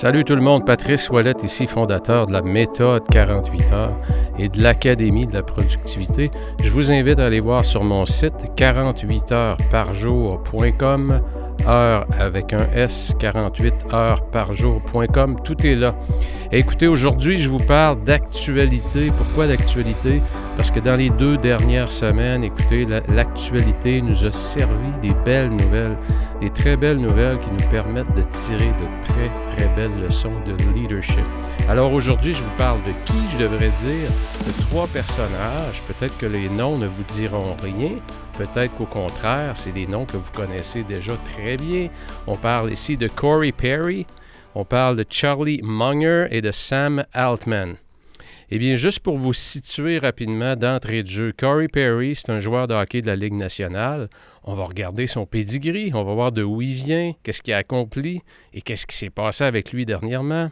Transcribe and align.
Salut 0.00 0.22
tout 0.22 0.36
le 0.36 0.40
monde, 0.40 0.64
Patrice 0.64 1.10
Wallet 1.10 1.34
ici, 1.42 1.66
fondateur 1.66 2.28
de 2.28 2.32
la 2.32 2.40
méthode 2.40 3.02
48 3.10 3.72
heures 3.72 3.96
et 4.38 4.48
de 4.48 4.62
l'Académie 4.62 5.26
de 5.26 5.34
la 5.34 5.42
productivité. 5.42 6.30
Je 6.62 6.70
vous 6.70 6.92
invite 6.92 7.18
à 7.18 7.26
aller 7.26 7.40
voir 7.40 7.64
sur 7.64 7.82
mon 7.82 8.06
site 8.06 8.32
48 8.54 9.32
heures 9.32 9.56
par 9.72 9.92
jour.com, 9.92 11.20
heure 11.66 12.06
avec 12.16 12.52
un 12.52 12.70
S, 12.76 13.12
48 13.18 13.74
heures 13.92 14.24
par 14.30 14.52
jour.com, 14.52 15.40
tout 15.42 15.66
est 15.66 15.74
là. 15.74 15.96
écoutez, 16.52 16.86
aujourd'hui, 16.86 17.38
je 17.38 17.48
vous 17.48 17.58
parle 17.58 18.04
d'actualité. 18.04 19.08
Pourquoi 19.18 19.48
d'actualité? 19.48 20.22
Parce 20.58 20.72
que 20.72 20.80
dans 20.80 20.96
les 20.96 21.08
deux 21.08 21.36
dernières 21.36 21.90
semaines, 21.92 22.42
écoutez, 22.42 22.84
l'actualité 23.08 24.02
nous 24.02 24.26
a 24.26 24.32
servi 24.32 24.90
des 25.00 25.14
belles 25.24 25.50
nouvelles, 25.50 25.96
des 26.40 26.50
très 26.50 26.76
belles 26.76 26.98
nouvelles 26.98 27.38
qui 27.38 27.48
nous 27.48 27.70
permettent 27.70 28.12
de 28.16 28.22
tirer 28.24 28.66
de 28.66 29.04
très, 29.04 29.30
très 29.56 29.68
belles 29.76 29.98
leçons 30.00 30.32
de 30.44 30.56
leadership. 30.74 31.24
Alors 31.68 31.92
aujourd'hui, 31.92 32.34
je 32.34 32.42
vous 32.42 32.56
parle 32.58 32.80
de 32.82 32.90
qui 33.04 33.14
je 33.32 33.38
devrais 33.38 33.70
dire, 33.78 34.10
de 34.46 34.62
trois 34.64 34.88
personnages. 34.88 35.80
Peut-être 35.86 36.18
que 36.18 36.26
les 36.26 36.48
noms 36.48 36.76
ne 36.76 36.88
vous 36.88 37.04
diront 37.04 37.54
rien. 37.62 37.92
Peut-être 38.36 38.76
qu'au 38.76 38.86
contraire, 38.86 39.52
c'est 39.54 39.72
des 39.72 39.86
noms 39.86 40.06
que 40.06 40.16
vous 40.16 40.32
connaissez 40.34 40.82
déjà 40.82 41.12
très 41.36 41.56
bien. 41.56 41.88
On 42.26 42.36
parle 42.36 42.72
ici 42.72 42.96
de 42.96 43.06
Corey 43.06 43.52
Perry, 43.52 44.06
on 44.56 44.64
parle 44.64 44.96
de 44.96 45.04
Charlie 45.08 45.60
Munger 45.62 46.26
et 46.32 46.42
de 46.42 46.50
Sam 46.50 47.04
Altman. 47.12 47.76
Eh 48.50 48.58
bien, 48.58 48.76
juste 48.76 49.00
pour 49.00 49.18
vous 49.18 49.34
situer 49.34 49.98
rapidement 49.98 50.56
d'entrée 50.56 51.02
de 51.02 51.08
jeu, 51.08 51.34
Corey 51.36 51.68
Perry, 51.68 52.14
c'est 52.14 52.30
un 52.30 52.40
joueur 52.40 52.66
de 52.66 52.72
hockey 52.72 53.02
de 53.02 53.06
la 53.06 53.14
Ligue 53.14 53.34
nationale. 53.34 54.08
On 54.42 54.54
va 54.54 54.64
regarder 54.64 55.06
son 55.06 55.26
pedigree, 55.26 55.90
on 55.92 56.02
va 56.02 56.14
voir 56.14 56.32
de 56.32 56.42
où 56.42 56.62
il 56.62 56.72
vient, 56.72 57.12
qu'est-ce 57.22 57.42
qu'il 57.42 57.52
a 57.52 57.58
accompli 57.58 58.22
et 58.54 58.62
qu'est-ce 58.62 58.86
qui 58.86 58.96
s'est 58.96 59.10
passé 59.10 59.44
avec 59.44 59.72
lui 59.72 59.84
dernièrement. 59.84 60.50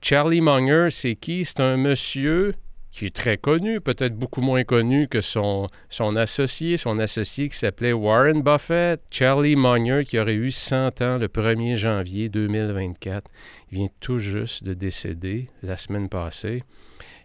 Charlie 0.00 0.40
Munger, 0.40 0.88
c'est 0.90 1.14
qui? 1.14 1.44
C'est 1.44 1.60
un 1.60 1.76
monsieur 1.76 2.54
qui 2.90 3.04
est 3.04 3.14
très 3.14 3.36
connu, 3.36 3.82
peut-être 3.82 4.16
beaucoup 4.16 4.40
moins 4.40 4.64
connu 4.64 5.06
que 5.06 5.20
son, 5.20 5.68
associé, 6.16 6.78
son 6.78 6.98
associé 6.98 7.50
qui 7.50 7.58
s'appelait 7.58 7.92
Warren 7.92 8.40
Buffett. 8.40 9.02
Charlie 9.10 9.56
Munger, 9.56 10.04
qui 10.06 10.18
aurait 10.18 10.32
eu 10.32 10.50
100 10.50 11.02
ans 11.02 11.18
le 11.18 11.28
1er 11.28 11.76
janvier 11.76 12.30
2024. 12.30 13.30
Il 13.70 13.78
vient 13.78 13.88
tout 14.00 14.20
juste 14.20 14.64
de 14.64 14.72
décéder 14.72 15.50
la 15.62 15.76
semaine 15.76 16.08
passée. 16.08 16.62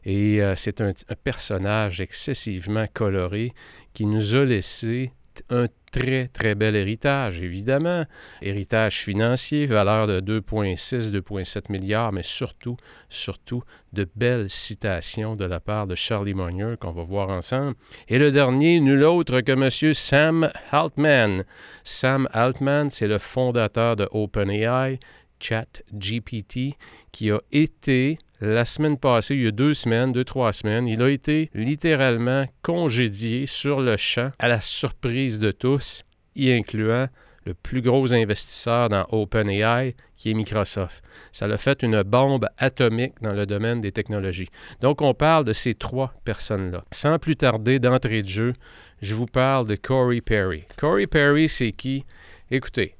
Et 0.06 0.42
euh, 0.42 0.56
c'est 0.56 0.82
un, 0.82 0.94
personnage 1.24 2.02
excessivement 2.02 2.86
coloré 2.94 3.54
qui 3.94 4.06
nous 4.06 4.36
a 4.36 4.46
laissé 4.46 5.12
un 5.50 5.68
très, 5.92 6.28
très 6.28 6.56
bel 6.56 6.76
héritage, 6.76 7.42
évidemment. 7.42 8.06
Héritage 8.42 9.00
financier, 9.00 9.66
valeur 9.66 10.08
de 10.08 10.20
2,6, 10.20 11.12
2,7 11.12 11.72
milliards, 11.72 12.12
mais 12.12 12.24
surtout, 12.24 12.78
surtout, 13.10 13.64
de 13.94 14.08
belles 14.16 14.50
citations 14.50 15.36
de 15.36 15.46
la 15.46 15.60
part 15.60 15.88
de 15.88 15.96
Charlie 15.96 16.34
Munger 16.34 16.76
qu'on 16.80 16.92
va 16.92 17.04
voir 17.04 17.30
ensemble. 17.30 17.76
Et 18.08 18.18
le 18.18 18.32
dernier, 18.32 18.80
nul 18.80 19.04
autre 19.04 19.42
que 19.42 19.52
M. 19.52 19.94
Sam 19.94 20.50
Altman. 20.72 21.44
Sam 21.84 22.28
Altman, 22.32 22.90
c'est 22.90 23.08
le 23.08 23.18
fondateur 23.18 23.96
de 23.96 24.08
OpenAI, 24.12 25.00
ChatGPT, 25.40 26.76
qui 27.12 27.32
a 27.32 27.40
été 27.52 28.18
la 28.42 28.66
semaine 28.66 28.97
passée, 28.97 29.36
il 29.36 29.44
y 29.44 29.47
a 29.47 29.52
deux 29.52 29.75
semaines, 29.75 30.11
deux, 30.11 30.23
trois 30.23 30.52
semaines, 30.52 30.88
il 30.88 31.02
a 31.03 31.09
été 31.09 31.52
littéralement 31.53 32.45
congédié 32.64 33.45
sur 33.45 33.81
le 33.81 33.98
champ 33.98 34.31
à 34.39 34.48
la 34.48 34.61
surprise 34.61 35.39
de 35.39 35.52
tous, 35.52 36.03
y 36.36 36.52
incluant 36.52 37.08
le 37.45 37.53
plus 37.53 37.81
gros 37.81 38.14
investisseur 38.14 38.89
dans 38.89 39.06
OpenAI, 39.11 39.95
qui 40.17 40.31
est 40.31 40.33
Microsoft. 40.33 41.03
Ça 41.31 41.48
l'a 41.48 41.58
fait 41.58 41.83
une 41.83 42.03
bombe 42.03 42.48
atomique 42.58 43.14
dans 43.22 43.33
le 43.33 43.45
domaine 43.45 43.81
des 43.81 43.92
technologies. 43.92 44.50
Donc, 44.81 45.02
on 45.02 45.14
parle 45.14 45.45
de 45.45 45.53
ces 45.53 45.73
trois 45.73 46.14
personnes-là. 46.23 46.83
Sans 46.92 47.17
plus 47.17 47.36
tarder 47.36 47.80
d'entrée 47.80 48.22
de 48.22 48.28
jeu, 48.28 48.53
je 49.02 49.16
vous 49.16 49.26
parle 49.26 49.67
de 49.67 49.76
Corey 49.76 50.21
Perry. 50.21 50.66
Corey 50.77 51.08
Perry, 51.08 51.49
c'est 51.49 51.71
qui? 51.71 52.05
Écoutez, 52.52 52.95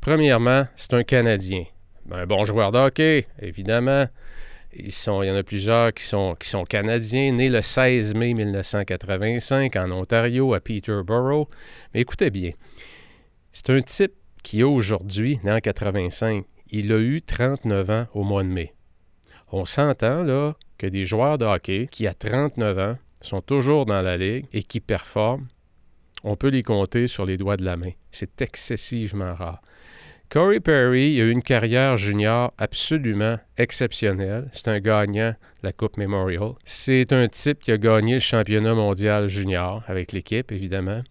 premièrement, 0.00 0.66
c'est 0.76 0.94
un 0.94 1.02
Canadien. 1.02 1.64
Un 2.10 2.26
bon 2.26 2.44
joueur 2.44 2.72
de 2.72 3.24
évidemment. 3.40 4.06
Ils 4.72 4.92
sont, 4.92 5.22
il 5.22 5.28
y 5.28 5.30
en 5.30 5.36
a 5.36 5.42
plusieurs 5.42 5.92
qui 5.92 6.04
sont, 6.04 6.36
qui 6.38 6.48
sont 6.48 6.64
canadiens, 6.64 7.32
nés 7.32 7.48
le 7.48 7.60
16 7.60 8.14
mai 8.14 8.34
1985 8.34 9.74
en 9.76 9.90
Ontario, 9.90 10.54
à 10.54 10.60
Peterborough. 10.60 11.48
Mais 11.92 12.00
écoutez 12.00 12.30
bien, 12.30 12.52
c'est 13.52 13.70
un 13.70 13.82
type 13.82 14.12
qui 14.42 14.62
aujourd'hui, 14.62 15.40
né 15.42 15.52
en 15.52 15.58
85, 15.58 16.44
il 16.70 16.92
a 16.92 16.98
eu 16.98 17.20
39 17.22 17.90
ans 17.90 18.06
au 18.14 18.22
mois 18.22 18.44
de 18.44 18.48
mai. 18.48 18.72
On 19.52 19.64
s'entend 19.64 20.22
là 20.22 20.54
que 20.78 20.86
des 20.86 21.04
joueurs 21.04 21.36
de 21.36 21.44
hockey 21.44 21.88
qui, 21.90 22.06
à 22.06 22.14
39 22.14 22.78
ans, 22.78 22.96
sont 23.20 23.40
toujours 23.40 23.86
dans 23.86 24.02
la 24.02 24.16
ligue 24.16 24.46
et 24.52 24.62
qui 24.62 24.80
performent, 24.80 25.46
on 26.22 26.36
peut 26.36 26.48
les 26.48 26.62
compter 26.62 27.08
sur 27.08 27.26
les 27.26 27.36
doigts 27.36 27.56
de 27.56 27.64
la 27.64 27.76
main. 27.76 27.90
C'est 28.12 28.40
excessivement 28.40 29.34
rare. 29.34 29.60
Corey 30.30 30.60
Perry 30.60 31.20
a 31.20 31.24
eu 31.24 31.32
une 31.32 31.42
carrière 31.42 31.96
junior 31.96 32.54
absolument 32.56 33.40
exceptionnelle. 33.58 34.48
C'est 34.52 34.68
un 34.68 34.78
gagnant 34.78 35.30
de 35.30 35.66
la 35.66 35.72
Coupe 35.72 35.96
Memorial. 35.96 36.52
C'est 36.64 37.12
un 37.12 37.26
type 37.26 37.58
qui 37.58 37.72
a 37.72 37.78
gagné 37.78 38.14
le 38.14 38.20
championnat 38.20 38.74
mondial 38.74 39.26
junior 39.26 39.82
avec 39.88 40.12
l'équipe, 40.12 40.52
évidemment. 40.52 41.02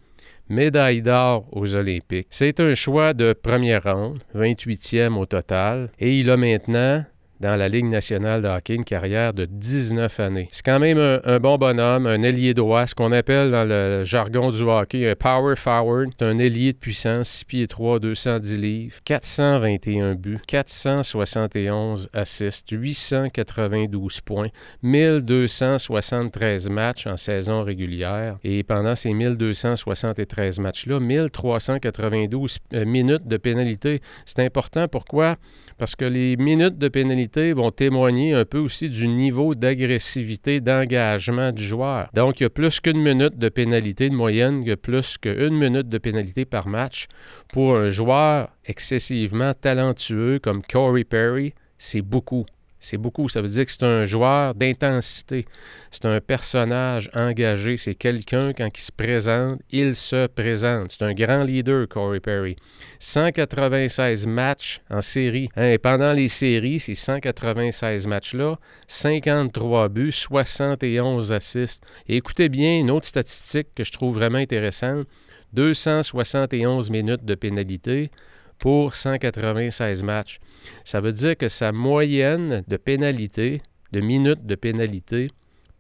Médaille 0.48 1.02
d'or 1.02 1.50
aux 1.52 1.76
Olympiques. 1.76 2.28
C'est 2.30 2.62
un 2.62 2.76
choix 2.76 3.14
de 3.14 3.34
première 3.34 3.84
ronde, 3.84 4.24
28e 4.36 5.18
au 5.18 5.26
total. 5.26 5.92
Et 6.00 6.18
il 6.18 6.30
a 6.30 6.38
maintenant 6.38 7.04
dans 7.40 7.56
la 7.56 7.70
Ligue 7.70 7.86
nationale 7.86 8.42
de 8.42 8.48
hockey, 8.48 8.76
une 8.76 8.84
carrière 8.84 9.34
de 9.34 9.46
19 9.46 10.20
années. 10.20 10.50
C'est 10.52 10.66
quand 10.66 10.80
même 10.80 10.98
un, 10.98 11.40
bon 11.40 11.58
bonhomme, 11.58 12.06
un 12.08 12.22
ailier 12.22 12.54
droit, 12.54 12.86
ce 12.88 12.96
qu'on 12.96 13.12
appelle 13.12 13.52
dans 13.52 13.68
le 13.68 14.04
jargon 14.04 14.50
du 14.50 14.62
hockey 14.64 15.10
un 15.10 15.16
power 15.16 15.56
forward. 15.56 16.12
C'est 16.20 16.26
un 16.26 16.38
ailier 16.38 16.74
de 16.74 16.78
puissance, 16.78 17.30
6 17.30 17.46
pieds 17.46 17.68
3, 17.68 18.00
210 18.00 18.58
livres, 18.58 18.96
421 19.06 20.16
buts, 20.16 20.40
471 20.48 22.10
assists, 22.14 22.70
892 22.72 24.22
points, 24.22 24.50
1273 24.84 26.70
matchs 26.70 27.08
en 27.08 27.18
saison 27.18 27.64
régulière. 27.64 28.38
Et 28.44 28.64
pendant 28.64 28.96
ces 28.96 29.12
1273 29.12 30.60
matchs-là, 30.60 31.00
1392 31.00 32.60
euh, 32.74 32.86
minutes 32.86 33.28
de 33.28 33.38
pénalité. 33.38 34.02
C'est 34.26 34.40
important. 34.40 34.88
Pourquoi? 34.88 35.38
Parce 35.80 35.96
que 35.96 36.04
les 36.04 36.36
minutes 36.36 36.78
de 36.78 36.90
pénalité 36.90 37.54
vont 37.54 37.72
témoigner 37.72 38.34
un 38.34 38.44
peu 38.44 38.58
aussi 38.58 38.90
du 38.90 39.08
niveau 39.08 39.56
d'agressivité, 39.56 40.60
d'engagement 40.60 41.54
du 41.54 41.64
joueur. 41.64 42.10
Donc, 42.14 42.42
il 42.42 42.44
y 42.44 42.46
a 42.46 42.50
plus 42.50 42.82
qu'une 42.82 43.02
minute 43.02 43.38
de 43.38 43.48
pénalité 43.48 44.10
de 44.10 44.16
moyenne, 44.16 44.66
que 44.66 44.76
plus 44.76 45.18
qu'une 45.18 45.58
minute 45.58 45.88
de 45.88 45.98
pénalité 45.98 46.44
par 46.44 46.68
match. 46.68 47.08
Pour 47.54 47.78
un 47.78 47.88
joueur 47.88 48.50
excessivement 48.66 49.54
talentueux 49.54 50.40
comme 50.40 50.62
Corey 50.62 51.06
Perry, 51.06 51.54
c'est 51.78 52.02
beaucoup. 52.02 52.46
C'est 52.80 52.98
beaucoup. 52.98 53.28
Ça 53.28 53.42
veut 53.42 53.48
dire 53.48 53.66
que 53.66 53.72
c'est 53.72 53.84
un 53.84 54.06
joueur 54.06 54.56
d'intensité. 54.56 55.46
C'est 55.92 56.06
un 56.06 56.22
personnage 56.22 57.10
engagé. 57.14 57.78
C'est 57.78 57.96
quelqu'un, 57.96 58.54
quand 58.54 58.70
il 58.74 58.82
se 58.82 58.92
présente, 58.92 59.62
il 59.72 59.96
se 59.96 60.28
présente. 60.28 60.92
C'est 60.92 61.04
un 61.04 61.14
grand 61.14 61.44
leader, 61.44 61.88
Corey 61.88 62.20
Perry. 62.20 62.56
196 63.00 64.28
matchs 64.28 64.82
en 64.90 65.02
série. 65.02 65.50
Hein, 65.56 65.72
et 65.72 65.78
pendant 65.78 66.14
les 66.14 66.28
séries, 66.28 66.80
ces 66.80 66.96
196 66.96 68.08
matchs-là, 68.08 68.58
53 68.88 69.90
buts, 69.90 70.12
71 70.12 71.32
assists. 71.32 71.84
Et 72.08 72.18
écoutez 72.18 72.50
bien, 72.50 72.80
une 72.80 72.92
autre 72.92 73.08
statistique 73.08 73.68
que 73.76 73.84
je 73.84 73.92
trouve 73.92 74.16
vraiment 74.16 74.38
intéressante. 74.38 75.06
271 75.54 76.92
minutes 76.92 77.26
de 77.26 77.36
pénalité 77.36 78.12
pour 78.60 78.96
196 78.96 80.04
matchs. 80.04 80.40
Ça 80.86 81.02
veut 81.02 81.14
dire 81.14 81.38
que 81.38 81.50
sa 81.50 81.72
moyenne 81.72 82.64
de 82.68 82.78
pénalité, 82.78 83.62
de 83.92 84.02
minutes 84.02 84.46
de 84.46 84.56
pénalité 84.56 85.32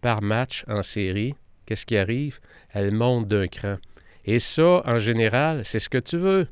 par 0.01 0.21
match 0.21 0.63
en 0.68 0.83
série, 0.83 1.36
qu'est-ce 1.65 1.86
qui 1.86 1.97
arrive? 1.97 2.39
Elle 2.71 2.91
monte 2.91 3.27
d'un 3.27 3.47
cran. 3.47 3.75
Et 4.25 4.39
ça, 4.39 4.83
en 4.86 5.00
général, 5.00 5.62
c'est 5.65 5.80
ce 5.80 5.89
que 5.89 5.97
tu 5.97 6.18
veux. 6.18 6.47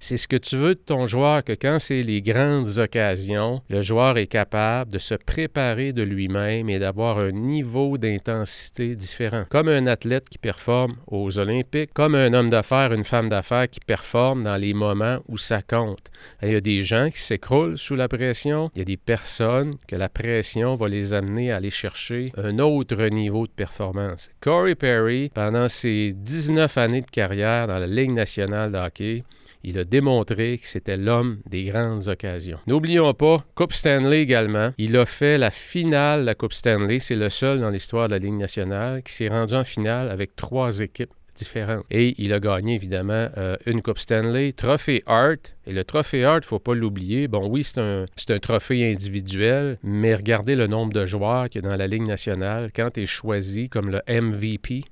C'est 0.00 0.16
ce 0.16 0.28
que 0.28 0.36
tu 0.36 0.56
veux 0.56 0.74
de 0.74 0.80
ton 0.80 1.06
joueur, 1.06 1.44
que 1.44 1.52
quand 1.52 1.78
c'est 1.78 2.02
les 2.02 2.22
grandes 2.22 2.78
occasions, 2.78 3.62
le 3.68 3.82
joueur 3.82 4.18
est 4.18 4.26
capable 4.26 4.92
de 4.92 4.98
se 4.98 5.14
préparer 5.14 5.92
de 5.92 6.02
lui-même 6.02 6.68
et 6.68 6.78
d'avoir 6.78 7.18
un 7.18 7.32
niveau 7.32 7.98
d'intensité 7.98 8.94
différent. 8.96 9.44
Comme 9.50 9.68
un 9.68 9.86
athlète 9.86 10.28
qui 10.28 10.38
performe 10.38 10.92
aux 11.06 11.38
Olympiques, 11.38 11.92
comme 11.94 12.14
un 12.14 12.32
homme 12.32 12.50
d'affaires, 12.50 12.92
une 12.92 13.04
femme 13.04 13.28
d'affaires 13.28 13.68
qui 13.68 13.80
performe 13.80 14.42
dans 14.42 14.56
les 14.56 14.74
moments 14.74 15.18
où 15.28 15.36
ça 15.38 15.62
compte. 15.62 16.10
Il 16.42 16.52
y 16.52 16.54
a 16.54 16.60
des 16.60 16.82
gens 16.82 17.10
qui 17.10 17.20
s'écroulent 17.20 17.78
sous 17.78 17.96
la 17.96 18.08
pression, 18.08 18.70
il 18.74 18.78
y 18.78 18.82
a 18.82 18.84
des 18.84 18.96
personnes 18.96 19.76
que 19.86 19.96
la 19.96 20.08
pression 20.08 20.76
va 20.76 20.88
les 20.88 21.12
amener 21.12 21.52
à 21.52 21.56
aller 21.56 21.70
chercher 21.70 22.32
un 22.36 22.58
autre 22.58 23.02
niveau 23.06 23.46
de 23.46 23.52
performance. 23.52 24.30
Corey 24.40 24.74
Perry, 24.74 25.30
pendant 25.34 25.68
ses 25.68 26.12
19 26.12 26.78
années 26.78 27.00
de 27.00 27.10
carrière 27.10 27.66
dans 27.66 27.78
la 27.78 27.86
Ligue 27.86 28.12
nationale 28.12 28.72
de 28.72 28.78
hockey, 28.78 29.24
Il 29.64 29.78
a 29.78 29.84
démontré 29.84 30.58
que 30.58 30.68
c'était 30.68 30.96
l'homme 30.96 31.38
des 31.48 31.64
grandes 31.64 32.08
occasions. 32.08 32.58
N'oublions 32.66 33.12
pas, 33.14 33.38
Coupe 33.54 33.72
Stanley 33.72 34.22
également. 34.22 34.72
Il 34.78 34.96
a 34.96 35.06
fait 35.06 35.38
la 35.38 35.50
finale 35.50 36.20
de 36.20 36.26
la 36.26 36.34
Coupe 36.34 36.52
Stanley. 36.52 37.00
C'est 37.00 37.16
le 37.16 37.30
seul 37.30 37.60
dans 37.60 37.70
l'histoire 37.70 38.08
de 38.08 38.14
la 38.14 38.18
Ligue 38.18 38.38
nationale 38.38 39.02
qui 39.02 39.12
s'est 39.12 39.28
rendu 39.28 39.54
en 39.54 39.64
finale 39.64 40.10
avec 40.10 40.36
trois 40.36 40.80
équipes 40.80 41.10
différentes. 41.38 41.84
Et 41.90 42.14
il 42.18 42.32
a 42.32 42.40
gagné 42.40 42.74
évidemment 42.74 43.28
euh, 43.36 43.56
une 43.66 43.82
Coupe 43.82 43.98
Stanley, 43.98 44.52
Trophée 44.52 45.02
Hart. 45.06 45.56
Et 45.66 45.72
le 45.72 45.84
Trophée 45.84 46.24
Hart, 46.24 46.42
il 46.42 46.46
ne 46.46 46.48
faut 46.48 46.58
pas 46.58 46.74
l'oublier. 46.74 47.28
Bon, 47.28 47.48
oui, 47.48 47.64
c'est 47.64 47.78
un, 47.80 48.38
trophée 48.40 48.90
individuel, 48.90 49.78
mais 49.82 50.14
regardez 50.14 50.54
le 50.54 50.66
nombre 50.66 50.92
de 50.92 51.06
joueurs 51.06 51.48
qu'il 51.48 51.62
y 51.62 51.66
a 51.66 51.68
dans 51.68 51.76
la 51.76 51.86
Ligue 51.86 52.06
nationale. 52.06 52.70
Quand 52.74 52.90
tu 52.90 53.02
es 53.02 53.06
choisi 53.06 53.68
comme 53.68 53.90
le 53.90 54.00
MVP, 54.08 54.84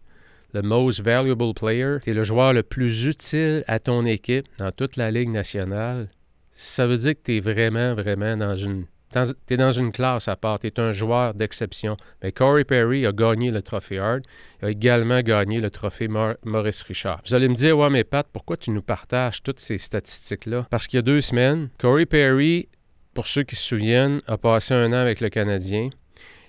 le 0.56 0.62
Most 0.62 1.00
Valuable 1.00 1.52
Player, 1.52 1.98
tu 2.02 2.10
es 2.10 2.14
le 2.14 2.22
joueur 2.22 2.54
le 2.54 2.62
plus 2.62 3.04
utile 3.04 3.62
à 3.66 3.78
ton 3.78 4.06
équipe 4.06 4.46
dans 4.56 4.72
toute 4.72 4.96
la 4.96 5.10
Ligue 5.10 5.28
nationale. 5.28 6.08
Ça 6.54 6.86
veut 6.86 6.96
dire 6.96 7.12
que 7.12 7.20
tu 7.24 7.36
es 7.36 7.40
vraiment, 7.40 7.94
vraiment 7.94 8.38
dans 8.38 8.56
une 8.56 8.86
tu 9.46 9.56
dans 9.56 9.72
une 9.72 9.92
classe 9.92 10.28
à 10.28 10.36
part, 10.36 10.58
tu 10.58 10.66
es 10.66 10.80
un 10.80 10.92
joueur 10.92 11.32
d'exception. 11.34 11.96
Mais 12.22 12.32
Corey 12.32 12.64
Perry 12.64 13.06
a 13.06 13.12
gagné 13.12 13.50
le 13.50 13.62
trophée 13.62 13.98
Hart, 13.98 14.22
il 14.60 14.66
a 14.66 14.70
également 14.70 15.20
gagné 15.20 15.60
le 15.60 15.70
trophée 15.70 16.08
Maurice 16.08 16.82
Richard. 16.82 17.22
Vous 17.26 17.34
allez 17.34 17.48
me 17.48 17.54
dire, 17.54 17.78
ouais, 17.78 17.88
mais 17.88 18.04
Pat, 18.04 18.26
pourquoi 18.30 18.56
tu 18.56 18.70
nous 18.70 18.82
partages 18.82 19.42
toutes 19.42 19.60
ces 19.60 19.78
statistiques-là? 19.78 20.66
Parce 20.70 20.86
qu'il 20.86 20.98
y 20.98 21.00
a 21.00 21.02
deux 21.02 21.20
semaines, 21.20 21.68
Corey 21.78 22.04
Perry, 22.04 22.68
pour 23.14 23.26
ceux 23.26 23.42
qui 23.42 23.56
se 23.56 23.66
souviennent, 23.66 24.20
a 24.26 24.36
passé 24.36 24.74
un 24.74 24.92
an 24.92 24.96
avec 24.96 25.20
le 25.20 25.28
Canadien. 25.28 25.90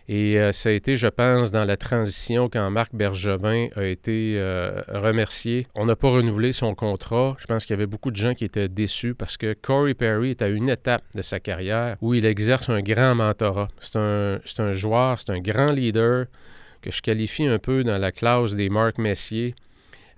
Et 0.10 0.40
euh, 0.40 0.54
ça 0.54 0.70
a 0.70 0.72
été, 0.72 0.96
je 0.96 1.08
pense, 1.08 1.52
dans 1.52 1.66
la 1.66 1.76
transition 1.76 2.48
quand 2.48 2.70
Marc 2.70 2.96
Bergevin 2.96 3.68
a 3.76 3.84
été 3.84 4.36
euh, 4.38 4.82
remercié. 4.88 5.68
On 5.76 5.86
n'a 5.86 5.98
pas 5.98 6.10
renouvelé 6.10 6.54
son 6.54 6.76
contrat. 6.76 7.36
Je 7.40 7.46
pense 7.46 7.66
qu'il 7.66 7.74
y 7.74 7.78
avait 7.78 7.88
beaucoup 7.88 8.12
de 8.12 8.16
gens 8.16 8.34
qui 8.34 8.46
étaient 8.46 8.70
déçus 8.70 9.16
parce 9.16 9.36
que 9.36 9.54
Corey 9.54 9.94
Perry 9.94 10.32
est 10.32 10.42
à 10.42 10.48
une 10.48 10.70
étape 10.70 11.04
de 11.14 11.22
sa 11.22 11.40
carrière 11.42 11.98
où 12.02 12.14
il 12.14 12.26
exerce 12.26 12.70
un 12.70 12.82
grand 12.82 13.16
mentorat. 13.16 13.68
C'est 13.82 13.98
un, 13.98 14.40
un 14.60 14.72
joueur, 14.72 15.20
c'est 15.20 15.32
un 15.32 15.40
grand 15.40 15.72
leader 15.72 16.28
que 16.82 16.92
je 16.92 17.02
qualifie 17.02 17.46
un 17.46 17.60
peu 17.60 17.84
dans 17.84 17.98
la 17.98 18.12
classe 18.14 18.56
des 18.56 18.70
Marc 18.70 18.98
Messier. 19.00 19.56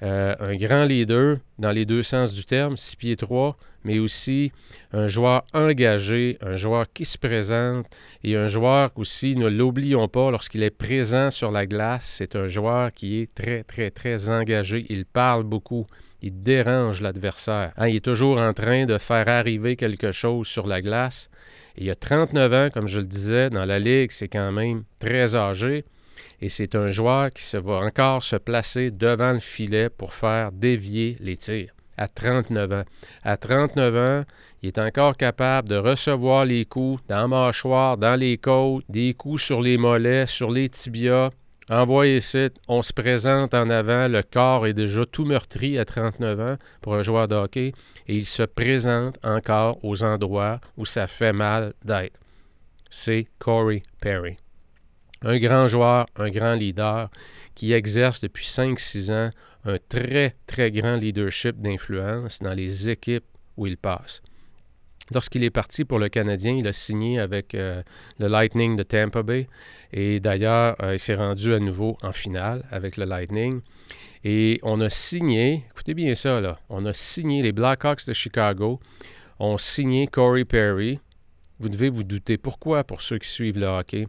Euh, 0.02 0.36
un 0.40 0.56
grand 0.56 0.86
leader 0.86 1.38
dans 1.58 1.72
les 1.72 1.86
deux 1.86 2.04
sens 2.04 2.34
du 2.34 2.46
terme, 2.46 2.78
6 2.78 2.96
pieds 2.96 3.16
3, 3.18 3.58
mais 3.84 4.00
aussi 4.00 4.52
un 4.94 5.08
joueur 5.08 5.44
engagé, 5.54 6.38
un 6.42 6.56
joueur 6.56 6.92
qui 6.94 7.04
se 7.04 7.18
présente 7.18 7.86
et 8.24 8.36
un 8.36 8.48
joueur 8.48 8.92
aussi, 8.96 9.36
ne 9.36 9.48
l'oublions 9.48 10.08
pas, 10.08 10.32
lorsqu'il 10.32 10.64
est 10.64 10.70
présent 10.70 11.32
sur 11.32 11.52
la 11.52 11.66
glace, 11.66 12.16
c'est 12.18 12.36
un 12.36 12.48
joueur 12.48 12.94
qui 12.94 13.20
est 13.20 13.34
très, 13.34 13.64
très, 13.64 13.92
très 13.92 14.30
engagé. 14.30 14.86
Il 14.90 15.06
parle 15.06 15.44
beaucoup. 15.44 15.86
Il 16.22 16.44
dérange 16.44 17.02
l'adversaire. 17.02 17.72
Hein, 17.78 17.88
il 17.88 17.98
est 17.98 18.06
toujours 18.06 18.40
en 18.40 18.54
train 18.54 18.86
de 18.86 18.98
faire 18.98 19.28
arriver 19.28 19.76
quelque 19.76 20.12
chose 20.12 20.48
sur 20.48 20.68
la 20.68 20.82
glace. 20.82 21.30
il 21.78 21.90
a 21.90 21.96
39 21.96 22.54
ans, 22.54 22.70
comme 22.74 22.88
je 22.88 23.00
le 23.00 23.06
disais, 23.06 23.50
dans 23.50 23.66
la 23.66 23.80
Ligue, 23.80 24.12
c'est 24.12 24.28
quand 24.28 24.52
même 24.52 24.84
très 25.00 25.36
âgé. 25.36 25.86
Et 26.42 26.50
c'est 26.50 26.76
un 26.76 26.90
joueur 26.90 27.32
qui 27.32 27.44
se 27.44 27.58
va 27.58 27.80
encore 27.80 28.24
se 28.24 28.36
placer 28.36 28.92
devant 28.92 29.34
le 29.34 29.40
filet 29.40 29.90
pour 29.90 30.14
faire 30.14 30.52
dévier 30.52 31.18
les 31.20 31.38
tirs 31.38 31.74
à 32.00 32.08
39 32.08 32.72
ans. 32.72 32.84
À 33.24 33.38
39 33.38 33.96
ans, 33.96 34.24
il 34.62 34.68
est 34.68 34.78
encore 34.78 35.18
capable 35.18 35.68
de 35.68 35.76
recevoir 35.76 36.46
les 36.46 36.66
coups 36.66 37.02
dans 37.10 37.18
la 37.18 37.28
mâchoire, 37.28 37.98
dans 37.98 38.16
les 38.16 38.38
côtes, 38.38 38.86
des 38.88 39.14
coups 39.14 39.42
sur 39.42 39.62
les 39.62 39.78
mollets, 39.78 40.26
sur 40.26 40.50
les 40.50 40.70
tibias. 40.70 41.30
Envoyez 41.70 42.18
ici, 42.18 42.50
on 42.68 42.82
se 42.82 42.94
présente 42.94 43.54
en 43.54 43.70
avant, 43.70 44.08
le 44.08 44.24
corps 44.24 44.66
est 44.66 44.74
déjà 44.74 45.06
tout 45.06 45.26
meurtri 45.26 45.78
à 45.78 45.86
39 45.86 46.40
ans 46.40 46.56
pour 46.82 46.96
un 46.96 47.04
joueur 47.04 47.28
de 47.28 47.36
hockey 47.36 47.74
et 48.08 48.16
il 48.16 48.26
se 48.26 48.44
présente 48.44 49.20
encore 49.24 49.78
aux 49.84 50.04
endroits 50.04 50.60
où 50.78 50.86
ça 50.86 51.06
fait 51.06 51.34
mal 51.34 51.74
d'être. 51.84 52.20
C'est 52.90 53.28
Corey 53.38 53.84
Perry. 54.02 54.38
Un 55.22 55.38
grand 55.38 55.68
joueur, 55.68 56.06
un 56.16 56.30
grand 56.30 56.54
leader 56.54 57.10
qui 57.56 57.74
exerce 57.74 58.22
depuis 58.22 58.46
5-6 58.46 59.12
ans 59.12 59.32
un 59.66 59.78
très, 59.90 60.36
très 60.48 60.72
grand 60.72 60.96
leadership 60.96 61.60
d'influence 61.60 62.40
dans 62.40 62.54
les 62.54 62.90
équipes 62.90 63.26
où 63.58 63.68
il 63.68 63.78
passe. 63.78 64.22
Lorsqu'il 65.12 65.44
est 65.44 65.50
parti 65.50 65.86
pour 65.86 65.98
le 65.98 66.08
Canadien, 66.08 66.56
il 66.56 66.68
a 66.68 66.74
signé 66.74 67.20
avec 67.20 67.56
euh, 67.56 67.82
le 68.20 68.28
Lightning 68.28 68.76
de 68.76 68.84
Tampa 68.84 69.24
Bay. 69.24 69.48
Et 69.92 70.20
d'ailleurs, 70.20 70.76
euh, 70.84 70.94
il 70.94 71.00
s'est 71.00 71.16
rendu 71.16 71.54
à 71.54 71.60
nouveau 71.60 71.98
en 72.04 72.12
finale 72.12 72.64
avec 72.70 72.96
le 72.96 73.06
Lightning. 73.06 73.62
Et 74.24 74.60
on 74.62 74.80
a 74.82 74.90
signé, 74.90 75.66
écoutez 75.72 75.96
bien 75.96 76.14
ça, 76.14 76.40
là, 76.40 76.60
on 76.70 76.86
a 76.86 76.94
signé 76.94 77.42
les 77.42 77.52
Blackhawks 77.52 78.06
de 78.06 78.14
Chicago, 78.14 78.80
ont 79.40 79.58
signé 79.58 80.08
Corey 80.08 80.46
Perry. 80.46 81.00
Vous 81.60 81.70
devez 81.70 81.90
vous 81.90 82.04
douter 82.04 82.38
pourquoi 82.38 82.84
pour 82.84 83.02
ceux 83.02 83.18
qui 83.18 83.30
suivent 83.30 83.58
le 83.58 83.66
hockey 83.66 84.06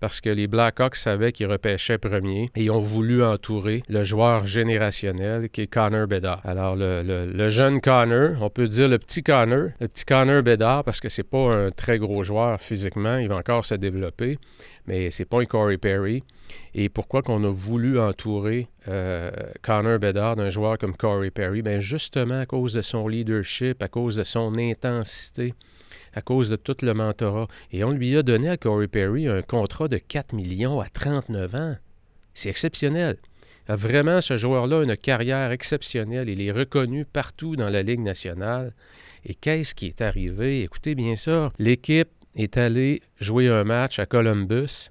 parce 0.00 0.20
que 0.20 0.30
les 0.30 0.46
Blackhawks 0.46 0.96
savaient 0.96 1.32
qu'ils 1.32 1.46
repêchaient 1.46 1.98
premier 1.98 2.50
et 2.56 2.64
ils 2.64 2.70
ont 2.70 2.80
voulu 2.80 3.22
entourer 3.22 3.82
le 3.88 4.02
joueur 4.02 4.46
générationnel 4.46 5.50
qui 5.50 5.62
est 5.62 5.66
Connor 5.66 6.06
Bedard. 6.06 6.40
Alors, 6.44 6.74
le, 6.76 7.48
jeune 7.50 7.80
Connor, 7.80 8.40
on 8.40 8.50
peut 8.50 8.66
dire 8.66 8.88
le 8.88 8.98
petit 8.98 9.22
Connor, 9.22 9.68
le 9.80 9.88
petit 9.88 10.04
Connor 10.04 10.42
Bedard, 10.42 10.84
parce 10.84 11.00
que 11.00 11.08
c'est 11.08 11.22
pas 11.22 11.54
un 11.54 11.70
très 11.70 11.98
gros 11.98 12.22
joueur 12.22 12.58
physiquement, 12.60 13.18
il 13.18 13.28
va 13.28 13.36
encore 13.36 13.64
se 13.66 13.74
développer, 13.74 14.38
mais 14.86 15.10
c'est 15.10 15.26
pas 15.26 15.40
un 15.40 15.44
Corey 15.44 15.76
Perry. 15.76 16.24
Et 16.74 16.88
pourquoi 16.88 17.22
qu'on 17.22 17.44
a 17.44 17.50
voulu 17.50 18.00
entourer 18.00 18.68
euh, 18.88 19.30
Connor 19.62 19.98
Bedard 19.98 20.36
d'un 20.36 20.48
joueur 20.48 20.78
comme 20.78 20.96
Corey 20.96 21.30
Perry? 21.30 21.62
Bien, 21.62 21.78
justement 21.78 22.40
à 22.40 22.46
cause 22.46 22.72
de 22.72 22.82
son 22.82 23.06
leadership, 23.06 23.82
à 23.82 23.88
cause 23.88 24.16
de 24.16 24.24
son 24.24 24.56
intensité 24.58 25.54
à 26.14 26.22
cause 26.22 26.50
de 26.50 26.56
tout 26.56 26.76
le 26.82 26.94
mentorat. 26.94 27.48
Et 27.72 27.84
on 27.84 27.90
lui 27.90 28.16
a 28.16 28.22
donné 28.22 28.48
à 28.48 28.56
Corey 28.56 28.88
Perry 28.88 29.28
un 29.28 29.42
contrat 29.42 29.88
de 29.88 29.98
4 29.98 30.34
millions 30.34 30.80
à 30.80 30.88
39 30.88 31.54
ans. 31.54 31.76
C'est 32.34 32.50
exceptionnel. 32.50 33.16
vraiment, 33.68 34.20
ce 34.20 34.36
joueur-là 34.36 34.82
une 34.82 34.96
carrière 34.96 35.52
exceptionnelle. 35.52 36.28
Il 36.28 36.40
est 36.40 36.52
reconnu 36.52 37.04
partout 37.04 37.56
dans 37.56 37.68
la 37.68 37.82
Ligue 37.82 38.00
nationale. 38.00 38.72
Et 39.24 39.34
qu'est-ce 39.34 39.74
qui 39.74 39.86
est 39.86 40.00
arrivé? 40.00 40.62
Écoutez 40.62 40.94
bien 40.94 41.16
ça. 41.16 41.52
L'équipe 41.58 42.08
est 42.34 42.56
allée 42.56 43.02
jouer 43.20 43.48
un 43.48 43.64
match 43.64 43.98
à 43.98 44.06
Columbus 44.06 44.90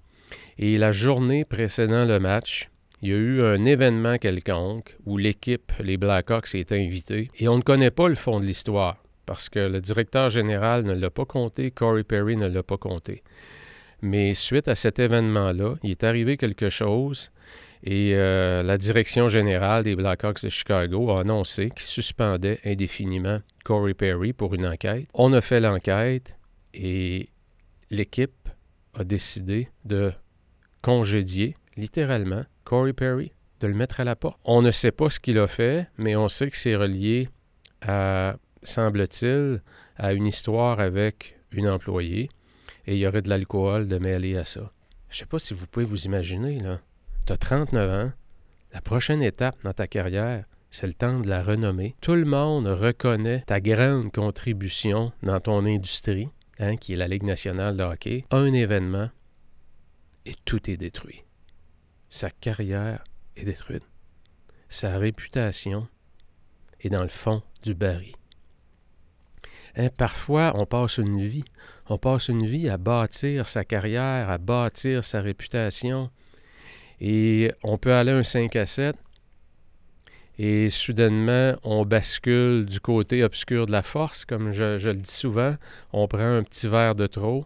et 0.58 0.78
la 0.78 0.92
journée 0.92 1.46
précédant 1.46 2.06
le 2.06 2.20
match, 2.20 2.70
il 3.02 3.10
y 3.10 3.14
a 3.14 3.18
eu 3.18 3.42
un 3.42 3.66
événement 3.66 4.18
quelconque 4.18 4.98
où 5.06 5.18
l'équipe, 5.18 5.72
les 5.80 5.98
Blackhawks, 5.98 6.54
est 6.54 6.72
invitée 6.72 7.32
et 7.40 7.48
on 7.48 7.58
ne 7.58 7.62
connaît 7.62 7.92
pas 7.92 8.10
le 8.10 8.16
fond 8.16 8.40
de 8.40 8.46
l'histoire 8.46 8.98
parce 9.30 9.48
que 9.48 9.60
le 9.60 9.80
directeur 9.80 10.32
général 10.32 10.82
ne 10.86 10.94
l'a 10.94 11.12
pas 11.12 11.24
compté, 11.24 11.70
Corey 11.70 12.04
Perry 12.04 12.36
ne 12.36 12.48
l'a 12.48 12.64
pas 12.64 12.78
compté. 12.78 13.22
Mais 14.02 14.34
suite 14.34 14.68
à 14.68 14.74
cet 14.74 14.98
événement-là, 14.98 15.76
il 15.84 15.92
est 15.92 16.04
arrivé 16.04 16.36
quelque 16.36 16.70
chose 16.70 17.30
et 17.84 18.16
euh, 18.16 18.64
la 18.64 18.80
direction 18.80 19.30
générale 19.30 19.84
des 19.84 19.96
Blackhawks 19.96 20.42
de 20.44 20.50
Chicago 20.50 21.12
a 21.12 21.22
annoncé 21.22 21.70
qu'il 21.70 21.86
suspendait 21.86 22.60
indéfiniment 22.66 23.40
Corey 23.64 23.94
Perry 23.94 24.34
pour 24.34 24.56
une 24.56 24.66
enquête. 24.66 25.06
On 25.14 25.32
a 25.34 25.42
fait 25.42 25.60
l'enquête 25.60 26.34
et 26.74 27.30
l'équipe 27.92 28.50
a 28.96 29.04
décidé 29.04 29.70
de 29.86 30.12
congédier 30.82 31.56
littéralement 31.78 32.46
Corey 32.64 32.94
Perry, 32.94 33.32
de 33.60 33.68
le 33.68 33.76
mettre 33.76 34.00
à 34.00 34.06
la 34.06 34.16
porte. 34.16 34.40
On 34.44 34.64
ne 34.64 34.72
sait 34.72 34.92
pas 34.92 35.12
ce 35.12 35.20
qu'il 35.20 35.38
a 35.38 35.46
fait, 35.46 35.88
mais 36.00 36.16
on 36.16 36.30
sait 36.30 36.50
que 36.50 36.58
c'est 36.58 36.76
relié 36.76 37.30
à 37.84 38.36
semble-t-il, 38.64 39.62
à 39.98 40.14
une 40.14 40.28
histoire 40.28 40.80
avec 40.80 41.40
une 41.52 41.68
employée 41.68 42.30
et 42.86 42.96
il 42.96 43.00
y 43.00 43.08
aurait 43.08 43.22
de 43.22 43.30
l'alcool 43.30 43.88
de 43.88 44.00
mêler 44.00 44.36
à 44.36 44.46
ça. 44.46 44.72
Je 45.10 45.18
sais 45.18 45.26
pas 45.26 45.40
si 45.40 45.54
vous 45.54 45.68
pouvez 45.68 45.86
vous 45.86 46.06
imaginer, 46.06 46.60
là. 46.60 46.80
Tu 47.26 47.34
as 47.34 47.38
39 47.38 48.06
ans, 48.08 48.12
la 48.74 48.82
prochaine 48.82 49.22
étape 49.22 49.62
dans 49.64 49.74
ta 49.74 49.88
carrière, 49.88 50.46
c'est 50.72 50.88
le 50.88 50.94
temps 50.94 51.20
de 51.20 51.28
la 51.28 51.44
renommer. 51.44 51.96
Tout 52.02 52.16
le 52.16 52.26
monde 52.26 52.68
reconnaît 52.68 53.44
ta 53.46 53.60
grande 53.60 54.12
contribution 54.12 55.12
dans 55.24 55.40
ton 55.40 55.66
industrie, 55.66 56.30
hein, 56.60 56.78
qui 56.78 56.94
est 56.94 56.98
la 56.98 57.08
Ligue 57.08 57.24
nationale 57.24 57.78
de 57.78 57.84
hockey. 57.84 58.26
Un 58.32 58.54
événement 58.54 59.10
et 60.26 60.36
tout 60.46 60.70
est 60.70 60.78
détruit. 60.78 61.24
Sa 62.10 62.30
carrière 62.30 63.04
est 63.36 63.46
détruite. 63.46 63.88
Sa 64.68 64.98
réputation 64.98 65.88
est 66.82 66.90
dans 66.90 67.04
le 67.04 67.10
fond 67.10 67.42
du 67.64 67.74
baril. 67.74 68.14
Hein, 69.76 69.90
parfois, 69.96 70.54
on 70.56 70.66
passe 70.66 70.98
une 70.98 71.26
vie. 71.26 71.46
On 71.88 71.98
passe 71.98 72.28
une 72.28 72.46
vie 72.46 72.70
à 72.70 72.78
bâtir 72.78 73.48
sa 73.48 73.64
carrière, 73.64 74.30
à 74.30 74.38
bâtir 74.38 75.04
sa 75.04 75.22
réputation. 75.22 76.10
Et 77.02 77.52
on 77.64 77.78
peut 77.78 77.94
aller 77.94 78.12
un 78.12 78.24
5 78.24 78.56
à 78.56 78.66
7 78.66 78.96
et 80.42 80.70
soudainement, 80.70 81.58
on 81.64 81.84
bascule 81.84 82.66
du 82.66 82.80
côté 82.80 83.26
obscur 83.26 83.66
de 83.66 83.74
la 83.74 83.84
force, 83.84 84.24
comme 84.24 84.54
je, 84.54 84.78
je, 84.78 84.90
le 84.90 84.96
dis 84.96 85.12
souvent. 85.12 85.58
On 85.92 86.08
prend 86.08 86.38
un 86.38 86.44
petit 86.44 86.70
verre 86.70 86.96
de 86.96 87.08
trop, 87.08 87.46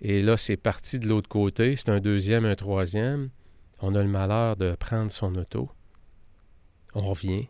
et 0.00 0.20
là, 0.20 0.36
c'est 0.36 0.56
parti 0.56 0.98
de 0.98 1.06
l'autre 1.06 1.28
côté. 1.28 1.76
C'est 1.76 1.90
un 1.90 2.00
deuxième, 2.00 2.44
un 2.44 2.56
troisième. 2.56 3.30
On 3.80 3.94
a 3.94 4.02
le 4.02 4.08
malheur 4.08 4.56
de 4.56 4.74
prendre 4.74 5.12
son 5.12 5.36
auto. 5.36 5.70
On 6.94 7.02
revient, 7.02 7.46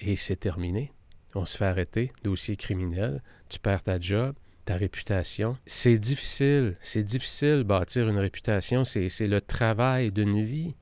et 0.00 0.16
c'est 0.16 0.36
terminé. 0.36 0.92
On 1.34 1.44
se 1.44 1.56
fait 1.56 1.66
arrêter, 1.66 2.12
dossier 2.24 2.56
criminel, 2.56 3.22
tu 3.48 3.58
perds 3.58 3.82
ta 3.82 4.00
job, 4.00 4.34
ta 4.64 4.76
réputation. 4.76 5.56
C'est 5.66 5.98
difficile, 5.98 6.76
c'est 6.82 7.04
difficile 7.04 7.64
bâtir 7.64 8.08
une 8.08 8.18
réputation, 8.18 8.84
c'est 8.84 9.08
le 9.20 9.40
travail 9.40 10.10
d'une 10.10 10.42
vie. 10.42 10.74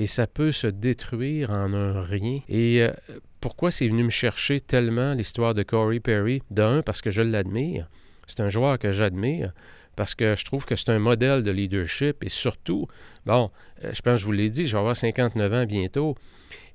Et 0.00 0.06
ça 0.06 0.28
peut 0.28 0.52
se 0.52 0.68
détruire 0.68 1.50
en 1.50 1.72
un 1.74 2.02
rien. 2.02 2.38
Et 2.48 2.82
euh, 2.82 2.92
pourquoi 3.40 3.72
c'est 3.72 3.88
venu 3.88 4.04
me 4.04 4.10
chercher 4.10 4.60
tellement 4.60 5.12
l'histoire 5.12 5.54
de 5.54 5.64
Corey 5.64 5.98
Perry? 5.98 6.40
D'un, 6.50 6.82
parce 6.82 7.02
que 7.02 7.10
je 7.10 7.20
l'admire. 7.20 7.88
C'est 8.28 8.40
un 8.40 8.48
joueur 8.48 8.78
que 8.78 8.92
j'admire 8.92 9.52
parce 9.96 10.14
que 10.14 10.36
je 10.36 10.44
trouve 10.44 10.64
que 10.64 10.76
c'est 10.76 10.90
un 10.90 11.00
modèle 11.00 11.42
de 11.42 11.50
leadership 11.50 12.22
et 12.22 12.28
surtout, 12.28 12.86
bon, 13.26 13.50
euh, 13.82 13.90
je 13.92 14.00
pense 14.00 14.14
que 14.14 14.20
je 14.20 14.24
vous 14.26 14.32
l'ai 14.32 14.48
dit, 14.48 14.66
je 14.66 14.72
vais 14.72 14.78
avoir 14.78 14.96
59 14.96 15.52
ans 15.52 15.66
bientôt 15.66 16.14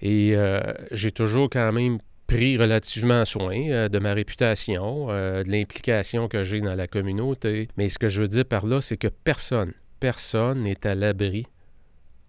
et 0.01 0.35
euh, 0.35 0.59
j'ai 0.91 1.13
toujours 1.13 1.49
quand 1.49 1.71
même 1.71 1.99
pris 2.33 2.57
relativement 2.57 3.25
soin 3.25 3.69
euh, 3.69 3.89
de 3.89 3.99
ma 3.99 4.13
réputation, 4.15 5.07
de 5.07 5.51
l'implication 5.51 6.27
que 6.27 6.43
j'ai 6.43 6.61
dans 6.61 6.73
la 6.73 6.87
communauté. 6.87 7.67
Mais 7.77 7.89
ce 7.89 7.99
que 7.99 8.09
je 8.09 8.21
veux 8.21 8.27
dire 8.27 8.45
par 8.45 8.65
là, 8.65 8.81
c'est 8.81 8.97
que 8.97 9.07
personne, 9.07 9.71
personne 9.99 10.63
n'est 10.63 10.87
à 10.87 10.95
l'abri 10.95 11.45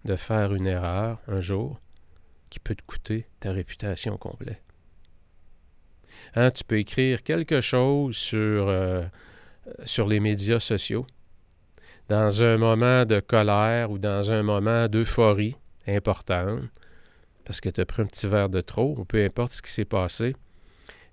de 0.04 0.14
faire 0.14 0.52
une 0.52 0.66
erreur 0.66 1.20
un 1.26 1.40
jour 1.40 1.80
qui 2.50 2.60
peut 2.60 2.74
te 2.74 2.82
coûter 2.86 3.26
ta 3.40 3.52
réputation 3.52 4.18
complète. 4.18 4.62
Hein, 6.34 6.50
tu 6.50 6.64
peux 6.64 6.78
écrire 6.78 7.22
quelque 7.22 7.62
chose 7.62 8.14
sur 8.14 8.70
sur 9.86 10.06
les 10.06 10.20
médias 10.20 10.60
sociaux, 10.60 11.06
dans 12.10 12.44
un 12.44 12.58
moment 12.58 13.06
de 13.06 13.20
colère 13.20 13.90
ou 13.90 13.98
dans 13.98 14.30
un 14.30 14.42
moment 14.42 14.86
d'euphorie 14.88 15.56
importante, 15.86 16.60
parce 17.44 17.60
que 17.60 17.68
tu 17.68 17.80
as 17.80 17.86
pris 17.86 18.02
un 18.02 18.06
petit 18.06 18.26
verre 18.26 18.48
de 18.48 18.60
trop, 18.60 18.94
ou 18.98 19.04
peu 19.04 19.24
importe 19.24 19.52
ce 19.52 19.62
qui 19.62 19.70
s'est 19.70 19.84
passé, 19.84 20.34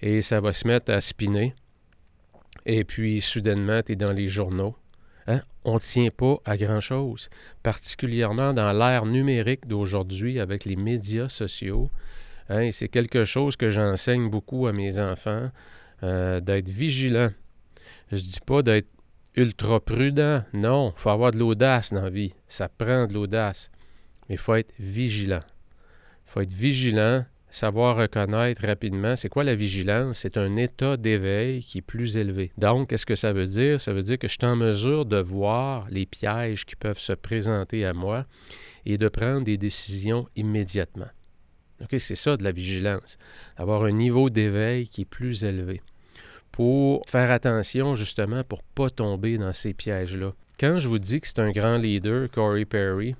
et 0.02 0.22
ça 0.22 0.40
va 0.40 0.54
se 0.54 0.68
mettre 0.68 0.92
à 0.92 1.02
spinner. 1.02 1.54
Et 2.66 2.84
puis, 2.84 3.22
soudainement, 3.22 3.82
tu 3.82 3.94
es 3.94 3.96
dans 3.96 4.12
les 4.12 4.30
journaux. 4.30 4.76
Hein? 5.28 5.42
On 5.64 5.76
ne 5.76 5.80
tient 5.80 6.10
pas 6.10 6.38
à 6.46 6.58
grand-chose, 6.58 7.30
particulièrement 7.64 8.54
dans 8.54 8.72
l'ère 8.72 9.06
numérique 9.06 9.68
d'aujourd'hui 9.68 10.40
avec 10.40 10.66
les 10.66 10.76
médias 10.76 11.30
sociaux. 11.30 11.90
Hein? 12.50 12.72
C'est 12.72 12.90
quelque 12.90 13.24
chose 13.24 13.56
que 13.56 13.70
j'enseigne 13.70 14.30
beaucoup 14.30 14.68
à 14.68 14.74
mes 14.74 15.00
enfants, 15.00 15.50
euh, 16.04 16.40
d'être 16.40 16.70
vigilant 16.70 17.30
je 18.12 18.24
dis 18.24 18.40
pas 18.46 18.62
d'être 18.62 18.90
ultra 19.36 19.80
prudent. 19.80 20.44
Non, 20.54 20.94
il 20.96 21.00
faut 21.00 21.10
avoir 21.10 21.32
de 21.32 21.38
l'audace 21.38 21.94
dans 21.94 22.04
la 22.04 22.10
vie. 22.10 22.34
Ça 22.48 22.70
prend 22.70 23.08
de 23.08 23.14
l'audace. 23.14 23.72
Mais 24.28 24.36
il 24.36 24.38
faut 24.38 24.56
être 24.56 24.74
vigilant. 24.80 25.40
Faut 26.32 26.40
être 26.40 26.54
vigilant, 26.54 27.26
savoir 27.50 27.98
reconnaître 27.98 28.66
rapidement. 28.66 29.18
C'est 29.18 29.28
quoi 29.28 29.44
la 29.44 29.54
vigilance? 29.54 30.20
C'est 30.20 30.38
un 30.38 30.56
état 30.56 30.96
d'éveil 30.96 31.62
qui 31.62 31.80
est 31.80 31.82
plus 31.82 32.16
élevé. 32.16 32.54
Donc, 32.58 32.88
qu'est-ce 32.88 33.06
que 33.06 33.18
ça 33.18 33.34
veut 33.34 33.48
dire? 33.48 33.82
Ça 33.82 33.92
veut 33.92 34.02
dire 34.02 34.18
que 34.18 34.30
je 34.30 34.38
suis 34.40 34.46
en 34.46 34.56
mesure 34.56 35.06
de 35.06 35.18
voir 35.18 35.88
les 35.90 36.06
pièges 36.06 36.66
qui 36.66 36.78
peuvent 36.78 37.00
se 37.02 37.12
présenter 37.12 37.86
à 37.86 37.92
moi 37.92 38.26
et 38.86 38.98
de 38.98 39.10
prendre 39.10 39.44
des 39.44 39.58
décisions 39.58 40.30
immédiatement. 40.38 41.10
C'est 42.00 42.16
ça 42.16 42.38
de 42.38 42.46
la 42.46 42.54
vigilance. 42.54 43.18
Avoir 43.58 43.84
un 43.84 43.92
niveau 43.92 44.30
d'éveil 44.30 44.88
qui 44.88 45.02
est 45.02 45.06
plus 45.06 45.44
élevé 45.44 45.82
pour 46.54 47.04
faire 47.10 47.30
attention 47.30 47.98
justement 47.98 48.46
pour 48.46 48.60
ne 48.60 48.74
pas 48.74 48.90
tomber 48.90 49.38
dans 49.38 49.52
ces 49.52 49.74
pièges-là. 49.74 50.32
Quand 50.58 50.80
je 50.80 50.88
vous 50.88 51.00
dis 51.00 51.20
que 51.20 51.28
c'est 51.28 51.40
un 51.40 51.52
grand 51.52 51.78
leader, 51.78 52.32
Corey 52.32 52.64
Perry, 52.64 53.16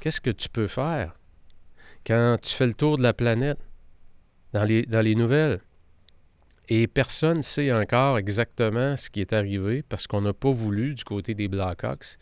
qu'est-ce 0.00 0.20
que 0.20 0.28
tu 0.28 0.50
peux 0.50 0.66
faire? 0.66 1.14
Quand 2.10 2.38
tu 2.42 2.56
fais 2.56 2.66
le 2.66 2.74
tour 2.74 2.98
de 2.98 3.04
la 3.04 3.12
planète 3.12 3.60
dans 4.52 4.64
les, 4.64 5.14
nouvelles 5.14 5.60
et 6.68 6.88
personne 6.88 7.36
ne 7.36 7.42
sait 7.42 7.70
encore 7.70 8.18
exactement 8.18 8.96
ce 8.96 9.10
qui 9.10 9.20
est 9.20 9.32
arrivé 9.32 9.84
parce 9.88 10.08
qu'on 10.08 10.20
n'a 10.20 10.32
pas 10.32 10.50
voulu 10.50 10.94
du 10.94 11.04
côté 11.04 11.34
des 11.34 11.46
Blackhawks 11.46 12.18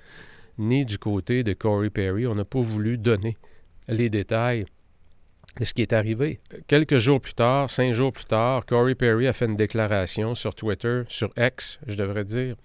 ni 0.59 0.85
du 0.85 0.99
côté 0.99 1.43
de 1.43 1.55
Corey 1.55 1.89
Perry, 1.89 2.27
on 2.27 2.35
n'a 2.35 2.45
pas 2.45 2.61
voulu 2.61 2.99
donner 2.99 3.39
les 3.89 4.11
détails 4.11 4.67
ce 5.63 5.73
qui 5.73 5.81
est 5.81 5.95
arrivé. 5.95 6.39
Quelques 6.67 6.99
jours 6.99 7.23
plus 7.23 7.33
tard, 7.33 7.71
cinq 7.71 7.95
jours 7.95 8.13
plus 8.13 8.27
tard, 8.27 8.67
Corey 8.67 8.95
Perry 8.95 9.27
a 9.27 9.33
fait 9.33 9.47
une 9.47 9.57
déclaration 9.57 10.35
sur 10.35 10.55
Twitter, 10.55 11.05
sur 11.09 11.33
X, 11.39 11.79
je 11.87 11.97
devrais 11.97 12.25
dire. 12.25 12.57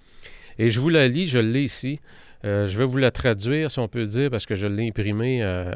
Et 0.60 0.70
je 0.70 0.82
vous 0.82 0.90
la 0.90 1.08
lis, 1.08 1.28
je 1.28 1.40
l'ai 1.40 1.64
ici. 1.64 2.02
Euh, 2.44 2.68
je 2.68 2.78
vais 2.78 2.86
vous 2.86 2.98
la 2.98 3.12
traduire, 3.12 3.72
si 3.72 3.80
on 3.80 3.88
peut 3.88 4.06
dire, 4.08 4.30
parce 4.30 4.46
que 4.46 4.56
je 4.56 4.68
l'ai 4.68 4.90
imprimé, 4.90 5.42
euh, 5.42 5.74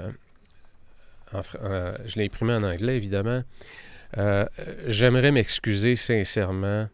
je 1.34 2.15
l'ai 2.15 2.25
imprimé 2.25 2.53
en 2.53 2.63
anglais, 2.63 2.96
évidemment. 2.96 3.41
Euh, 4.17 4.46
j'aimerais 4.88 5.31
m'excuser 5.31 5.96
sincèrement 5.96 6.88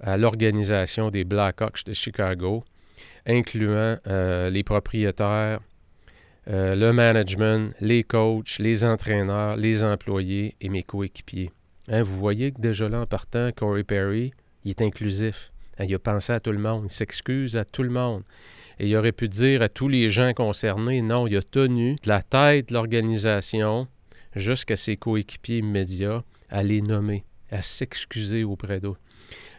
à 0.00 0.16
l'organisation 0.16 1.10
des 1.10 1.24
Blackhawks 1.24 1.84
de 1.84 1.92
Chicago, 1.92 2.64
incluant 3.26 3.96
les 4.06 4.62
propriétaires, 4.64 5.60
euh, 6.48 6.74
le 6.74 6.92
management, 6.92 7.72
les 7.80 8.02
coachs, 8.02 8.58
les 8.58 8.84
entraîneurs, 8.84 9.56
les 9.56 9.84
employés 9.84 10.56
et 10.60 10.68
mes 10.68 10.82
coéquipiers. 10.82 11.52
Hein, 11.88 12.02
vous 12.02 12.16
voyez 12.16 12.50
que 12.50 12.60
déjà 12.60 12.88
là, 12.88 13.00
en 13.00 13.06
partant, 13.06 13.50
Corey 13.52 13.84
Perry, 13.84 14.32
il 14.64 14.70
est 14.70 14.82
inclusif. 14.82 15.52
Hein, 15.78 15.84
il 15.88 15.94
a 15.94 15.98
pensé 16.00 16.32
à 16.32 16.40
tout 16.40 16.50
le 16.50 16.58
monde. 16.58 16.86
Il 16.86 16.92
s'excuse 16.92 17.56
à 17.56 17.64
tout 17.64 17.84
le 17.84 17.90
monde. 17.90 18.24
Et 18.82 18.88
il 18.88 18.96
aurait 18.96 19.12
pu 19.12 19.28
dire 19.28 19.62
à 19.62 19.68
tous 19.68 19.86
les 19.86 20.10
gens 20.10 20.34
concernés, 20.34 21.02
non, 21.02 21.28
il 21.28 21.36
a 21.36 21.42
tenu 21.42 21.94
de 22.02 22.08
la 22.08 22.20
tête 22.20 22.70
de 22.70 22.74
l'organisation 22.74 23.86
jusqu'à 24.34 24.74
ses 24.74 24.96
coéquipiers 24.96 25.58
immédiats 25.58 26.24
à 26.48 26.64
les 26.64 26.80
nommer, 26.80 27.24
à 27.52 27.62
s'excuser 27.62 28.42
auprès 28.42 28.80
d'eux. 28.80 28.96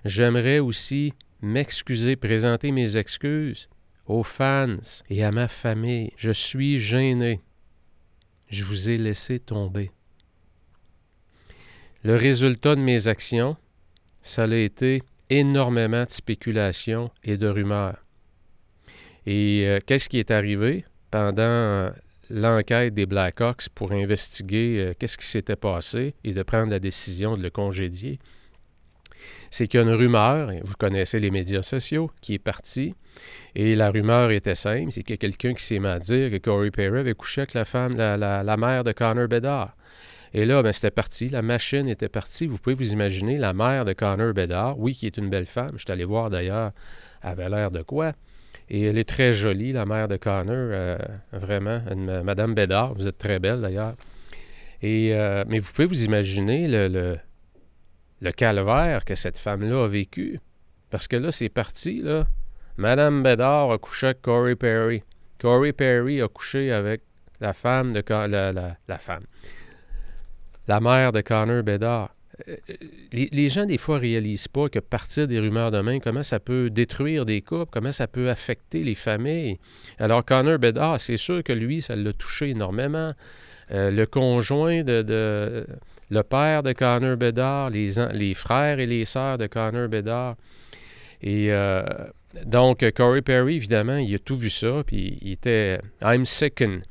J'aimerais 0.04 0.60
aussi 0.60 1.14
m'excuser, 1.42 2.18
présenter 2.18 2.74
mes 2.74 2.98
excuses 2.98 3.70
aux 4.08 4.24
fans 4.24 4.76
et 5.10 5.24
à 5.24 5.32
ma 5.32 5.48
famille. 5.48 6.12
Je 6.18 6.32
suis 6.32 6.78
gêné. 6.80 7.40
Je 8.50 8.66
vous 8.66 8.90
ai 8.90 8.98
laissé 8.98 9.40
tomber. 9.40 9.92
Le 12.04 12.16
résultat 12.16 12.76
de 12.76 12.82
mes 12.82 13.08
actions, 13.08 13.56
ça 14.22 14.44
a 14.44 14.54
été 14.54 15.02
énormément 15.30 16.04
de 16.04 16.12
spéculation 16.12 17.10
et 17.24 17.38
de 17.38 17.48
rumeurs. 17.48 18.03
Et 19.26 19.66
euh, 19.68 19.80
qu'est-ce 19.86 20.10
qui 20.10 20.20
est 20.20 20.32
arrivé 20.32 20.86
pendant 21.12 21.42
euh, 21.42 21.90
l'enquête 22.30 22.94
des 22.94 23.06
Blackhawks 23.06 23.70
pour 23.74 23.92
investiguer 23.92 24.78
euh, 24.80 24.94
qu'est-ce 24.98 25.18
qui 25.18 25.26
s'était 25.26 25.56
passé 25.56 26.16
et 26.24 26.34
de 26.34 26.44
prendre 26.44 26.72
la 26.72 26.80
décision 26.80 27.38
de 27.38 27.44
le 27.44 27.50
congédier? 27.50 28.20
C'est 29.50 29.68
qu'il 29.68 29.80
y 29.80 29.84
a 29.84 29.86
une 29.86 29.94
rumeur, 29.94 30.52
vous 30.64 30.74
connaissez 30.78 31.20
les 31.20 31.30
médias 31.30 31.64
sociaux, 31.64 32.12
qui 32.22 32.34
est 32.34 32.40
partie 32.40 32.96
et 33.56 33.76
la 33.76 33.92
rumeur 33.92 34.32
était 34.32 34.56
simple, 34.56 34.92
c'est 34.92 35.04
qu'il 35.04 35.12
y 35.12 35.14
a 35.14 35.18
quelqu'un 35.18 35.54
qui 35.54 35.64
s'est 35.64 35.80
mis 35.80 35.88
à 35.88 36.00
dire 36.00 36.32
que 36.32 36.38
Corey 36.38 36.72
Perry 36.72 37.00
avait 37.00 37.14
couché 37.14 37.42
avec 37.42 37.54
la 37.54 37.66
femme, 37.66 37.96
la, 37.96 38.58
mère 38.58 38.84
de 38.84 38.92
Connor 38.92 39.28
Bedard. 39.28 39.76
Et 40.34 40.46
là, 40.46 40.64
ben, 40.64 40.74
c'était 40.74 40.90
parti, 40.90 41.30
la 41.30 41.44
machine 41.44 41.88
était 41.88 42.10
partie. 42.10 42.48
Vous 42.48 42.58
pouvez 42.58 42.74
vous 42.74 42.92
imaginer 42.92 43.38
la 43.38 43.54
mère 43.54 43.86
de 43.86 43.94
Connor 43.94 44.34
Bedard, 44.34 44.80
oui, 44.80 44.96
qui 44.96 45.06
est 45.06 45.18
une 45.18 45.30
belle 45.30 45.46
femme. 45.46 45.74
Je 45.76 45.84
suis 45.84 45.92
allé 45.92 46.06
voir 46.06 46.32
d'ailleurs, 46.32 46.72
avait 47.22 47.50
l'air 47.50 47.70
de 47.70 47.84
quoi. 47.84 48.14
Et 48.74 48.86
elle 48.86 48.98
est 48.98 49.08
très 49.08 49.34
jolie, 49.34 49.72
la 49.72 49.86
mère 49.86 50.08
de 50.08 50.18
Connor, 50.18 50.56
euh, 50.56 50.98
vraiment. 51.32 51.80
Madame 52.24 52.56
Bedard, 52.56 52.96
vous 52.96 53.08
êtes 53.08 53.20
très 53.20 53.38
belle 53.38 53.62
d'ailleurs. 53.62 53.94
Et, 54.82 55.14
euh, 55.14 55.44
mais 55.48 55.60
vous 55.60 55.72
pouvez 55.72 55.86
vous 55.86 56.04
imaginer 56.04 56.68
le, 56.68 57.18
le 58.20 58.32
calvaire 58.32 59.06
que 59.06 59.14
cette 59.14 59.38
femme-là 59.38 59.84
a 59.84 59.88
vécu. 59.88 60.40
Parce 60.90 61.08
que 61.08 61.16
là, 61.16 61.32
c'est 61.32 61.50
parti, 61.50 62.02
là. 62.02 62.26
Madame 62.78 63.22
Bédard 63.22 63.72
a 63.72 63.78
couché 63.78 64.08
avec 64.08 64.24
Corey 64.24 64.56
Perry. 64.56 65.04
Corey 65.40 65.72
Perry 65.72 66.20
a 66.20 66.28
couché 66.28 66.72
avec 66.72 67.04
la 67.40 67.54
femme 67.54 67.92
de 67.92 68.04
la, 68.10 68.52
la, 68.88 68.98
femme. 68.98 69.26
La 70.68 70.80
mère 70.80 71.12
de 71.12 71.22
Connor 71.22 71.62
Bédard. 71.62 72.16
Euh, 72.48 72.56
les, 73.12 73.50
gens, 73.50 73.66
des 73.66 73.78
fois, 73.78 74.00
réalisent 74.00 74.48
pas 74.48 74.70
que 74.70 74.80
partir 74.80 75.28
des 75.28 75.40
rumeurs 75.40 75.72
de 75.72 75.82
main, 75.82 76.00
comment 76.00 76.24
ça 76.24 76.40
peut 76.40 76.70
détruire 76.70 77.26
des 77.26 77.42
couples, 77.42 77.70
comment 77.72 77.92
ça 77.92 78.08
peut 78.08 78.30
affecter 78.30 78.84
les 78.84 78.96
familles. 78.96 79.60
Alors, 80.00 80.26
Connor 80.26 80.58
Bedard, 80.58 81.00
c'est 81.00 81.18
sûr 81.18 81.44
que 81.44 81.54
lui, 81.54 81.82
ça 81.82 81.96
l'a 81.96 82.14
touché 82.14 82.50
énormément. 82.50 83.14
Euh, 83.72 83.92
le 83.92 84.06
conjoint 84.06 84.84
de, 84.84 85.66
le 86.10 86.24
père 86.24 86.64
de 86.64 86.74
Connor 86.74 87.18
Bedard, 87.18 87.70
les, 87.70 87.92
les 88.14 88.34
frères 88.34 88.80
et 88.80 88.86
les 88.86 89.06
sœurs 89.06 89.38
de 89.38 89.48
Connor 89.48 89.88
Bedard. 89.88 90.36
Et 91.22 91.52
euh, 91.52 91.84
donc, 92.46 92.90
Corey 92.92 93.22
Perry, 93.22 93.56
évidemment, 93.56 93.98
il 93.98 94.14
a 94.16 94.20
tout 94.20 94.38
vu 94.38 94.50
ça, 94.50 94.84
puis 94.86 95.20
il 95.22 95.34
était 95.34 95.80
I'm 96.02 96.26
sickened. 96.26 96.82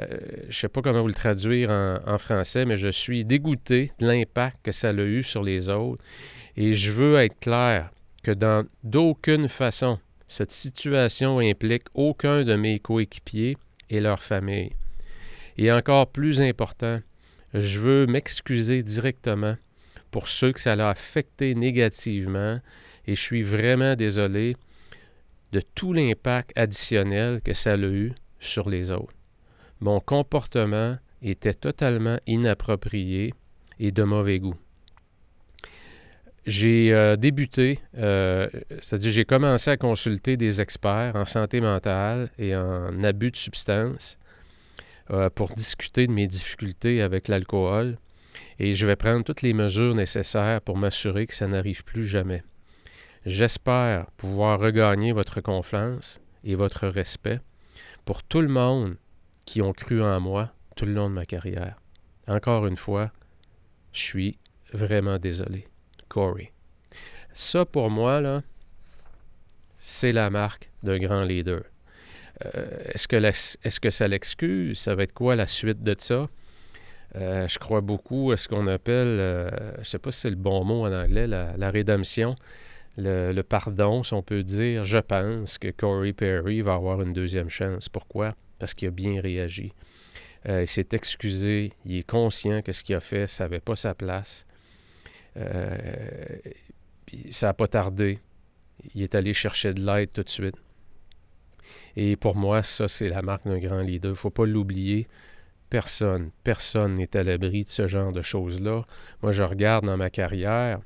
Euh, 0.00 0.06
je 0.42 0.46
ne 0.46 0.52
sais 0.52 0.68
pas 0.68 0.82
comment 0.82 1.00
vous 1.00 1.08
le 1.08 1.14
traduire 1.14 1.70
en, 1.70 2.18
français, 2.18 2.64
mais 2.64 2.76
je 2.76 2.88
suis 2.88 3.24
dégoûté 3.24 3.92
de 3.98 4.06
l'impact 4.06 4.58
que 4.62 4.72
ça 4.72 4.90
a 4.90 4.92
eu 4.92 5.22
sur 5.22 5.42
les 5.42 5.68
autres. 5.68 6.02
Et 6.56 6.74
je 6.74 6.90
veux 6.90 7.16
être 7.16 7.38
clair 7.40 7.90
que 8.22 8.30
dans 8.30 8.66
d'aucune 8.84 9.48
façon, 9.48 9.98
cette 10.28 10.52
situation 10.52 11.38
implique 11.38 11.84
aucun 11.94 12.42
de 12.44 12.56
mes 12.56 12.78
coéquipiers 12.78 13.56
et 13.90 14.00
leur 14.00 14.22
famille. 14.22 14.72
Et 15.58 15.72
encore 15.72 16.08
plus 16.08 16.42
important, 16.42 17.00
je 17.54 17.78
veux 17.78 18.06
m'excuser 18.06 18.82
directement 18.82 19.56
pour 20.10 20.28
ceux 20.28 20.52
que 20.52 20.60
ça 20.60 20.76
l'a 20.76 20.90
affecté 20.90 21.54
négativement 21.54 22.60
et 23.06 23.14
je 23.14 23.20
suis 23.20 23.42
vraiment 23.42 23.94
désolé 23.94 24.56
de 25.52 25.62
tout 25.74 25.92
l'impact 25.92 26.52
additionnel 26.56 27.40
que 27.42 27.54
ça 27.54 27.72
a 27.72 27.78
eu 27.78 28.12
sur 28.40 28.68
les 28.68 28.90
autres. 28.90 29.15
Mon 29.80 30.00
comportement 30.00 30.96
était 31.22 31.54
totalement 31.54 32.18
inapproprié 32.26 33.34
et 33.78 33.92
de 33.92 34.02
mauvais 34.02 34.38
goût. 34.38 34.56
J'ai 36.46 36.92
euh, 36.92 37.16
débuté, 37.16 37.80
euh, 37.98 38.48
c'est-à-dire 38.80 39.10
j'ai 39.10 39.24
commencé 39.24 39.68
à 39.68 39.76
consulter 39.76 40.36
des 40.36 40.60
experts 40.60 41.16
en 41.16 41.24
santé 41.24 41.60
mentale 41.60 42.30
et 42.38 42.54
en 42.54 43.02
abus 43.02 43.32
de 43.32 43.36
substances 43.36 44.16
euh, 45.10 45.28
pour 45.28 45.48
discuter 45.48 46.06
de 46.06 46.12
mes 46.12 46.28
difficultés 46.28 47.02
avec 47.02 47.26
l'alcool 47.26 47.98
et 48.60 48.74
je 48.74 48.86
vais 48.86 48.96
prendre 48.96 49.24
toutes 49.24 49.42
les 49.42 49.54
mesures 49.54 49.94
nécessaires 49.94 50.60
pour 50.60 50.76
m'assurer 50.76 51.26
que 51.26 51.34
ça 51.34 51.48
n'arrive 51.48 51.82
plus 51.82 52.06
jamais. 52.06 52.44
J'espère 53.24 54.06
pouvoir 54.16 54.60
regagner 54.60 55.10
votre 55.10 55.40
confiance 55.40 56.20
et 56.44 56.54
votre 56.54 56.86
respect 56.86 57.40
pour 58.04 58.22
tout 58.22 58.40
le 58.40 58.48
monde 58.48 58.96
qui 59.46 59.62
ont 59.62 59.72
cru 59.72 60.02
en 60.02 60.20
moi 60.20 60.52
tout 60.74 60.84
le 60.84 60.92
long 60.92 61.08
de 61.08 61.14
ma 61.14 61.24
carrière. 61.24 61.80
Encore 62.28 62.66
une 62.66 62.76
fois, 62.76 63.10
je 63.92 64.00
suis 64.00 64.38
vraiment 64.72 65.18
désolé. 65.18 65.66
Corey. 66.08 66.52
Ça, 67.32 67.64
pour 67.64 67.90
moi, 67.90 68.20
là, 68.20 68.42
c'est 69.78 70.12
la 70.12 70.28
marque 70.28 70.70
d'un 70.82 70.98
grand 70.98 71.22
leader. 71.22 71.62
Euh, 72.44 72.82
est-ce, 72.92 73.08
que 73.08 73.16
est-ce 73.16 73.80
que 73.80 73.90
ça 73.90 74.08
l'excuse? 74.08 74.78
Ça 74.78 74.94
va 74.94 75.04
être 75.04 75.14
quoi 75.14 75.36
la 75.36 75.46
suite 75.46 75.82
de 75.82 75.94
ça? 75.96 76.28
Euh, 77.14 77.48
je 77.48 77.58
crois 77.58 77.80
beaucoup 77.80 78.32
à 78.32 78.36
ce 78.36 78.48
qu'on 78.48 78.66
appelle, 78.66 79.06
euh, 79.06 79.50
je 79.76 79.80
ne 79.80 79.84
sais 79.84 79.98
pas 79.98 80.10
si 80.10 80.20
c'est 80.20 80.30
le 80.30 80.36
bon 80.36 80.64
mot 80.64 80.84
en 80.84 80.92
anglais, 80.92 81.26
la, 81.26 81.70
rédemption, 81.70 82.34
le, 82.98 83.32
le, 83.32 83.42
pardon, 83.42 84.02
si 84.02 84.12
on 84.12 84.22
peut 84.22 84.42
dire. 84.42 84.84
Je 84.84 84.98
pense 84.98 85.56
que 85.56 85.70
Corey 85.70 86.12
Perry 86.12 86.60
va 86.60 86.74
avoir 86.74 87.00
une 87.00 87.12
deuxième 87.12 87.48
chance. 87.48 87.88
Pourquoi? 87.88 88.34
Parce 88.58 88.74
qu'il 88.74 88.88
a 88.88 88.90
bien 88.90 89.20
réagi. 89.20 89.72
il 90.48 90.66
s'est 90.66 90.88
excusé, 90.92 91.72
il 91.84 91.98
est 91.98 92.08
conscient 92.08 92.62
que 92.62 92.72
ce 92.72 92.82
qu'il 92.82 92.94
a 92.94 93.00
fait, 93.00 93.26
ça 93.26 93.44
n'avait 93.44 93.60
pas 93.60 93.76
sa 93.76 93.94
place. 93.94 94.46
Euh, 95.36 96.38
ça 97.30 97.46
n'a 97.46 97.54
pas 97.54 97.68
tardé. 97.68 98.18
Il 98.94 99.02
est 99.02 99.14
allé 99.14 99.32
chercher 99.32 99.74
de 99.74 99.84
l'aide 99.84 100.12
tout 100.12 100.22
de 100.22 100.30
suite. 100.30 100.56
Et 101.96 102.16
pour 102.16 102.36
moi, 102.36 102.62
ça, 102.62 102.88
c'est 102.88 103.08
la 103.08 103.22
marque 103.22 103.46
d'un 103.46 103.58
grand 103.58 103.80
leader. 103.80 104.10
Il 104.10 104.12
ne 104.12 104.16
faut 104.16 104.30
pas 104.30 104.46
l'oublier. 104.46 105.08
Personne, 105.70 106.30
personne 106.44 106.94
n'est 106.94 107.16
à 107.16 107.24
l'abri 107.24 107.64
de 107.64 107.70
ce 107.70 107.86
genre 107.86 108.12
de 108.12 108.22
choses-là. 108.22 108.84
Moi, 109.22 109.32
je 109.32 109.42
regarde 109.42 109.84
dans 109.84 109.96
ma 109.96 110.10
carrière, 110.10 110.80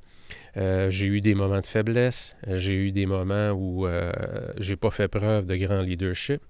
euh, 0.56 0.88
j'ai 0.88 1.06
eu 1.06 1.20
des 1.20 1.34
moments 1.34 1.60
de 1.60 1.66
faiblesse, 1.66 2.34
j'ai 2.46 2.72
eu 2.72 2.90
des 2.90 3.04
moments 3.04 3.50
où 3.50 3.86
euh, 3.86 4.10
j'ai 4.58 4.76
pas 4.76 4.90
fait 4.90 5.08
preuve 5.08 5.44
de 5.44 5.56
grand 5.56 5.82
leadership. 5.82 6.40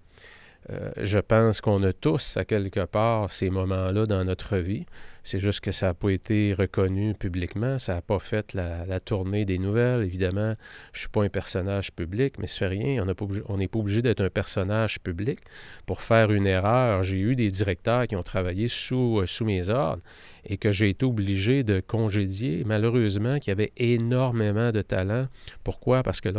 Euh, 0.68 0.90
je 0.96 1.18
pense 1.18 1.60
qu'on 1.60 1.82
a 1.82 1.92
tous, 1.92 2.36
à 2.36 2.44
quelque 2.44 2.84
part, 2.84 3.32
ces 3.32 3.50
moments-là 3.50 4.06
dans 4.06 4.24
notre 4.24 4.58
vie. 4.58 4.84
C'est 5.22 5.38
juste 5.38 5.60
que 5.60 5.72
ça 5.72 5.86
n'a 5.86 5.94
pas 5.94 6.10
été 6.10 6.54
reconnu 6.54 7.14
publiquement, 7.14 7.78
ça 7.78 7.94
n'a 7.94 8.02
pas 8.02 8.18
fait 8.18 8.54
la, 8.54 9.00
tournée 9.00 9.44
des 9.44 9.58
nouvelles. 9.58 10.02
Évidemment, 10.02 10.54
je 10.92 10.98
ne 10.98 11.00
suis 11.00 11.08
pas 11.08 11.22
un 11.22 11.28
personnage 11.28 11.92
public, 11.92 12.34
mais 12.38 12.46
ça 12.46 12.60
fait 12.60 12.66
rien. 12.68 13.02
On 13.48 13.56
n'est 13.56 13.68
pas 13.68 13.78
obligé 13.78 14.02
d'être 14.02 14.22
un 14.22 14.30
personnage 14.30 14.98
public 15.00 15.40
pour 15.86 16.00
faire 16.00 16.30
une 16.32 16.46
erreur. 16.46 17.02
J'ai 17.02 17.18
eu 17.18 17.36
des 17.36 17.48
directeurs 17.48 18.06
qui 18.06 18.16
ont 18.16 18.22
travaillé 18.22 18.68
sous, 18.68 19.20
euh, 19.20 19.44
mes 19.44 19.68
ordres 19.68 20.02
et 20.44 20.56
que 20.56 20.72
j'ai 20.72 20.88
été 20.88 21.04
obligé 21.04 21.64
de 21.64 21.80
congédier, 21.80 22.62
malheureusement, 22.64 23.38
qui 23.38 23.50
avaient 23.50 23.72
énormément 23.76 24.72
de 24.72 24.80
talent. 24.80 25.26
Pourquoi? 25.64 26.02
Parce 26.02 26.22
que 26.22 26.30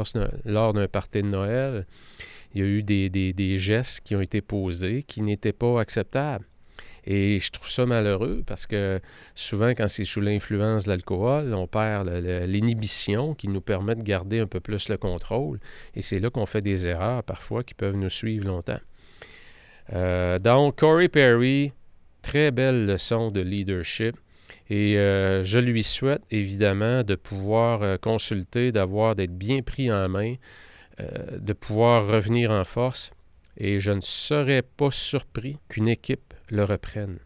lors 0.45 0.73
d'un 0.73 0.87
party 0.87 1.21
de 1.21 1.27
Noël, 1.27 1.85
il 2.53 2.61
y 2.61 2.63
a 2.63 2.67
eu 2.67 2.83
des, 2.83 3.57
gestes 3.57 4.01
qui 4.03 4.15
ont 4.15 4.21
été 4.21 4.41
posés 4.41 5.03
qui 5.03 5.21
n'étaient 5.21 5.53
pas 5.53 5.79
acceptables. 5.79 6.45
Et 7.03 7.39
je 7.39 7.51
trouve 7.51 7.69
ça 7.69 7.87
malheureux 7.87 8.43
parce 8.45 8.67
que 8.67 8.99
souvent, 9.33 9.69
quand 9.69 9.87
c'est 9.87 10.05
sous 10.05 10.21
l'influence 10.21 10.83
de 10.83 10.89
l'alcool, 10.89 11.53
on 11.53 11.65
perd 11.65 12.07
l'inhibition 12.07 13.33
qui 13.33 13.47
nous 13.47 13.61
permet 13.61 13.95
de 13.95 14.03
garder 14.03 14.39
un 14.39 14.45
peu 14.45 14.59
plus 14.59 14.87
le 14.87 14.97
contrôle. 14.97 15.59
Et 15.95 16.01
c'est 16.03 16.19
là 16.19 16.29
qu'on 16.29 16.45
fait 16.45 16.61
des 16.61 16.87
erreurs 16.87 17.23
parfois 17.23 17.63
qui 17.63 17.73
peuvent 17.73 17.95
nous 17.95 18.09
suivre 18.09 18.45
longtemps. 18.45 18.79
Euh, 19.93 20.37
donc, 20.37 20.77
Corey 20.77 21.09
Perry, 21.09 21.71
très 22.21 22.51
belle 22.51 22.85
leçon 22.85 23.31
de 23.31 23.41
leadership. 23.41 24.15
Et 24.69 24.97
euh, 24.97 25.43
je 25.43 25.59
lui 25.59 25.83
souhaite 25.83 26.21
évidemment 26.31 27.03
de 27.03 27.15
pouvoir 27.15 27.81
euh, 27.81 27.97
consulter, 27.97 28.71
d'avoir, 28.71 29.15
d'être 29.15 29.37
bien 29.37 29.61
pris 29.63 29.91
en 29.91 30.07
main 30.07 30.35
euh, 30.99 31.37
de 31.39 31.53
pouvoir 31.53 32.07
revenir 32.07 32.51
en 32.51 32.63
force 32.63 33.11
et 33.57 33.79
je 33.79 33.91
ne 33.91 34.01
serais 34.01 34.61
pas 34.61 34.91
surpris 34.91 35.57
qu'une 35.69 35.87
équipe 35.87 36.33
le 36.49 36.63
reprenne. 36.63 37.19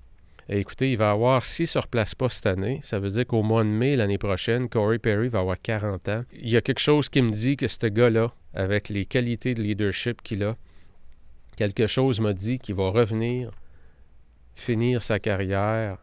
écoutez, 0.49 0.91
il 0.91 0.97
va 0.97 1.11
avoir, 1.11 1.45
s'il 1.45 1.63
ne 1.63 1.67
se 1.67 1.79
replace 1.79 2.13
pas 2.13 2.29
cette 2.29 2.45
année, 2.45 2.79
ça 2.83 2.99
veut 2.99 3.09
dire 3.09 3.25
qu'au 3.25 3.41
mois 3.41 3.63
de 3.63 3.69
mai 3.69 3.95
l'année 3.95 4.17
prochaine, 4.17 4.69
Corey 4.69 4.99
Perry 4.99 5.29
va 5.29 5.39
avoir 5.39 5.59
40 5.59 6.09
ans. 6.09 6.23
Il 6.33 6.49
y 6.49 6.57
a 6.57 6.61
quelque 6.61 6.79
chose 6.79 7.09
qui 7.09 7.21
me 7.21 7.31
dit 7.31 7.57
que 7.57 7.67
ce 7.67 7.87
gars-là, 7.87 8.33
avec 8.53 8.89
les 8.89 9.05
qualités 9.05 9.55
de 9.55 9.61
leadership 9.61 10.21
qu'il 10.21 10.43
a, 10.43 10.55
quelque 11.57 11.87
chose 11.87 12.19
m'a 12.19 12.33
dit 12.33 12.59
qu'il 12.59 12.75
va 12.75 12.89
revenir, 12.89 13.51
finir 14.55 15.01
sa 15.01 15.19
carrière 15.19 15.97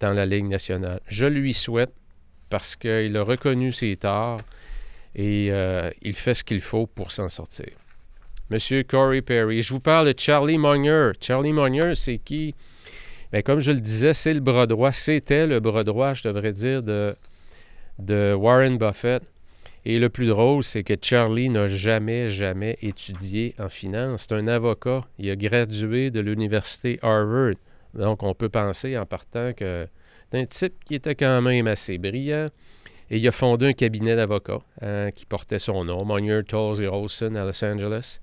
dans 0.00 0.12
la 0.12 0.26
Ligue 0.26 0.48
nationale. 0.48 1.00
Je 1.06 1.26
lui 1.26 1.54
souhaite 1.54 1.92
parce 2.50 2.76
qu'il 2.76 3.16
a 3.16 3.22
reconnu 3.22 3.72
ses 3.72 3.96
torts 3.96 4.40
et 5.14 5.48
euh, 5.50 5.90
il 6.02 6.14
fait 6.14 6.34
ce 6.34 6.44
qu'il 6.44 6.60
faut 6.60 6.86
pour 6.86 7.12
s'en 7.12 7.28
sortir. 7.28 7.68
Monsieur 8.50 8.82
Corey 8.82 9.22
Perry. 9.22 9.62
Je 9.62 9.72
vous 9.72 9.80
parle 9.80 10.12
de 10.12 10.18
Charlie 10.18 10.58
Munger. 10.58 11.12
Charlie 11.20 11.52
Munger, 11.52 11.94
c'est 11.94 12.18
qui? 12.18 12.54
Bien, 13.32 13.42
comme 13.42 13.60
je 13.60 13.70
le 13.70 13.80
disais, 13.80 14.12
c'est 14.12 14.34
le 14.34 14.40
bras 14.40 14.66
droit. 14.66 14.90
C'était 14.90 15.46
le 15.46 15.60
bras 15.60 15.84
droit, 15.84 16.14
je 16.14 16.24
devrais 16.24 16.52
dire, 16.52 16.82
de, 16.82 17.14
de 18.00 18.34
Warren 18.34 18.76
Buffett. 18.76 19.22
Et 19.84 19.98
le 19.98 20.08
plus 20.08 20.26
drôle, 20.26 20.62
c'est 20.64 20.82
que 20.82 20.94
Charlie 21.00 21.48
n'a 21.48 21.68
jamais, 21.68 22.28
jamais 22.28 22.76
étudié 22.82 23.54
en 23.58 23.68
finance. 23.68 24.26
C'est 24.28 24.34
un 24.34 24.48
avocat. 24.48 25.06
Il 25.18 25.30
a 25.30 25.36
gradué 25.36 26.10
de 26.10 26.20
l'université 26.20 26.98
Harvard. 27.02 27.54
Donc, 27.94 28.22
on 28.22 28.34
peut 28.34 28.48
penser 28.48 28.98
en 28.98 29.06
partant 29.06 29.52
que 29.52 29.86
c'est 30.30 30.38
un 30.38 30.46
type 30.46 30.74
qui 30.84 30.94
était 30.94 31.14
quand 31.14 31.40
même 31.40 31.66
assez 31.66 31.98
brillant, 31.98 32.48
et 33.10 33.18
il 33.18 33.26
a 33.26 33.32
fondé 33.32 33.66
un 33.66 33.72
cabinet 33.72 34.14
d'avocats 34.14 34.60
hein, 34.82 35.10
qui 35.10 35.26
portait 35.26 35.58
son 35.58 35.84
nom, 35.84 36.04
Monier, 36.04 36.42
Tolles 36.44 36.82
et 36.82 36.86
Olson 36.86 37.34
à 37.34 37.44
Los 37.44 37.64
Angeles. 37.64 38.20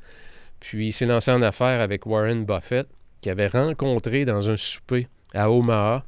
Puis 0.60 0.88
il 0.88 0.92
s'est 0.94 1.06
lancé 1.06 1.32
en 1.32 1.42
affaires 1.42 1.82
avec 1.82 2.06
Warren 2.06 2.46
Buffett, 2.46 2.88
qui 3.22 3.30
avait 3.30 3.48
rencontré 3.48 4.26
dans 4.26 4.50
un 4.50 4.58
souper 4.58 5.08
à 5.34 5.52
Omaha, 5.52 6.06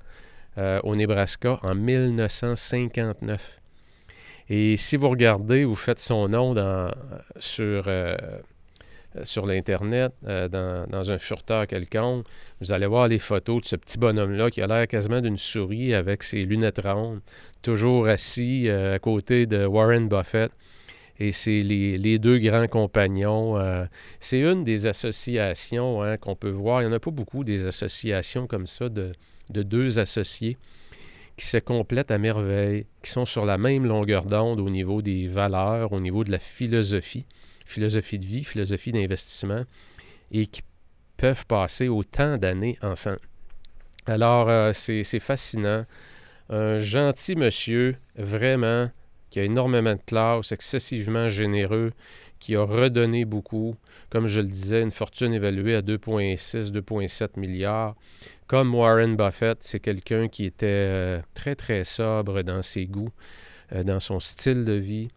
euh, 0.58 0.80
au 0.84 0.96
Nebraska, 0.96 1.60
en 1.62 1.76
1959. 1.76 3.60
Et 4.50 4.78
si 4.78 4.96
vous 4.96 5.10
regardez, 5.10 5.65
vous 5.65 5.76
faites 5.76 6.00
son 6.00 6.30
nom 6.30 6.54
dans, 6.54 6.92
sur, 7.38 7.84
euh, 7.88 8.15
sur 9.23 9.45
l'Internet, 9.45 10.13
euh, 10.27 10.47
dans, 10.47 11.12
un 11.12 11.17
furteur 11.17 11.67
quelconque, 11.67 12.25
vous 12.62 12.71
allez 12.71 12.86
voir 12.86 13.08
les 13.08 13.19
photos 13.19 13.62
de 13.62 13.67
ce 13.67 13.75
petit 13.75 13.97
bonhomme-là 13.97 14.51
qui 14.51 14.62
a 14.62 14.67
l'air 14.67 14.88
quasiment 14.88 15.21
d'une 15.21 15.38
souris 15.38 15.93
avec 15.93 16.23
ses 16.23 16.45
lunettes 16.45 16.82
rondes 16.84 17.21
toujours 17.62 18.08
assis 18.08 18.67
euh, 18.67 18.95
à 18.95 18.99
côté 18.99 19.45
de 19.45 19.65
Warren 19.65 20.08
Buffett. 20.08 20.51
Et 21.21 21.34
c'est 21.34 21.62
les, 21.62 22.17
deux 22.17 22.39
grands 22.39 22.67
compagnons. 22.67 23.58
Euh, 23.58 23.86
c'est 24.21 24.39
une 24.39 24.63
des 24.63 24.88
associations 24.88 26.01
hein, 26.01 26.15
qu'on 26.15 26.36
peut 26.36 26.49
voir. 26.49 26.82
Il 26.82 26.88
n'y 26.88 26.93
en 26.93 26.95
a 26.95 26.99
pas 26.99 27.12
beaucoup 27.12 27.43
des 27.43 27.65
associations 27.65 28.47
comme 28.47 28.67
ça 28.67 28.88
de, 28.88 29.12
deux 29.49 29.99
associés 29.99 30.58
qui 31.36 31.45
se 31.45 31.58
complètent 31.58 32.12
à 32.12 32.17
merveille, 32.17 32.86
qui 33.03 33.12
sont 33.12 33.25
sur 33.25 33.45
la 33.45 33.58
même 33.58 33.86
longueur 33.86 34.25
d'onde 34.25 34.62
au 34.62 34.69
niveau 34.69 35.01
des 35.01 35.27
valeurs, 35.27 35.91
au 35.91 35.99
niveau 35.99 36.23
de 36.23 36.32
la 36.32 36.39
philosophie, 36.39 37.25
philosophie 37.69 38.19
de 38.19 38.25
vie, 38.25 38.43
philosophie 38.43 38.91
d'investissement, 38.91 39.63
et 40.32 40.47
qui 40.47 40.62
peuvent 41.17 41.45
passer 41.45 41.88
autant 41.88 42.38
d'années 42.38 42.77
ensemble. 42.82 43.19
Alors, 44.05 44.49
euh, 44.49 44.73
c'est 44.73 45.19
fascinant 45.19 45.86
un 46.49 46.79
gentil 46.79 47.36
monsieur, 47.36 47.95
vraiment, 48.15 48.89
qui 49.29 49.39
a 49.39 49.43
énormément 49.43 49.93
de 49.93 50.01
classe, 50.05 50.51
excessivement 50.51 51.29
généreux, 51.29 51.91
qui 52.39 52.55
a 52.55 52.63
redonné 52.63 53.25
beaucoup. 53.25 53.75
Comme 54.10 54.27
je 54.27 54.39
le 54.39 54.47
disais, 54.47 54.82
une 54.82 54.91
fortune 54.91 55.34
évaluée 55.34 55.75
à 55.75 55.82
2,6, 55.82 56.71
2,7 56.71 57.39
milliards. 57.39 57.95
Comme 58.47 58.73
Warren 58.73 59.15
Buffett, 59.15 59.60
c'est 59.62 59.79
quelqu'un 59.79 60.27
qui 60.27 60.45
était 60.45 60.65
euh, 60.65 61.21
très, 61.36 61.55
très 61.55 61.84
sobre 61.84 62.41
dans 62.41 62.63
ses 62.63 62.88
goûts, 62.88 63.12
euh, 63.73 63.84
dans 63.84 63.99
son 63.99 64.19
style 64.19 64.65
de 64.65 64.73
vie. 64.73 65.10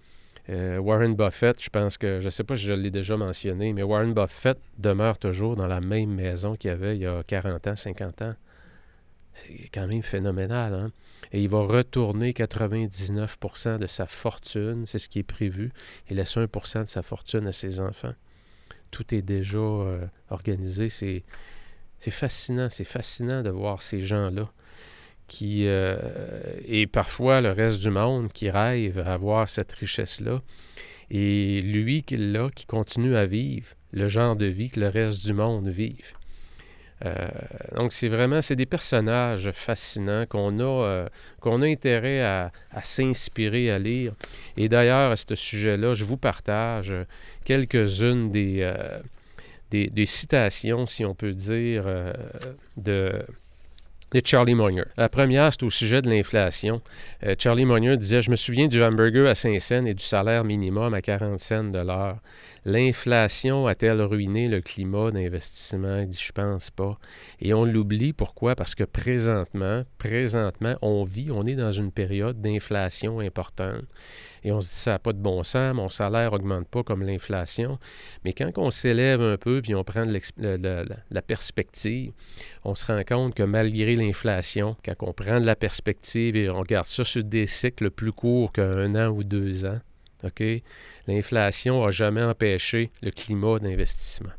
Euh, 0.51 0.79
Warren 0.79 1.15
Buffett, 1.15 1.63
je 1.63 1.71
pense 1.71 1.97
que, 1.97 2.21
je 2.21 2.27
ne 2.27 2.31
sais 2.31 2.43
pas 2.43 2.57
si 2.57 2.65
je 2.65 2.73
l'ai 2.73 2.91
déjà 2.91 3.17
mentionné, 3.17 3.73
mais 3.73 3.83
Warren 3.83 4.13
Buffett 4.13 4.59
demeure 4.79 5.19
toujours 5.19 5.55
dans 5.55 5.69
la 5.69 5.81
même 5.81 6.11
maison 6.11 6.57
qu'il 6.57 6.71
avait 6.71 6.97
il 6.97 7.03
y 7.03 7.07
a 7.07 7.23
40 7.23 7.67
ans, 7.69 7.77
50 7.77 8.23
ans 8.23 8.35
C'est 9.35 9.69
quand 9.73 9.87
même 9.87 10.03
phénoménal. 10.03 10.75
Hein? 10.75 10.93
Et 11.33 11.43
il 11.43 11.49
va 11.49 11.61
retourner 11.61 12.33
99% 12.33 13.79
de 13.79 13.87
sa 13.87 14.07
fortune, 14.07 14.85
c'est 14.87 14.99
ce 14.99 15.09
qui 15.09 15.21
est 15.21 15.25
prévu, 15.25 15.73
et 16.09 16.15
laisse 16.15 16.37
1% 16.37 16.85
de 16.85 16.89
sa 16.89 17.03
fortune 17.03 17.47
à 17.47 17.53
ses 17.53 17.79
enfants. 17.79 18.15
Tout 18.91 19.15
est 19.15 19.23
déjà 19.23 19.59
euh, 19.59 20.07
organisé. 20.29 20.89
C'est, 20.89 21.23
fascinant, 22.11 22.69
c'est 22.69 22.85
fascinant 22.85 23.43
de 23.43 23.51
voir 23.51 23.81
ces 23.81 24.03
gens-là 24.03 24.51
qui, 25.33 25.67
euh, 25.67 25.97
et 26.69 26.87
parfois 26.87 27.41
le 27.41 27.53
reste 27.53 27.81
du 27.81 27.89
monde 27.89 28.31
qui 28.35 28.51
rêve 28.51 28.99
à 28.99 29.15
avoir 29.15 29.49
cette 29.49 29.73
richesse-là. 29.73 30.43
Et 31.11 31.63
lui 31.63 32.03
qui 32.03 32.19
l'a, 32.19 32.51
qui 32.55 32.67
continue 32.67 33.17
à 33.17 33.25
vivre 33.25 33.69
le 33.93 34.09
genre 34.09 34.37
de 34.37 34.45
vie 34.45 34.69
que 34.69 34.79
le 34.79 34.89
reste 34.89 35.25
du 35.25 35.33
monde 35.33 35.69
vive. 35.69 36.13
Euh, 37.07 37.15
donc, 37.75 37.95
c'est 37.95 38.09
vraiment, 38.09 38.43
c'est 38.43 38.57
des 38.57 38.67
personnages 38.67 39.51
fascinants 39.53 40.27
qu'on 40.27 40.61
a, 40.61 40.63
euh, 40.65 41.09
qu'on 41.41 41.63
a 41.63 41.67
intérêt 41.67 42.21
à, 42.21 42.53
s'inspirer, 42.85 43.71
à 43.71 43.79
lire. 43.79 44.13
Et 44.59 44.69
d'ailleurs, 44.69 45.13
à 45.13 45.17
ce 45.17 45.35
sujet-là, 45.35 45.95
je 45.95 46.05
vous 46.05 46.19
partage 46.19 46.95
quelques-unes 47.47 48.31
des, 48.31 48.71
des, 49.71 50.07
citations, 50.07 50.87
si 50.87 51.07
on 51.07 51.15
peut 51.15 51.33
dire, 51.33 51.87
de, 52.77 53.25
de 54.21 54.27
Charlie 54.27 54.55
Munger. 54.55 54.85
La 54.97 55.09
première, 55.09 55.53
c'est 55.53 55.63
au 55.63 55.71
sujet 55.71 56.03
de 56.03 56.11
l'inflation. 56.11 56.81
Charlie 57.39 57.65
Munger 57.65 57.97
disait 57.97 58.21
Je 58.21 58.31
me 58.31 58.37
souviens 58.37 58.69
du 58.69 58.83
hamburger 58.83 59.27
à 59.29 59.35
5 59.35 59.61
cents 59.61 59.87
et 59.87 59.95
du 59.95 60.03
salaire 60.03 60.45
minimum 60.45 60.95
à 60.95 61.01
40 61.01 61.39
cents 61.39 61.65
de. 61.65 61.83
L'inflation 62.65 63.67
a-t-elle 63.67 64.01
ruiné 64.03 64.47
le 64.47 64.61
climat 64.61 65.11
d'investissement? 65.11 65.99
Il 65.99 66.09
dit, 66.09 66.23
je 66.25 66.31
pense 66.31 66.71
pas. 66.71 66.97
Et 67.41 67.53
on 67.55 67.65
l'oublie. 67.65 68.13
Pourquoi? 68.13 68.55
Parce 68.55 68.77
que 68.77 68.85
présentement, 68.85 69.83
présentement, 69.99 70.77
on 70.81 71.03
vit, 71.03 71.31
on 71.33 71.45
est 71.45 71.57
dans 71.57 71.73
une 71.73 71.91
période 71.91 72.41
d'inflation 72.41 73.19
importante. 73.19 73.85
Et 74.45 74.53
on 74.53 74.61
se 74.61 74.69
dit, 74.69 74.75
ça 74.75 74.93
n'a 74.93 74.99
pas 75.01 75.13
de 75.13 75.19
bon 75.19 75.43
sens, 75.43 75.75
mon 75.75 75.89
salaire 75.89 76.33
n'augmente 76.33 76.69
pas 76.69 76.83
comme 76.83 77.03
l'inflation. 77.03 77.79
Mais 78.25 78.33
quand 78.33 78.51
on 78.57 78.71
s'élève 78.71 79.21
un 79.21 79.37
peu, 79.37 79.61
puis 79.61 79.75
on 79.75 79.85
prend 79.85 80.07
de 80.07 80.87
la 81.11 81.23
perspective, 81.23 82.13
on 82.65 82.75
se 82.75 82.87
rend 82.87 83.03
compte 83.05 83.35
que 83.35 83.43
malgré 83.43 83.97
l'inflation, 83.97 84.77
quand 84.85 84.95
on 85.01 85.13
prend 85.13 85.41
de 85.41 85.47
la 85.47 85.57
perspective 85.57 86.37
et 86.37 86.49
on 86.49 86.59
regarde 86.61 86.87
ça 86.87 87.05
sur 87.05 87.25
des 87.25 87.47
cycles 87.47 87.91
plus 87.91 88.13
courts 88.13 88.53
qu'un 88.53 88.95
an 88.95 89.11
ou 89.11 89.25
deux 89.25 89.65
ans, 89.65 89.79
L'inflation 91.07 91.85
n'a 91.85 91.91
jamais 91.91 92.23
empêché 92.23 92.91
le 93.03 93.11
climat 93.11 93.59
d'investissement. 93.59 94.33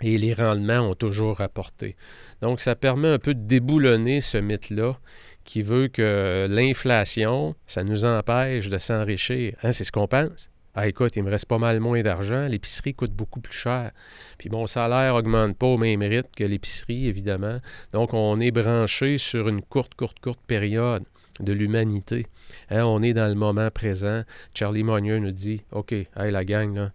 Et 0.00 0.18
les 0.18 0.34
rendements 0.34 0.90
ont 0.90 0.94
toujours 0.94 1.38
rapporté. 1.38 1.96
Donc, 2.40 2.60
ça 2.60 2.74
permet 2.74 3.08
un 3.08 3.18
peu 3.18 3.34
de 3.34 3.40
déboulonner 3.46 4.20
ce 4.20 4.36
mythe-là 4.38 4.98
qui 5.44 5.62
veut 5.62 5.88
que 5.88 6.46
l'inflation, 6.50 7.54
ça 7.66 7.84
nous 7.84 8.04
empêche 8.04 8.68
de 8.68 8.78
s'enrichir. 8.78 9.54
Hein, 9.62 9.72
c'est 9.72 9.84
ce 9.84 9.92
qu'on 9.92 10.08
pense? 10.08 10.50
Ah, 10.74 10.88
écoute, 10.88 11.16
il 11.16 11.22
me 11.22 11.30
reste 11.30 11.46
pas 11.46 11.58
mal 11.58 11.80
moins 11.80 12.00
d'argent, 12.02 12.46
l'épicerie 12.48 12.94
coûte 12.94 13.12
beaucoup 13.12 13.40
plus 13.40 13.52
cher. 13.52 13.92
Puis 14.38 14.48
mon 14.48 14.66
salaire 14.66 15.14
n'augmente 15.14 15.56
pas 15.56 15.66
au 15.66 15.76
même 15.76 16.00
rythme 16.00 16.30
que 16.34 16.44
l'épicerie, 16.44 17.06
évidemment. 17.06 17.58
Donc, 17.92 18.14
on 18.14 18.40
est 18.40 18.50
branché 18.50 19.18
sur 19.18 19.48
une 19.48 19.60
courte, 19.60 19.94
courte, 19.94 20.18
courte 20.20 20.40
période 20.46 21.04
de 21.40 21.52
l'humanité. 21.52 22.26
Hein, 22.70 22.84
on 22.84 23.02
est 23.02 23.14
dans 23.14 23.28
le 23.28 23.34
moment 23.34 23.70
présent. 23.70 24.22
Charlie 24.54 24.84
Monnier 24.84 25.20
nous 25.20 25.32
dit 25.32 25.62
OK, 25.72 25.92
hey, 25.92 26.30
la 26.30 26.44
gang, 26.44 26.74
là, 26.74 26.92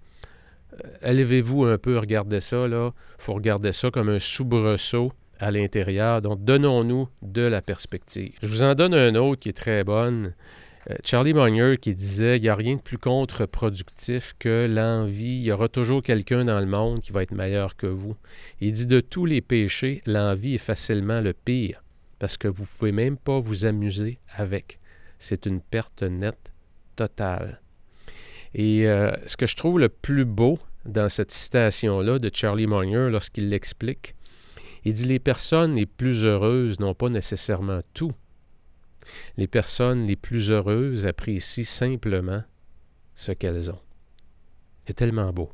euh, 0.73 1.10
élevez-vous 1.10 1.65
un 1.65 1.78
peu, 1.78 1.97
regardez 1.97 2.41
ça. 2.41 2.65
Il 2.67 2.91
faut 3.17 3.34
regarder 3.34 3.71
ça 3.71 3.91
comme 3.91 4.10
un 4.10 4.19
soubresaut 4.19 5.12
à 5.39 5.52
l'intérieur. 5.52 6.21
Donc, 6.21 6.43
donnons-nous 6.43 7.10
de 7.21 7.41
la 7.41 7.62
perspective. 7.62 8.34
Je 8.41 8.47
vous 8.47 8.63
en 8.63 8.76
donne 8.76 8.93
un 8.93 9.15
autre 9.15 9.41
qui 9.41 9.50
est 9.50 9.58
très 9.58 9.84
bonne. 9.84 10.34
Euh, 10.89 10.95
Charlie 11.04 11.34
Munger 11.34 11.78
qui 11.78 11.93
disait 11.95 12.38
il 12.38 12.41
n'y 12.41 12.50
a 12.50 12.56
rien 12.56 12.76
de 12.76 12.82
plus 12.82 12.97
contre-productif 12.97 14.34
que 14.39 14.67
l'envie. 14.69 15.38
Il 15.38 15.43
y 15.43 15.52
aura 15.52 15.67
toujours 15.67 16.02
quelqu'un 16.02 16.45
dans 16.45 16.60
le 16.60 16.65
monde 16.65 17.02
qui 17.02 17.12
va 17.12 17.23
être 17.23 17.34
meilleur 17.34 17.76
que 17.76 17.88
vous. 17.88 18.15
Il 18.62 18.73
dit 18.73 18.88
de 18.88 19.00
tous 19.00 19.26
les 19.26 19.41
péchés, 19.41 20.02
l'envie 20.06 20.56
est 20.56 20.60
facilement 20.60 21.21
le 21.21 21.34
pire 21.34 21.82
parce 22.19 22.38
que 22.38 22.47
vous 22.47 22.63
ne 22.63 22.77
pouvez 22.77 22.91
même 22.91 23.17
pas 23.17 23.39
vous 23.39 23.65
amuser 23.65 24.19
avec. 24.36 24.80
C'est 25.19 25.45
une 25.45 25.62
perte 25.62 26.03
nette 26.03 26.51
totale. 26.95 27.62
Et 28.53 28.88
euh, 28.88 29.15
ce 29.27 29.38
que 29.38 29.45
je 29.45 29.56
trouve 29.56 29.80
le 29.80 29.89
plus 29.89 30.25
beau 30.25 30.60
dans 30.86 31.10
cette 31.10 31.32
citation-là 31.32 32.19
de 32.19 32.32
Charlie 32.34 32.67
Munger 32.67 33.10
lorsqu'il 33.12 33.49
l'explique, 33.49 34.15
il 34.86 34.93
dit 34.93 35.06
les 35.06 35.19
personnes 35.19 35.75
les 35.75 35.86
plus 35.86 36.23
heureuses 36.23 36.80
n'ont 36.80 36.93
pas 36.93 37.10
nécessairement 37.10 37.82
tout. 37.93 38.13
Les 39.38 39.47
personnes 39.47 40.06
les 40.08 40.15
plus 40.15 40.51
heureuses 40.51 41.06
apprécient 41.06 41.65
simplement 41.65 42.43
ce 43.15 43.32
qu'elles 43.32 43.71
ont. 43.71 43.80
C'est 44.86 44.93
tellement 44.93 45.32
beau. 45.34 45.51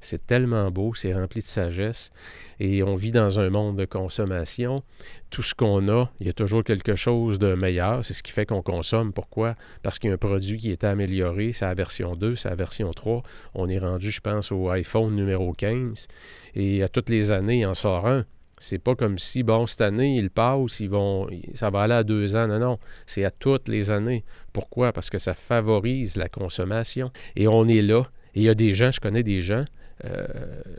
C'est 0.00 0.26
tellement 0.26 0.70
beau, 0.70 0.94
c'est 0.94 1.14
rempli 1.14 1.40
de 1.40 1.46
sagesse. 1.46 2.10
Et 2.58 2.82
on 2.82 2.96
vit 2.96 3.12
dans 3.12 3.38
un 3.38 3.50
monde 3.50 3.76
de 3.76 3.84
consommation. 3.84 4.82
Tout 5.30 5.42
ce 5.42 5.54
qu'on 5.54 5.88
a, 5.88 6.10
il 6.20 6.26
y 6.26 6.30
a 6.30 6.32
toujours 6.32 6.64
quelque 6.64 6.94
chose 6.94 7.38
de 7.38 7.54
meilleur. 7.54 8.04
C'est 8.04 8.14
ce 8.14 8.22
qui 8.22 8.32
fait 8.32 8.46
qu'on 8.46 8.62
consomme. 8.62 9.12
Pourquoi? 9.12 9.56
Parce 9.82 9.98
qu'il 9.98 10.08
y 10.08 10.10
a 10.10 10.14
un 10.14 10.18
produit 10.18 10.58
qui 10.58 10.70
est 10.70 10.84
amélioré. 10.84 11.52
C'est 11.52 11.66
la 11.66 11.74
version 11.74 12.16
2, 12.16 12.36
c'est 12.36 12.48
la 12.48 12.54
version 12.54 12.92
3. 12.92 13.22
On 13.54 13.68
est 13.68 13.78
rendu, 13.78 14.10
je 14.10 14.20
pense, 14.20 14.52
au 14.52 14.70
iPhone 14.70 15.14
numéro 15.14 15.52
15. 15.52 16.08
Et 16.54 16.82
à 16.82 16.88
toutes 16.88 17.10
les 17.10 17.30
années, 17.30 17.60
il 17.60 17.66
en 17.66 17.74
sort 17.74 18.06
un. 18.06 18.24
C'est 18.58 18.78
pas 18.78 18.94
comme 18.94 19.18
si, 19.18 19.42
bon, 19.42 19.66
cette 19.66 19.82
année, 19.82 20.16
il 20.16 20.30
passe, 20.30 20.80
ils 20.80 20.88
vont, 20.88 21.28
ça 21.54 21.68
va 21.68 21.82
aller 21.82 21.94
à 21.94 22.04
deux 22.04 22.36
ans. 22.36 22.46
Non, 22.46 22.58
non, 22.58 22.78
c'est 23.04 23.24
à 23.24 23.30
toutes 23.30 23.68
les 23.68 23.90
années. 23.90 24.24
Pourquoi? 24.54 24.94
Parce 24.94 25.10
que 25.10 25.18
ça 25.18 25.34
favorise 25.34 26.16
la 26.16 26.30
consommation. 26.30 27.10
Et 27.34 27.48
on 27.48 27.68
est 27.68 27.82
là. 27.82 28.04
Et 28.34 28.40
il 28.40 28.42
y 28.44 28.48
a 28.48 28.54
des 28.54 28.72
gens, 28.72 28.90
je 28.90 29.00
connais 29.00 29.22
des 29.22 29.42
gens, 29.42 29.64
euh, 30.04 30.26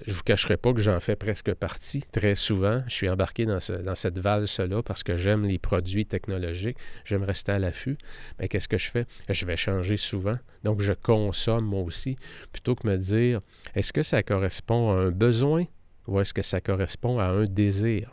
je 0.06 0.12
ne 0.12 0.15
vous 0.15 0.23
cacherai 0.23 0.58
pas 0.58 0.73
que 0.73 0.80
j'en 0.80 0.99
fais 0.99 1.15
presque 1.15 1.53
partie 1.53 2.03
très 2.12 2.36
souvent. 2.36 2.84
Je 2.88 2.93
suis 2.93 3.10
embarqué 3.10 3.45
dans, 3.45 3.60
cette 3.60 4.19
valse-là 4.19 4.84
parce 4.84 5.03
que 5.03 5.15
j'aime 5.15 5.45
les 5.45 5.58
produits 5.58 6.06
technologiques. 6.06 6.77
J'aime 7.03 7.23
rester 7.23 7.51
à 7.51 7.60
l'affût. 7.60 7.97
Mais 8.39 8.47
qu'est-ce 8.47 8.67
que 8.67 8.77
je 8.77 8.89
fais? 8.89 9.06
Je 9.30 9.45
vais 9.45 9.58
changer 9.58 9.97
souvent. 9.97 10.38
Donc, 10.63 10.82
je 10.82 10.93
consomme 10.93 11.65
moi 11.65 11.82
aussi. 11.82 12.17
Plutôt 12.51 12.75
que 12.75 12.88
me 12.88 12.97
dire, 12.97 13.41
est-ce 13.75 13.91
que 13.91 14.03
ça 14.03 14.21
correspond 14.21 14.91
à 14.91 14.95
un 14.95 15.12
besoin 15.12 15.65
ou 16.08 16.19
est-ce 16.19 16.34
que 16.34 16.43
ça 16.43 16.62
correspond 16.62 17.19
à 17.19 17.25
un 17.25 17.45
désir? 17.45 18.12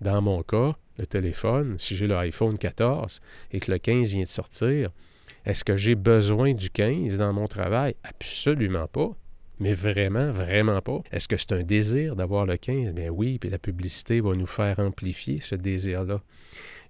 Dans 0.00 0.20
mon 0.20 0.42
cas, 0.42 0.74
le 0.98 1.06
téléphone, 1.06 1.78
si 1.78 1.96
j'ai 1.96 2.06
l'iPhone 2.06 2.58
14 2.58 3.20
et 3.52 3.60
que 3.60 3.70
le 3.70 3.78
15 3.78 4.10
vient 4.10 4.22
de 4.22 4.28
sortir, 4.28 4.90
est-ce 5.46 5.64
que 5.64 5.76
j'ai 5.76 5.94
besoin 5.94 6.52
du 6.52 6.68
15 6.68 7.18
dans 7.18 7.32
mon 7.32 7.46
travail? 7.46 7.94
Absolument 8.02 8.88
pas. 8.88 9.10
Mais 9.58 9.74
vraiment, 9.74 10.32
vraiment 10.32 10.82
pas. 10.82 11.00
Est-ce 11.12 11.28
que 11.28 11.36
c'est 11.36 11.52
un 11.52 11.62
désir 11.62 12.14
d'avoir 12.16 12.44
le 12.44 12.56
15? 12.56 12.92
Bien 12.92 13.08
oui, 13.08 13.38
puis 13.38 13.48
la 13.48 13.58
publicité 13.58 14.20
va 14.20 14.34
nous 14.34 14.46
faire 14.46 14.78
amplifier 14.78 15.40
ce 15.40 15.54
désir-là. 15.54 16.20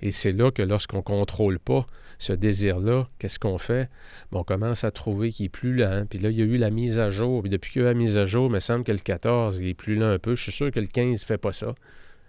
Et 0.03 0.11
c'est 0.11 0.33
là 0.33 0.51
que 0.51 0.63
lorsqu'on 0.63 0.99
ne 0.99 1.03
contrôle 1.03 1.59
pas 1.59 1.87
ce 2.19 2.33
désir-là, 2.33 3.09
qu'est-ce 3.19 3.39
qu'on 3.39 3.59
fait? 3.59 3.89
on 4.33 4.43
commence 4.43 4.85
à 4.85 4.91
trouver 4.91 5.31
qu'il 5.31 5.47
est 5.47 5.51
plus 5.51 5.75
lent. 5.75 6.05
Puis 6.09 6.19
là, 6.19 6.31
il 6.31 6.37
y 6.37 6.43
a 6.43 6.45
eu 6.45 6.57
la 6.57 6.71
mise 6.71 6.99
à 6.99 7.11
jour. 7.11 7.43
Puis 7.43 7.51
depuis 7.51 7.73
qu'il 7.73 7.83
y 7.83 7.85
a 7.85 7.89
eu 7.89 7.93
la 7.93 7.99
mise 7.99 8.19
à 8.19 8.27
jour, 8.27 8.47
il 8.47 8.53
me 8.53 8.61
semble 8.61 8.85
que 8.85 8.93
le 8.93 8.99
14, 8.99 9.61
il 9.61 9.69
est 9.69 9.75
plus 9.75 9.97
lent 9.97 10.11
un 10.11 10.19
peu. 10.19 10.35
Je 10.35 10.43
suis 10.43 10.53
sûr 10.53 10.71
que 10.71 10.81
le 10.81 10.87
15 10.87 11.21
ne 11.21 11.27
fait 11.27 11.39
pas 11.39 11.53
ça. 11.53 11.75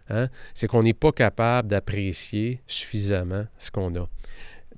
Hein? 0.10 0.30
C'est 0.54 0.68
qu'on 0.68 0.84
n'est 0.84 0.94
pas 0.94 1.12
capable 1.12 1.68
d'apprécier 1.68 2.62
suffisamment 2.68 3.46
ce 3.58 3.72
qu'on 3.72 3.94
a. 3.96 4.08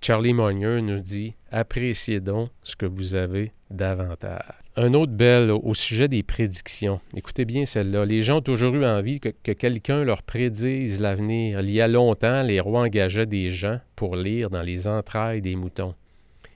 Charlie 0.01 0.33
Munger 0.33 0.81
nous 0.81 1.01
dit 1.01 1.35
Appréciez 1.51 2.19
donc 2.19 2.49
ce 2.63 2.75
que 2.75 2.85
vous 2.85 3.15
avez 3.15 3.51
davantage. 3.69 4.41
Un 4.81 4.93
autre 4.93 5.11
bel 5.11 5.51
au 5.51 5.73
sujet 5.73 6.07
des 6.07 6.23
prédictions. 6.23 7.01
Écoutez 7.13 7.43
bien 7.43 7.65
celle-là. 7.65 8.05
Les 8.05 8.21
gens 8.21 8.37
ont 8.37 8.41
toujours 8.41 8.73
eu 8.75 8.85
envie 8.85 9.19
que, 9.19 9.27
que 9.43 9.51
quelqu'un 9.51 10.05
leur 10.05 10.23
prédise 10.23 11.01
l'avenir. 11.01 11.59
Il 11.59 11.69
y 11.69 11.81
a 11.81 11.89
longtemps, 11.89 12.43
les 12.43 12.61
rois 12.61 12.83
engageaient 12.83 13.25
des 13.25 13.49
gens 13.51 13.81
pour 13.97 14.15
lire 14.15 14.49
dans 14.49 14.61
les 14.61 14.87
entrailles 14.87 15.41
des 15.41 15.57
moutons. 15.57 15.95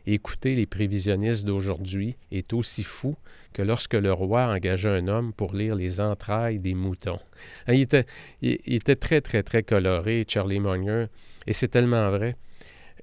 Écoutez, 0.08 0.56
les 0.56 0.66
prévisionnistes 0.66 1.44
d'aujourd'hui 1.44 2.16
est 2.32 2.54
aussi 2.54 2.84
fou 2.84 3.18
que 3.52 3.62
lorsque 3.62 3.96
le 3.96 4.14
roi 4.14 4.54
engageait 4.54 4.88
un 4.88 5.10
homme 5.10 5.34
pour 5.34 5.54
lire 5.54 5.76
les 5.76 6.00
entrailles 6.00 6.60
des 6.60 6.76
moutons. 6.76 7.20
Hein, 7.68 7.74
il 7.74 7.82
était, 7.82 8.96
très, 8.96 9.20
très, 9.20 9.44
très 9.44 9.64
coloré, 9.64 10.24
Charlie 10.26 10.62
Munger, 10.62 11.08
et 11.46 11.52
c'est 11.52 11.68
tellement 11.68 12.10
vrai. 12.10 12.38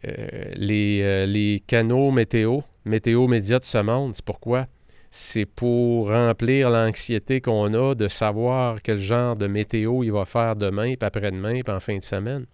Euh, 0.06 0.50
les, 0.54 1.02
euh, 1.02 1.26
les, 1.26 1.62
canaux 1.66 2.10
météo, 2.10 2.60
météo 2.86 3.26
média 3.26 3.58
de 3.58 3.66
ce 3.66 3.76
monde, 3.82 4.16
c'est 4.16 4.24
pourquoi? 4.24 4.66
C'est 5.10 5.46
pour 5.46 6.08
remplir 6.08 6.70
l'anxiété 6.70 7.40
qu'on 7.40 7.74
a 7.74 7.94
de 7.94 8.08
savoir 8.08 8.80
quel 8.82 8.98
genre 8.98 9.34
de 9.34 9.48
météo 9.48 10.04
il 10.04 10.12
va 10.12 10.24
faire 10.24 10.54
demain, 10.54 10.94
puis 10.94 11.06
après-demain, 11.06 11.62
puis 11.62 11.72
en 11.72 11.80
fin 11.80 11.98
de 11.98 12.04
semaine. 12.04 12.46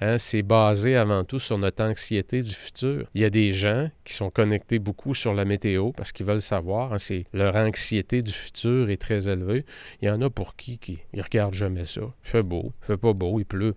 Hein, 0.00 0.18
c'est 0.18 0.42
basé 0.42 0.94
avant 0.94 1.24
tout 1.24 1.40
sur 1.40 1.56
notre 1.56 1.82
anxiété 1.82 2.42
du 2.42 2.54
futur. 2.54 3.08
Il 3.14 3.22
y 3.22 3.24
a 3.24 3.30
des 3.30 3.52
gens 3.52 3.88
qui 4.04 4.12
sont 4.12 4.30
connectés 4.30 4.78
beaucoup 4.78 5.14
sur 5.14 5.32
la 5.32 5.46
météo 5.46 5.92
parce 5.92 6.12
qu'ils 6.12 6.26
veulent 6.26 6.42
savoir. 6.42 6.92
Hein, 6.92 6.98
leur 7.32 7.56
anxiété 7.56 8.22
du 8.22 8.32
futur 8.32 8.90
est 8.90 9.00
très 9.00 9.28
élevée. 9.28 9.64
Il 10.02 10.08
y 10.08 10.10
en 10.10 10.20
a 10.20 10.28
pour 10.28 10.54
qui, 10.54 10.78
qui 10.78 10.98
ils 11.14 11.22
regardent 11.22 11.54
jamais 11.54 11.86
ça. 11.86 12.02
Il 12.02 12.28
fait 12.28 12.42
beau, 12.42 12.72
il 12.82 12.86
fait 12.86 12.98
pas 12.98 13.14
beau, 13.14 13.40
il 13.40 13.46
pleut. 13.46 13.74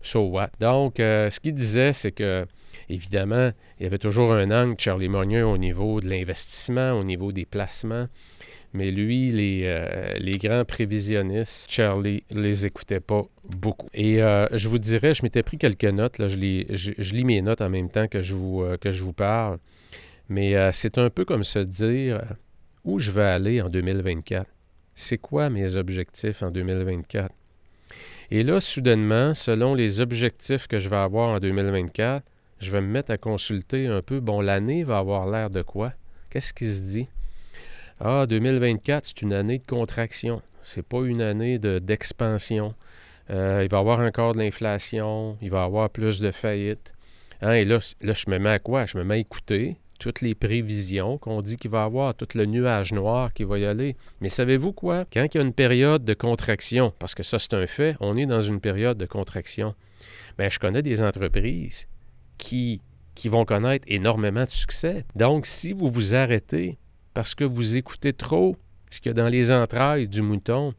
So 0.00 0.22
what? 0.22 0.50
Donc, 0.58 0.98
euh, 0.98 1.30
ce 1.30 1.38
qu'il 1.38 1.54
disait, 1.54 1.92
c'est 1.92 2.10
que, 2.10 2.44
évidemment, 2.92 3.50
il 3.78 3.84
y 3.84 3.86
avait 3.86 3.98
toujours 3.98 4.32
un 4.32 4.50
angle, 4.50 4.74
Charlie 4.78 5.08
Monier, 5.08 5.42
au 5.42 5.58
niveau 5.58 6.00
de 6.00 6.08
l'investissement, 6.08 6.92
au 6.92 7.04
niveau 7.04 7.32
des 7.32 7.44
placements. 7.44 8.06
Mais 8.74 8.90
lui, 8.90 9.30
les, 9.30 9.62
euh, 9.66 10.38
grands 10.38 10.64
prévisionnistes, 10.64 11.70
Charlie 11.70 12.24
les 12.30 12.64
écoutait 12.64 13.00
pas 13.00 13.24
beaucoup. 13.44 13.88
Et 13.92 14.22
euh, 14.22 14.46
je 14.52 14.68
vous 14.68 14.78
dirais, 14.78 15.14
je 15.14 15.22
m'étais 15.22 15.42
pris 15.42 15.58
quelques 15.58 15.84
notes, 15.84 16.18
là, 16.18 16.28
je, 16.28 16.36
lis, 16.36 17.24
mes 17.24 17.42
notes 17.42 17.60
en 17.60 17.68
même 17.68 17.90
temps 17.90 18.08
que 18.08 18.22
je 18.22 18.34
vous, 18.34 18.64
que 18.80 18.90
je 18.90 19.02
vous 19.02 19.12
parle. 19.12 19.58
Mais 20.28 20.54
c'est 20.72 20.96
un 20.96 21.10
peu 21.10 21.26
comme 21.26 21.44
se 21.44 21.58
dire 21.58 22.22
où 22.84 22.98
je 22.98 23.10
vais 23.10 23.24
aller 23.24 23.60
en 23.60 23.68
2024. 23.68 24.46
C'est 24.94 25.18
quoi 25.18 25.50
mes 25.50 25.76
objectifs 25.76 26.42
en 26.42 26.50
2024? 26.50 27.34
Et 28.30 28.42
là, 28.42 28.60
soudainement, 28.60 29.34
selon 29.34 29.74
les 29.74 30.00
objectifs 30.00 30.66
que 30.66 30.78
je 30.78 30.88
vais 30.88 30.96
avoir 30.96 31.30
en 31.30 31.38
2024, 31.38 32.24
je 32.62 32.70
vais 32.70 32.80
me 32.80 32.86
mettre 32.86 33.10
à 33.10 33.18
consulter 33.18 33.86
un 33.86 34.02
peu, 34.02 34.20
bon, 34.20 34.40
l'année 34.40 34.84
va 34.84 34.98
avoir 34.98 35.28
l'air 35.28 35.50
de 35.50 35.62
quoi? 35.62 35.92
Qu'est-ce 36.30 36.52
qui 36.52 36.68
se 36.68 36.92
dit? 36.92 37.08
Ah, 38.00 38.26
2024, 38.26 39.06
c'est 39.06 39.22
une 39.22 39.32
année 39.32 39.58
de 39.58 39.66
contraction. 39.66 40.42
C'est 40.62 40.86
pas 40.86 41.00
une 41.00 41.20
année 41.20 41.58
d'expansion. 41.58 42.74
Euh, 43.30 43.62
il 43.64 43.68
va 43.68 43.78
y 43.78 43.80
avoir 43.80 44.00
encore 44.00 44.34
de 44.34 44.38
l'inflation, 44.38 45.36
il 45.42 45.50
va 45.50 45.62
y 45.62 45.64
avoir 45.64 45.90
plus 45.90 46.20
de 46.20 46.30
faillites. 46.30 46.92
Hein, 47.40 47.52
et 47.52 47.64
là, 47.64 47.78
là, 48.00 48.12
je 48.12 48.30
me 48.30 48.38
mets 48.38 48.50
à 48.50 48.58
quoi? 48.58 48.86
Je 48.86 48.96
me 48.96 49.04
mets 49.04 49.14
à 49.14 49.18
écouter 49.18 49.76
toutes 49.98 50.20
les 50.20 50.34
prévisions 50.34 51.18
qu'on 51.18 51.42
dit 51.42 51.56
qu'il 51.56 51.70
va 51.70 51.82
y 51.82 51.84
avoir, 51.84 52.14
tout 52.14 52.28
le 52.34 52.44
nuage 52.44 52.92
noir 52.92 53.32
qui 53.32 53.44
va 53.44 53.58
y 53.58 53.64
aller. 53.64 53.96
Mais 54.20 54.28
savez-vous 54.28 54.72
quoi? 54.72 55.04
Quand 55.12 55.26
il 55.32 55.38
y 55.38 55.40
a 55.40 55.44
une 55.44 55.52
période 55.52 56.04
de 56.04 56.14
contraction, 56.14 56.92
parce 56.98 57.14
que 57.14 57.22
ça 57.22 57.38
c'est 57.38 57.54
un 57.54 57.66
fait, 57.66 57.96
on 58.00 58.16
est 58.16 58.26
dans 58.26 58.40
une 58.40 58.60
période 58.60 58.98
de 58.98 59.06
contraction, 59.06 59.74
bien, 60.38 60.48
je 60.48 60.58
connais 60.58 60.82
des 60.82 61.02
entreprises 61.02 61.86
qui, 62.38 62.80
vont 63.26 63.44
connaître 63.44 63.84
énormément 63.88 64.44
de 64.44 64.50
succès. 64.50 65.04
Donc, 65.14 65.46
si 65.46 65.72
vous 65.72 65.88
vous 65.88 66.14
arrêtez 66.14 66.78
parce 67.14 67.34
que 67.34 67.44
vous 67.44 67.76
écoutez 67.76 68.12
trop 68.12 68.56
ce 68.90 69.00
qu'il 69.00 69.10
y 69.10 69.12
a 69.12 69.14
dans 69.14 69.28
les 69.28 69.52
entrailles 69.52 70.08
du 70.08 70.22
mouton, 70.22 70.72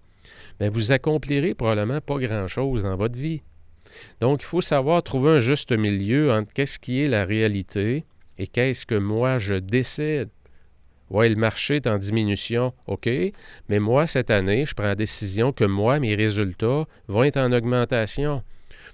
bien, 0.60 0.70
vous 0.70 0.92
accomplirez 0.92 1.54
probablement 1.54 2.02
pas 2.02 2.18
grand-chose 2.18 2.84
dans 2.84 2.96
votre 2.96 3.18
vie. 3.18 3.42
Donc, 4.20 4.42
il 4.42 4.46
faut 4.46 4.62
savoir 4.62 5.04
trouver 5.04 5.32
un 5.32 5.40
juste 5.40 5.72
milieu 5.72 6.32
entre 6.32 6.52
qu'est-ce 6.54 6.80
qui 6.80 7.02
est 7.02 7.08
la 7.08 7.26
réalité 7.26 8.04
et 8.38 8.48
qu'est-ce 8.48 8.86
que 8.86 8.96
moi 8.96 9.38
je 9.38 9.56
décide? 9.56 10.30
Oui, 11.10 11.30
le 11.30 11.36
marché 11.36 11.76
est 11.76 11.88
en 11.88 11.98
diminution, 11.98 12.74
OK, 12.88 13.08
mais 13.70 13.80
moi, 13.80 14.08
cette 14.08 14.32
année, 14.32 14.66
je 14.66 14.74
prends 14.74 14.86
la 14.86 14.96
décision 14.96 15.52
que 15.52 15.64
moi, 15.64 16.00
mes 16.00 16.16
résultats 16.16 16.86
vont 17.08 17.24
être 17.24 17.38
en 17.38 17.52
augmentation. 17.52 18.42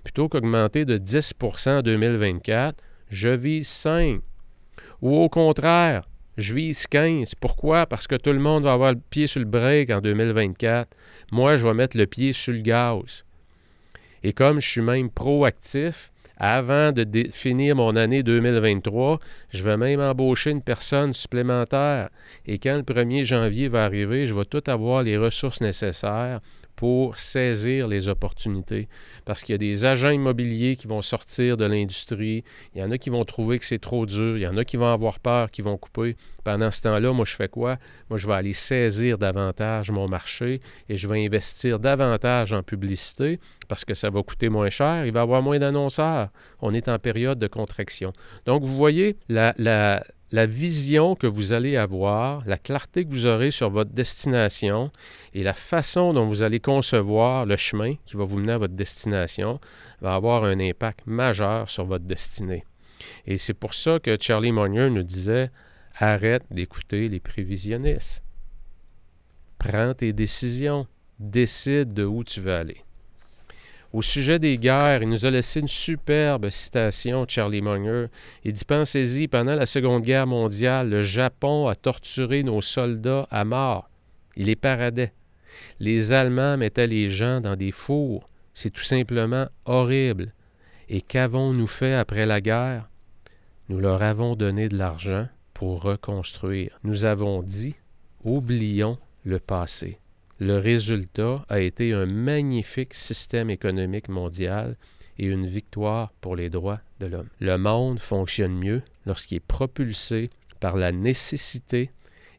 Plutôt 0.04 0.30
qu'augmenter 0.30 0.86
de 0.86 0.98
10% 0.98 1.80
en 1.80 1.82
2024, 1.82 2.82
je 3.10 3.30
vise 3.30 3.68
5. 3.68 4.22
Ou 5.02 5.18
au 5.18 5.30
contraire, 5.30 6.08
je 6.38 6.54
vise 6.56 6.88
15. 6.88 7.36
Pourquoi? 7.36 7.86
Parce 7.86 8.08
que 8.08 8.16
tout 8.16 8.32
le 8.32 8.40
monde 8.40 8.64
va 8.64 8.74
avoir 8.74 8.92
le 8.92 9.00
pied 9.10 9.28
sur 9.28 9.40
le 9.40 9.46
break 9.46 9.90
en 9.90 10.02
2024. 10.02 10.90
Moi, 11.32 11.58
je 11.58 11.68
vais 11.68 11.74
mettre 11.74 11.98
le 11.98 12.08
pied 12.08 12.34
sur 12.34 12.54
le 12.54 12.60
gaz. 12.60 13.24
Et 14.24 14.34
comme 14.34 14.60
je 14.60 14.70
suis 14.70 14.82
même 14.82 15.10
proactif, 15.10 16.12
avant 16.38 16.94
de 16.94 17.06
finir 17.32 17.76
mon 17.76 17.98
année 17.98 18.24
2023, 18.24 19.20
je 19.50 19.64
vais 19.64 19.76
même 19.76 20.00
embaucher 20.00 20.52
une 20.52 20.62
personne 20.62 21.14
supplémentaire. 21.14 22.10
Et 22.46 22.60
quand 22.60 22.78
le 22.78 22.84
1er 22.84 23.26
janvier 23.26 23.68
va 23.68 23.84
arriver, 23.84 24.26
je 24.26 24.34
vais 24.34 24.46
tout 24.46 24.64
avoir 24.68 25.04
les 25.04 25.18
ressources 25.18 25.60
nécessaires 25.60 26.40
pour 26.80 27.18
saisir 27.18 27.90
les 27.90 28.08
opportunités. 28.08 28.88
Parce 29.26 29.44
qu'il 29.44 29.52
y 29.52 29.56
a 29.56 29.58
des 29.58 29.86
agents 29.86 30.12
immobiliers 30.12 30.78
qui 30.78 30.88
vont 30.88 31.02
sortir 31.02 31.58
de 31.58 31.66
l'industrie, 31.66 32.46
il 32.74 32.80
y 32.80 32.82
en 32.82 32.90
a 32.90 32.98
qui 32.98 33.10
vont 33.10 33.26
trouver 33.26 33.60
que 33.60 33.66
c'est 33.66 33.80
trop 33.80 34.06
dur, 34.06 34.38
il 34.38 34.44
y 34.44 34.48
en 34.48 34.56
a 34.56 34.64
qui 34.64 34.78
vont 34.78 34.94
avoir 34.94 35.20
peur, 35.20 35.52
qui 35.52 35.62
vont 35.62 35.78
couper. 35.78 36.16
Pendant 36.46 36.72
ce 36.72 36.82
temps-là, 36.84 37.12
moi, 37.12 37.26
je 37.26 37.36
fais 37.36 37.50
quoi? 37.50 37.76
Moi, 38.10 38.18
je 38.18 38.28
vais 38.28 38.34
aller 38.34 38.54
saisir 38.54 39.18
davantage 39.18 39.92
mon 39.92 40.08
marché 40.08 40.62
et 40.88 40.96
je 40.96 41.06
vais 41.10 41.26
investir 41.26 41.80
davantage 41.80 42.54
en 42.54 42.64
publicité 42.64 43.42
parce 43.68 43.84
que 43.84 43.94
ça 43.94 44.10
va 44.10 44.24
coûter 44.24 44.48
moins 44.48 44.70
cher, 44.70 45.06
il 45.06 45.12
va 45.12 45.20
y 45.20 45.24
avoir 45.24 45.42
moins 45.42 45.60
d'annonceurs. 45.60 46.30
On 46.62 46.74
est 46.74 46.88
en 46.88 46.98
période 46.98 47.40
de 47.40 47.48
contraction. 47.48 48.14
Donc, 48.46 48.64
vous 48.64 48.78
voyez, 48.78 49.18
la, 49.28 49.54
la 49.58 50.02
la 50.32 50.46
vision 50.46 51.16
que 51.16 51.28
vous 51.28 51.54
allez 51.54 51.76
avoir, 51.76 52.44
la 52.46 52.58
clarté 52.58 53.04
que 53.06 53.10
vous 53.10 53.26
aurez 53.26 53.52
sur 53.52 53.70
votre 53.70 53.92
destination 53.92 54.92
et 55.34 55.44
la 55.44 55.54
façon 55.54 56.14
dont 56.14 56.28
vous 56.28 56.44
allez 56.44 56.60
concevoir 56.60 57.46
le 57.46 57.58
chemin 57.58 57.96
qui 58.06 58.16
va 58.16 58.26
vous 58.26 58.38
mener 58.38 58.54
à 58.54 58.58
votre 58.58 58.76
destination 58.76 59.60
va 60.02 60.16
avoir 60.16 60.44
un 60.44 60.60
impact 60.60 61.02
majeur 61.08 61.70
sur 61.70 61.86
votre 61.86 62.06
destinée. 62.06 62.64
Et 63.26 63.38
c'est 63.38 63.54
pour 63.54 63.74
ça 63.74 64.00
que 64.00 64.18
Charlie 64.20 64.52
Munger 64.52 64.90
nous 64.90 65.04
disait 65.04 65.50
arrête 65.96 66.44
d'écouter 66.52 67.10
les 67.10 67.20
prévisionnistes. 67.20 68.24
Prends 69.58 69.94
tes 69.94 70.14
décisions, 70.14 70.88
décide 71.20 71.94
de 71.94 72.06
où 72.06 72.24
tu 72.24 72.40
veux 72.40 72.54
aller. 72.54 72.84
Au 73.92 74.04
sujet 74.04 74.38
des 74.38 74.60
guerres, 74.60 75.02
il 75.02 75.10
nous 75.10 75.26
a 75.26 75.32
laissé 75.32 75.62
une 75.62 75.68
superbe 75.68 76.52
citation, 76.52 77.26
Charlie 77.28 77.64
Munger. 77.64 78.06
Il 78.44 78.54
dit 78.54 78.66
Pensez-y, 78.66 79.28
pendant 79.28 79.56
la 79.56 79.66
Seconde 79.66 80.04
Guerre 80.04 80.28
mondiale, 80.28 80.90
le 80.90 81.02
Japon 81.02 81.68
a 81.68 81.74
torturé 81.74 82.44
nos 82.44 82.62
soldats 82.62 83.28
à 83.32 83.46
mort. 83.46 83.90
Il 84.36 84.46
les 84.46 84.56
paradait. 84.56 85.14
Les 85.80 86.14
Allemands 86.14 86.56
mettaient 86.56 86.86
les 86.86 87.10
gens 87.10 87.42
dans 87.42 87.56
des 87.56 87.72
fours. 87.72 88.30
C'est 88.54 88.70
tout 88.70 88.84
simplement 88.84 89.48
horrible. 89.66 90.34
Et 90.88 91.02
qu'avons-nous 91.02 91.68
fait 91.68 91.96
après 91.96 92.28
la 92.28 92.42
guerre? 92.42 92.90
Nous 93.70 93.80
leur 93.80 94.04
avons 94.04 94.36
donné 94.36 94.70
de 94.70 94.78
l'argent 94.78 95.28
pour 95.56 95.82
reconstruire. 95.82 96.80
Nous 96.84 97.06
avons 97.06 97.42
dit 97.42 97.76
Oublions 98.24 99.00
le 99.24 99.40
passé. 99.40 99.98
Le 100.40 100.58
résultat 100.58 101.46
a 101.50 101.60
été 101.60 101.94
un 101.94 102.06
magnifique 102.06 102.94
système 102.94 103.50
économique 103.50 104.08
mondial 104.08 104.78
et 105.18 105.26
une 105.26 105.46
victoire 105.46 106.14
pour 106.22 106.38
les 106.38 106.50
droits 106.50 106.80
de 107.02 107.08
l'homme. 107.08 107.28
Le 107.42 107.58
monde 107.58 108.00
fonctionne 108.00 108.58
mieux 108.58 108.82
lorsqu'il 109.06 109.38
est 109.38 109.42
propulsé 109.42 110.30
par 110.62 110.78
la 110.78 110.94
nécessité 110.94 111.92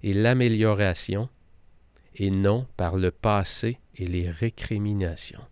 et 0.03 0.15
l'amélioration 0.15 1.29
et 2.17 2.31
non 2.31 2.67
par 2.79 2.97
le 2.97 3.11
passé 3.11 3.79
et 3.97 4.07
les 4.07 4.31
récriminations. 4.31 5.45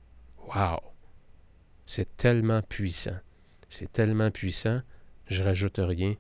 Wow! 0.47 0.81
C'est 1.85 2.17
tellement 2.17 2.63
puissant. 2.63 3.19
C'est 3.69 3.93
tellement 3.93 4.31
puissant, 4.31 4.81
je 5.27 5.43
rajoute 5.43 5.79
rien 5.79 6.15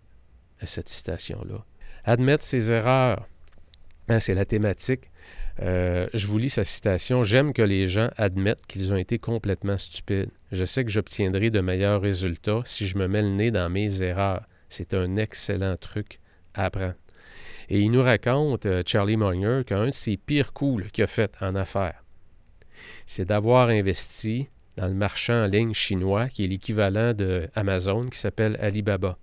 à 0.61 0.67
cette 0.67 0.91
citation-là. 0.91 1.65
Admettre 2.05 2.45
ses 2.45 2.71
erreurs, 2.71 3.27
hein, 4.09 4.21
c'est 4.21 4.35
la 4.35 4.45
thématique 4.45 5.11
euh, 5.61 6.09
je 6.15 6.27
vous 6.27 6.39
lis 6.39 6.51
sa 6.51 6.65
citation. 6.65 7.25
J'aime 7.25 7.53
que 7.53 7.63
les 7.63 7.89
gens 7.89 8.11
admettent 8.17 8.67
qu'ils 8.67 8.93
ont 8.93 8.97
été 8.97 9.19
complètement 9.19 9.77
stupides. 9.77 10.31
Je 10.53 10.65
sais 10.65 10.85
que 10.85 10.91
j'obtiendrai 10.91 11.51
de 11.51 11.61
meilleurs 11.61 12.01
résultats 12.01 12.63
si 12.65 12.87
je 12.87 12.97
me 12.97 13.09
mets 13.09 13.23
le 13.23 13.31
nez 13.31 13.51
dans 13.51 13.69
mes 13.69 14.03
erreurs. 14.03 14.43
C'est 14.69 14.95
un 14.95 15.17
excellent 15.17 15.77
truc 15.77 16.21
à 16.55 16.67
apprendre. 16.67 16.95
Et 17.71 17.81
il 17.81 17.91
nous 17.91 18.03
raconte, 18.03 18.67
euh, 18.67 18.83
Charlie 18.87 19.17
Munger, 19.17 19.63
qu'un 19.67 19.87
de 19.87 19.91
ses 19.91 20.17
pires 20.17 20.53
coups 20.53 20.91
qu'il 20.93 21.05
a 21.05 21.07
fait 21.07 21.35
en 21.41 21.55
affaires, 21.55 22.03
c'est 23.07 23.27
d'avoir 23.27 23.69
investi 23.69 24.49
dans 24.77 24.87
le 24.87 24.95
marché 24.95 25.33
en 25.33 25.47
ligne 25.47 25.75
chinois, 25.75 26.29
qui 26.29 26.45
est 26.45 26.49
l'équivalent 26.49 27.13
de 27.13 27.49
Amazon, 27.55 28.07
qui 28.07 28.19
s'appelle 28.19 28.57
Alibaba. 28.61 29.19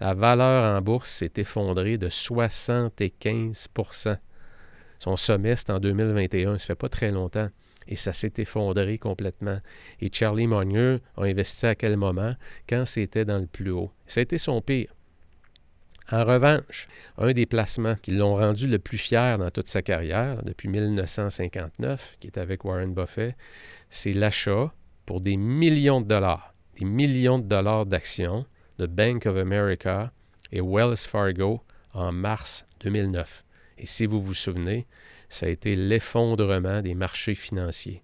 La 0.00 0.14
valeur 0.14 0.76
en 0.76 0.82
bourse 0.82 1.10
s'est 1.10 1.32
effondrée 1.36 1.96
de 1.96 2.08
75 2.08 3.68
son 5.02 5.16
sommet, 5.16 5.56
c'est 5.56 5.70
en 5.70 5.80
2021, 5.80 6.60
ça 6.60 6.66
fait 6.66 6.74
pas 6.76 6.88
très 6.88 7.10
longtemps. 7.10 7.48
Et 7.88 7.96
ça 7.96 8.12
s'est 8.12 8.34
effondré 8.36 8.98
complètement. 8.98 9.58
Et 10.00 10.10
Charlie 10.12 10.46
Munger 10.46 10.98
a 11.16 11.22
investi 11.24 11.66
à 11.66 11.74
quel 11.74 11.96
moment? 11.96 12.36
Quand 12.68 12.86
c'était 12.86 13.24
dans 13.24 13.40
le 13.40 13.48
plus 13.48 13.72
haut. 13.72 13.90
Ça 14.06 14.20
a 14.20 14.22
été 14.22 14.38
son 14.38 14.62
pire. 14.62 14.94
En 16.12 16.24
revanche, 16.24 16.86
un 17.18 17.32
des 17.32 17.46
placements 17.46 17.96
qui 17.96 18.12
l'ont 18.12 18.34
rendu 18.34 18.68
le 18.68 18.78
plus 18.78 18.98
fier 18.98 19.38
dans 19.38 19.50
toute 19.50 19.66
sa 19.66 19.82
carrière, 19.82 20.44
depuis 20.44 20.68
1959, 20.68 22.18
qui 22.20 22.28
est 22.28 22.38
avec 22.38 22.64
Warren 22.64 22.94
Buffett, 22.94 23.34
c'est 23.90 24.12
l'achat 24.12 24.72
pour 25.04 25.20
des 25.20 25.36
millions 25.36 26.00
de 26.00 26.06
dollars, 26.06 26.54
des 26.78 26.84
millions 26.84 27.40
de 27.40 27.46
dollars 27.48 27.86
d'actions 27.86 28.46
de 28.78 28.86
Bank 28.86 29.26
of 29.26 29.36
America 29.36 30.12
et 30.52 30.60
Wells 30.60 30.96
Fargo 30.96 31.60
en 31.92 32.12
mars 32.12 32.66
2009. 32.82 33.42
Et 33.78 33.86
si 33.86 34.06
vous 34.06 34.20
vous 34.20 34.34
souvenez, 34.34 34.86
ça 35.28 35.46
a 35.46 35.48
été 35.48 35.74
l'effondrement 35.74 36.82
des 36.82 36.94
marchés 36.94 37.34
financiers. 37.34 38.02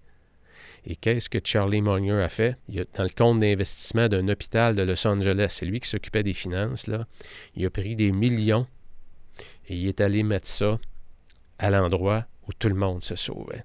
Et 0.87 0.97
qu'est-ce 0.97 1.29
que 1.29 1.39
Charlie 1.43 1.83
Munger 1.83 2.23
a 2.23 2.29
fait? 2.29 2.57
Il 2.69 2.81
a, 2.81 2.85
dans 2.95 3.03
le 3.03 3.11
compte 3.11 3.41
d'investissement 3.41 4.09
d'un 4.09 4.29
hôpital 4.29 4.75
de 4.75 4.83
Los 4.83 5.07
Angeles, 5.07 5.49
c'est 5.51 5.67
lui 5.67 5.81
qui 5.81 5.89
s'occupait 5.89 6.23
des 6.23 6.33
finances, 6.33 6.89
il 7.55 7.67
a 7.67 7.71
pris 7.71 7.97
des 7.97 8.13
millions 8.13 8.67
et 9.69 9.77
il 9.77 9.89
est 9.89 10.01
allé 10.01 10.23
mettre 10.23 10.49
ça 10.49 10.79
à 11.59 11.71
l'endroit 11.71 12.27
où 12.47 12.53
tout 12.53 12.69
le 12.69 12.75
monde 12.75 13.05
se 13.05 13.17
sauvait. 13.17 13.65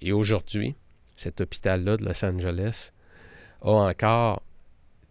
Et 0.00 0.12
aujourd'hui, 0.12 0.74
cet 1.14 1.40
hôpital-là 1.40 1.96
de 1.96 2.04
Los 2.04 2.24
Angeles 2.24 2.90
a 3.60 3.70
encore 3.70 4.42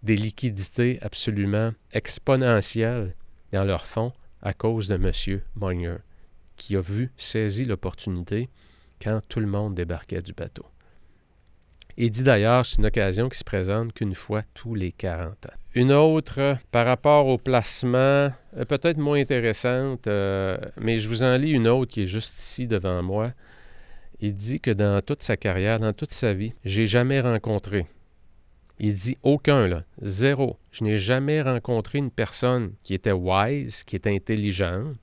des 0.04 0.18
liquidités 0.18 1.00
absolument 1.02 1.72
exponentielles 1.94 3.16
dans 3.54 3.64
leur 3.64 3.86
fonds 3.86 4.12
à 4.42 4.54
cause 4.54 4.88
de 4.88 4.96
M. 4.96 5.42
Munger, 5.56 5.98
qui 6.58 6.76
a 6.76 6.82
vu, 6.82 7.12
saisi 7.18 7.66
l'opportunité 7.66 8.50
quand 9.02 9.22
tout 9.28 9.40
le 9.40 9.48
monde 9.48 9.76
débarquait 9.76 10.22
du 10.22 10.34
bateau. 10.34 10.66
Il 11.98 12.10
dit 12.10 12.24
d'ailleurs, 12.24 12.66
c'est 12.66 12.78
une 12.78 12.86
occasion 12.86 13.30
qui 13.30 13.38
se 13.38 13.44
présente 13.44 13.94
qu'une 13.94 14.16
fois 14.16 14.44
tous 14.54 14.76
les 14.76 14.92
40 14.92 15.46
ans. 15.46 15.54
Une 15.74 15.92
autre, 15.92 16.58
par 16.72 16.86
rapport 16.86 17.28
au 17.28 17.38
placement, 17.38 18.32
euh, 18.58 18.66
peut-être 18.68 18.98
moins 18.98 19.20
intéressante, 19.20 20.08
euh, 20.08 20.58
mais 20.80 20.98
je 20.98 21.10
vous 21.10 21.24
en 21.24 21.38
lis 21.38 21.52
une 21.52 21.68
autre 21.68 21.92
qui 21.92 22.04
est 22.04 22.08
juste 22.08 22.38
ici 22.38 22.68
devant 22.68 23.02
moi. 23.04 23.32
Il 24.20 24.36
dit 24.36 24.60
que 24.60 24.72
dans 24.72 25.02
toute 25.02 25.24
sa 25.24 25.38
carrière, 25.38 25.80
dans 25.80 25.94
toute 25.94 26.12
sa 26.12 26.34
vie, 26.34 26.54
j'ai 26.64 26.88
jamais 26.88 27.22
rencontré. 27.22 27.88
Il 28.84 28.96
dit 28.96 29.16
aucun, 29.22 29.68
là, 29.68 29.84
zéro. 30.02 30.58
Je 30.72 30.84
n'ai 30.84 30.98
jamais 30.98 31.44
rencontré 31.44 32.00
une 32.00 32.10
personne 32.10 32.74
qui 32.84 32.96
était 32.96 33.12
wise, 33.12 33.84
qui 33.84 33.96
était 33.96 34.14
intelligente, 34.14 34.98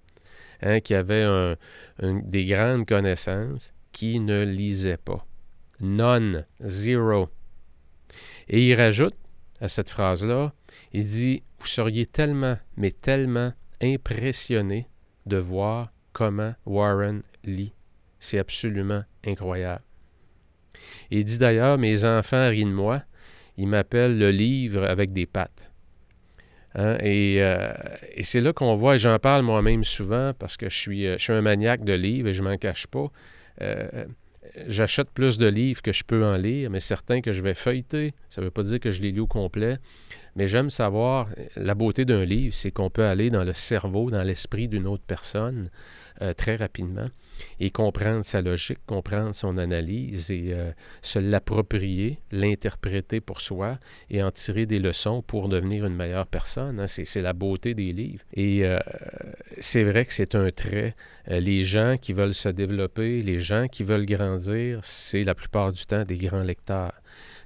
hein, 0.62 0.80
qui 0.80 0.94
avait 0.94 1.54
des 2.00 2.44
grandes 2.44 2.86
connaissances, 2.86 3.72
qui 3.92 4.18
ne 4.18 4.42
lisait 4.42 4.96
pas. 4.96 5.24
None, 5.78 6.44
zero. 6.60 7.28
Et 8.48 8.66
il 8.66 8.74
rajoute 8.74 9.14
à 9.60 9.68
cette 9.68 9.90
phrase-là, 9.90 10.52
il 10.92 11.06
dit, 11.06 11.44
vous 11.60 11.68
seriez 11.68 12.06
tellement, 12.06 12.58
mais 12.76 12.90
tellement 12.90 13.52
impressionné 13.80 14.88
de 15.26 15.36
voir 15.36 15.92
comment 16.12 16.52
Warren 16.66 17.22
lit. 17.44 17.74
C'est 18.18 18.40
absolument 18.40 19.04
incroyable. 19.24 19.84
Il 21.12 21.24
dit 21.24 21.38
d'ailleurs, 21.38 21.78
mes 21.78 22.04
enfants 22.04 22.48
rient 22.48 22.64
de 22.64 22.72
moi, 22.72 23.04
ils 23.58 23.66
m'appellent 23.66 24.18
le 24.18 24.30
livre 24.30 24.84
avec 24.84 25.12
des 25.12 25.26
pattes. 25.26 25.70
Hein, 26.74 26.96
euh, 27.02 27.72
et, 28.14 28.22
c'est 28.22 28.40
là 28.40 28.52
qu'on 28.52 28.76
voit, 28.76 28.96
et 28.96 28.98
j'en 28.98 29.18
parle 29.18 29.42
moi-même 29.42 29.84
souvent 29.84 30.32
parce 30.38 30.56
que 30.56 30.68
je 30.68 30.76
suis, 30.76 31.06
euh, 31.06 31.18
je 31.18 31.24
suis 31.24 31.32
un 31.32 31.42
maniaque 31.42 31.84
de 31.84 31.92
livres 31.92 32.28
et 32.28 32.34
je 32.34 32.42
m'en 32.42 32.56
cache 32.56 32.86
pas. 32.86 33.10
Euh, 33.62 34.04
j'achète 34.68 35.10
plus 35.10 35.38
de 35.38 35.46
livres 35.48 35.82
que 35.82 35.92
je 35.92 36.04
peux 36.04 36.24
en 36.24 36.36
lire, 36.36 36.70
mais 36.70 36.78
certains 36.78 37.20
que 37.20 37.32
je 37.32 37.42
vais 37.42 37.54
feuilleter. 37.54 38.14
Ça 38.30 38.40
ne 38.40 38.46
veut 38.46 38.50
pas 38.52 38.62
dire 38.62 38.78
que 38.78 38.92
je 38.92 39.02
les 39.02 39.10
lis 39.10 39.20
au 39.20 39.26
complet. 39.26 39.78
Mais 40.36 40.46
j'aime 40.46 40.70
savoir, 40.70 41.28
la 41.56 41.74
beauté 41.74 42.04
d'un 42.04 42.24
livre, 42.24 42.54
c'est 42.54 42.70
qu'on 42.70 42.90
peut 42.90 43.06
aller 43.06 43.28
dans 43.28 43.42
le 43.42 43.54
cerveau, 43.54 44.08
dans 44.10 44.22
l'esprit 44.22 44.68
d'une 44.68 44.86
autre 44.86 45.02
personne 45.04 45.68
très 46.36 46.54
rapidement 46.54 47.08
et 47.60 47.70
comprendre 47.70 48.24
sa 48.24 48.40
logique, 48.42 48.78
comprendre 48.86 49.34
son 49.34 49.58
analyse 49.58 50.30
et 50.30 50.48
euh, 50.52 50.70
se 51.02 51.18
l'approprier, 51.18 52.18
l'interpréter 52.30 53.20
pour 53.20 53.40
soi 53.40 53.78
et 54.10 54.22
en 54.22 54.30
tirer 54.30 54.66
des 54.66 54.78
leçons 54.78 55.22
pour 55.22 55.48
devenir 55.48 55.86
une 55.86 55.94
meilleure 55.94 56.26
personne. 56.26 56.80
Hein. 56.80 56.86
C'est 56.86 57.22
la 57.22 57.32
beauté 57.32 57.74
des 57.74 57.92
livres. 57.92 58.22
Et 58.34 58.64
euh, 58.64 58.78
c'est 59.58 59.84
vrai 59.84 60.04
que 60.04 60.12
c'est 60.12 60.34
un 60.34 60.50
trait. 60.50 60.94
les 61.26 61.64
gens 61.64 61.96
qui 62.00 62.12
veulent 62.12 62.34
se 62.34 62.48
développer, 62.48 63.22
les 63.22 63.38
gens 63.38 63.68
qui 63.68 63.82
veulent 63.82 64.06
grandir, 64.06 64.80
c'est 64.82 65.24
la 65.24 65.34
plupart 65.34 65.72
du 65.72 65.84
temps 65.86 66.04
des 66.04 66.16
grands 66.16 66.42
lecteurs 66.42 66.92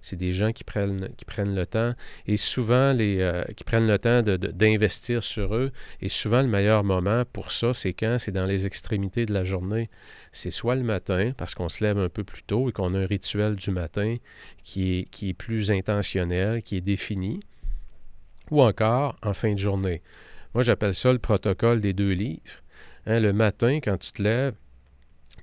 c'est 0.03 0.17
des 0.17 0.33
gens 0.33 0.53
qui 0.53 0.65
prennent, 0.65 1.09
qui 1.17 1.25
prennent 1.25 1.55
le 1.55 1.65
temps 1.65 1.95
et 2.27 2.37
souvent 2.37 2.93
les, 2.93 3.21
euh, 3.21 3.45
qui 3.57 3.63
prennent 3.63 3.87
le 3.87 3.99
temps 3.99 4.23
d'investir 4.23 5.23
sur 5.23 5.55
eux. 5.55 5.71
Et 6.01 6.09
souvent, 6.09 6.43
le 6.43 6.49
meilleur 6.49 6.83
moment 6.83 7.23
pour 7.33 7.53
ça, 7.53 7.73
c'est 7.73 7.93
quand 7.93 8.17
c'est 8.19 8.33
dans 8.33 8.45
les 8.45 8.67
extrémités 8.67 9.25
de 9.25 9.33
la 9.33 9.45
journée. 9.45 9.89
C'est 10.33 10.51
soit 10.51 10.75
le 10.75 10.83
matin, 10.83 11.33
parce 11.37 11.55
qu'on 11.55 11.69
se 11.69 11.85
lève 11.85 11.99
un 11.99 12.09
peu 12.09 12.25
plus 12.25 12.43
tôt 12.43 12.69
et 12.69 12.73
qu'on 12.73 12.95
a 12.95 12.99
un 12.99 13.07
rituel 13.07 13.55
du 13.55 13.71
matin 13.71 14.17
qui 14.65 14.99
est, 14.99 15.05
qui 15.11 15.31
est 15.31 15.35
plus 15.35 15.71
intentionnel, 15.71 16.63
qui 16.63 16.77
est 16.77 16.81
défini, 16.81 17.41
ou 18.51 18.61
encore 18.61 19.17
en 19.23 19.35
fin 19.35 19.53
de 19.53 19.59
journée. 19.59 20.03
Moi, 20.55 20.65
j'appelle 20.65 20.95
ça 20.95 21.13
le 21.13 21.19
protocole 21.21 21.81
des 21.81 21.93
deux 21.93 22.13
livres. 22.13 22.41
Hein, 23.07 23.21
le 23.21 23.33
matin, 23.33 23.79
quand 23.81 23.99
tu 23.99 24.13
te 24.13 24.23
lèves, 24.23 24.55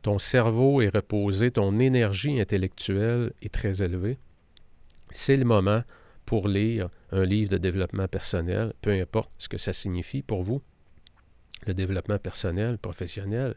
ton 0.01 0.19
cerveau 0.19 0.81
est 0.81 0.93
reposé, 0.93 1.49
ton 1.51 1.79
énergie 1.79 2.39
intellectuelle 2.39 3.31
est 3.41 3.53
très 3.53 3.81
élevée 3.81 4.17
c'est 5.11 5.37
le 5.37 5.45
moment 5.45 5.83
pour 6.25 6.47
lire 6.47 6.89
un 7.11 7.25
livre 7.25 7.49
de 7.49 7.57
développement 7.57 8.07
personnel, 8.07 8.73
peu 8.81 8.91
importe 8.91 9.31
ce 9.37 9.49
que 9.49 9.57
ça 9.57 9.73
signifie 9.73 10.21
pour 10.21 10.43
vous, 10.43 10.61
le 11.65 11.73
développement 11.73 12.19
personnel, 12.19 12.77
professionnel. 12.77 13.55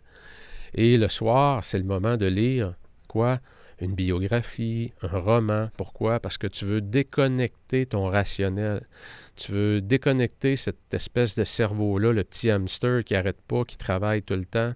Et 0.75 0.97
le 0.97 1.09
soir, 1.09 1.65
c'est 1.65 1.79
le 1.79 1.85
moment 1.85 2.17
de 2.17 2.27
lire 2.27 2.75
quoi? 3.09 3.41
Une 3.81 3.95
biographie, 3.95 4.93
un 5.03 5.19
roman. 5.19 5.69
Pourquoi? 5.77 6.21
Parce 6.21 6.39
que 6.39 6.47
tu 6.47 6.65
veux 6.65 6.81
déconnecter 6.81 7.85
ton 7.85 8.05
rationnel. 8.07 8.87
Tu 9.35 9.51
veux 9.53 9.81
déconnecter 9.81 10.57
cette 10.57 10.95
espèce 10.95 11.37
de 11.37 11.45
cerveau-là, 11.45 12.13
le 12.13 12.23
petit 12.23 12.51
hamster 12.51 13.03
qui 13.05 13.15
n'arrête 13.15 13.41
pas, 13.43 13.65
qui 13.65 13.77
travaille 13.77 14.23
tout 14.23 14.35
le 14.35 14.45
temps. 14.45 14.73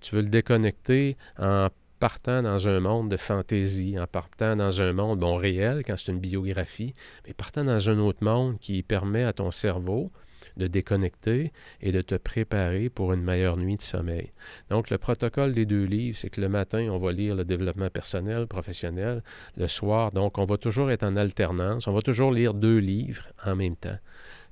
Tu 0.00 0.16
veux 0.16 0.22
le 0.22 0.28
déconnecter 0.28 1.16
en 1.38 1.68
partant 2.02 2.42
dans 2.42 2.66
un 2.66 2.80
monde 2.80 3.12
de 3.12 3.16
fantaisie, 3.16 3.96
en 3.96 4.08
partant 4.08 4.56
dans 4.56 4.82
un 4.82 4.92
monde, 4.92 5.20
bon, 5.20 5.36
réel, 5.36 5.84
quand 5.86 5.94
c'est 5.96 6.10
une 6.10 6.18
biographie, 6.18 6.94
mais 7.24 7.32
partant 7.32 7.62
dans 7.62 7.88
un 7.88 7.98
autre 8.00 8.24
monde 8.24 8.58
qui 8.58 8.82
permet 8.82 9.22
à 9.22 9.32
ton 9.32 9.52
cerveau 9.52 10.10
de 10.56 10.66
déconnecter 10.66 11.52
et 11.80 11.92
de 11.92 12.00
te 12.00 12.14
préparer 12.14 12.88
pour 12.88 13.12
une 13.12 13.22
meilleure 13.22 13.56
nuit 13.56 13.76
de 13.76 13.82
sommeil. 13.82 14.32
Donc, 14.70 14.90
le 14.90 14.98
protocole 14.98 15.54
des 15.54 15.66
deux 15.66 15.84
livres, 15.84 16.16
c'est 16.16 16.30
que 16.30 16.40
le 16.40 16.48
matin, 16.48 16.88
on 16.90 16.98
va 16.98 17.12
lire 17.12 17.34
le 17.34 17.44
développement 17.44 17.90
personnel, 17.90 18.46
professionnel. 18.46 19.22
Le 19.56 19.68
soir, 19.68 20.12
donc, 20.12 20.38
on 20.38 20.44
va 20.44 20.56
toujours 20.56 20.90
être 20.90 21.04
en 21.04 21.16
alternance. 21.16 21.86
On 21.86 21.92
va 21.92 22.02
toujours 22.02 22.32
lire 22.32 22.54
deux 22.54 22.78
livres 22.78 23.28
en 23.44 23.56
même 23.56 23.76
temps. 23.76 23.98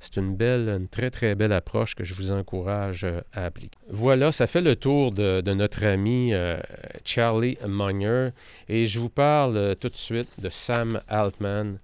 C'est 0.00 0.16
une 0.16 0.34
belle, 0.34 0.68
une 0.68 0.88
très, 0.88 1.10
très 1.10 1.34
belle 1.34 1.52
approche 1.52 1.94
que 1.94 2.04
je 2.04 2.14
vous 2.14 2.32
encourage 2.32 3.04
euh, 3.04 3.20
à 3.34 3.44
appliquer. 3.44 3.76
Voilà, 3.90 4.32
ça 4.32 4.46
fait 4.46 4.62
le 4.62 4.74
tour 4.74 5.12
de, 5.12 5.42
notre 5.52 5.84
ami 5.84 6.32
euh, 6.32 6.58
Charlie 7.04 7.58
Munger 7.66 8.30
et 8.68 8.86
je 8.86 8.98
vous 8.98 9.10
parle 9.10 9.56
euh, 9.58 9.74
tout 9.74 9.90
de 9.90 9.96
suite 9.96 10.40
de 10.40 10.48
Sam 10.48 11.02
Altman. 11.06 11.78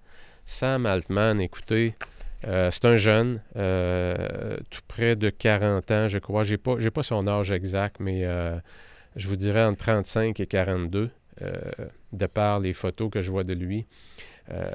Sam 0.46 0.86
Altman, 0.86 1.40
écoutez, 1.42 1.94
c'est 2.42 2.84
un 2.84 2.96
jeune, 2.96 3.40
tout 3.54 4.80
près 4.88 5.16
de 5.16 5.30
40 5.30 5.90
ans, 5.90 6.08
je 6.08 6.18
crois. 6.18 6.44
Je 6.44 6.54
n'ai 6.54 6.90
pas, 6.90 7.02
son 7.02 7.26
âge 7.26 7.50
exact, 7.50 7.96
mais 8.00 8.24
je 9.16 9.28
vous 9.28 9.36
dirais 9.36 9.64
entre 9.64 9.78
35 9.78 10.38
et 10.40 10.46
42, 10.46 11.10
de 12.12 12.26
par 12.26 12.60
les 12.60 12.72
photos 12.72 13.10
que 13.10 13.20
je 13.20 13.30
vois 13.30 13.44
de 13.44 13.54
lui. 13.54 13.86
Euh, 14.50 14.70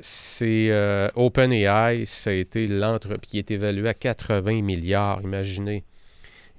c'est 0.00 0.68
euh, 0.70 1.08
OpenAI, 1.16 2.04
ça 2.06 2.30
a 2.30 2.32
été 2.32 2.68
l'entreprise 2.68 3.30
qui 3.30 3.38
est 3.38 3.50
évalué 3.50 3.88
à 3.88 3.94
80 3.94 4.62
milliards. 4.62 5.20
Imaginez, 5.22 5.84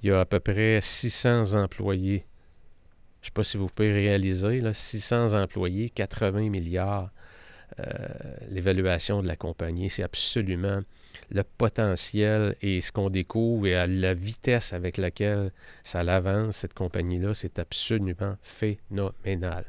il 0.02 0.10
y 0.10 0.12
a 0.12 0.20
à 0.20 0.24
peu 0.24 0.40
près 0.40 0.80
600 0.82 1.54
employés. 1.54 2.24
Je 3.22 3.26
ne 3.26 3.28
sais 3.28 3.32
pas 3.32 3.44
si 3.44 3.56
vous 3.56 3.68
pouvez 3.68 3.92
réaliser, 3.92 4.60
là, 4.60 4.74
600 4.74 5.34
employés, 5.34 5.90
80 5.90 6.50
milliards. 6.50 7.10
Euh, 7.80 8.08
l'évaluation 8.50 9.22
de 9.22 9.28
la 9.28 9.36
compagnie, 9.36 9.90
c'est 9.90 10.02
absolument 10.02 10.80
le 11.30 11.42
potentiel 11.42 12.56
et 12.60 12.80
ce 12.80 12.92
qu'on 12.92 13.10
découvre 13.10 13.66
et 13.66 13.86
la 13.86 14.14
vitesse 14.14 14.72
avec 14.72 14.96
laquelle 14.96 15.52
ça 15.84 16.02
l'avance, 16.02 16.56
cette 16.56 16.74
compagnie-là, 16.74 17.34
c'est 17.34 17.58
absolument 17.58 18.36
phénoménal. 18.42 19.64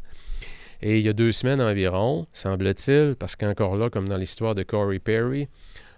Et 0.82 0.98
il 0.98 1.06
y 1.06 1.10
a 1.10 1.14
deux 1.14 1.32
semaines 1.32 1.62
environ, 1.62 2.26
semble-t-il, 2.34 3.16
parce 3.16 3.36
qu'encore 3.36 3.76
là, 3.76 3.90
comme 3.90 4.10
dans 4.10 4.18
l'histoire 4.18 4.56
de 4.56 4.64
Corey 4.64 4.98
Perry, 4.98 5.48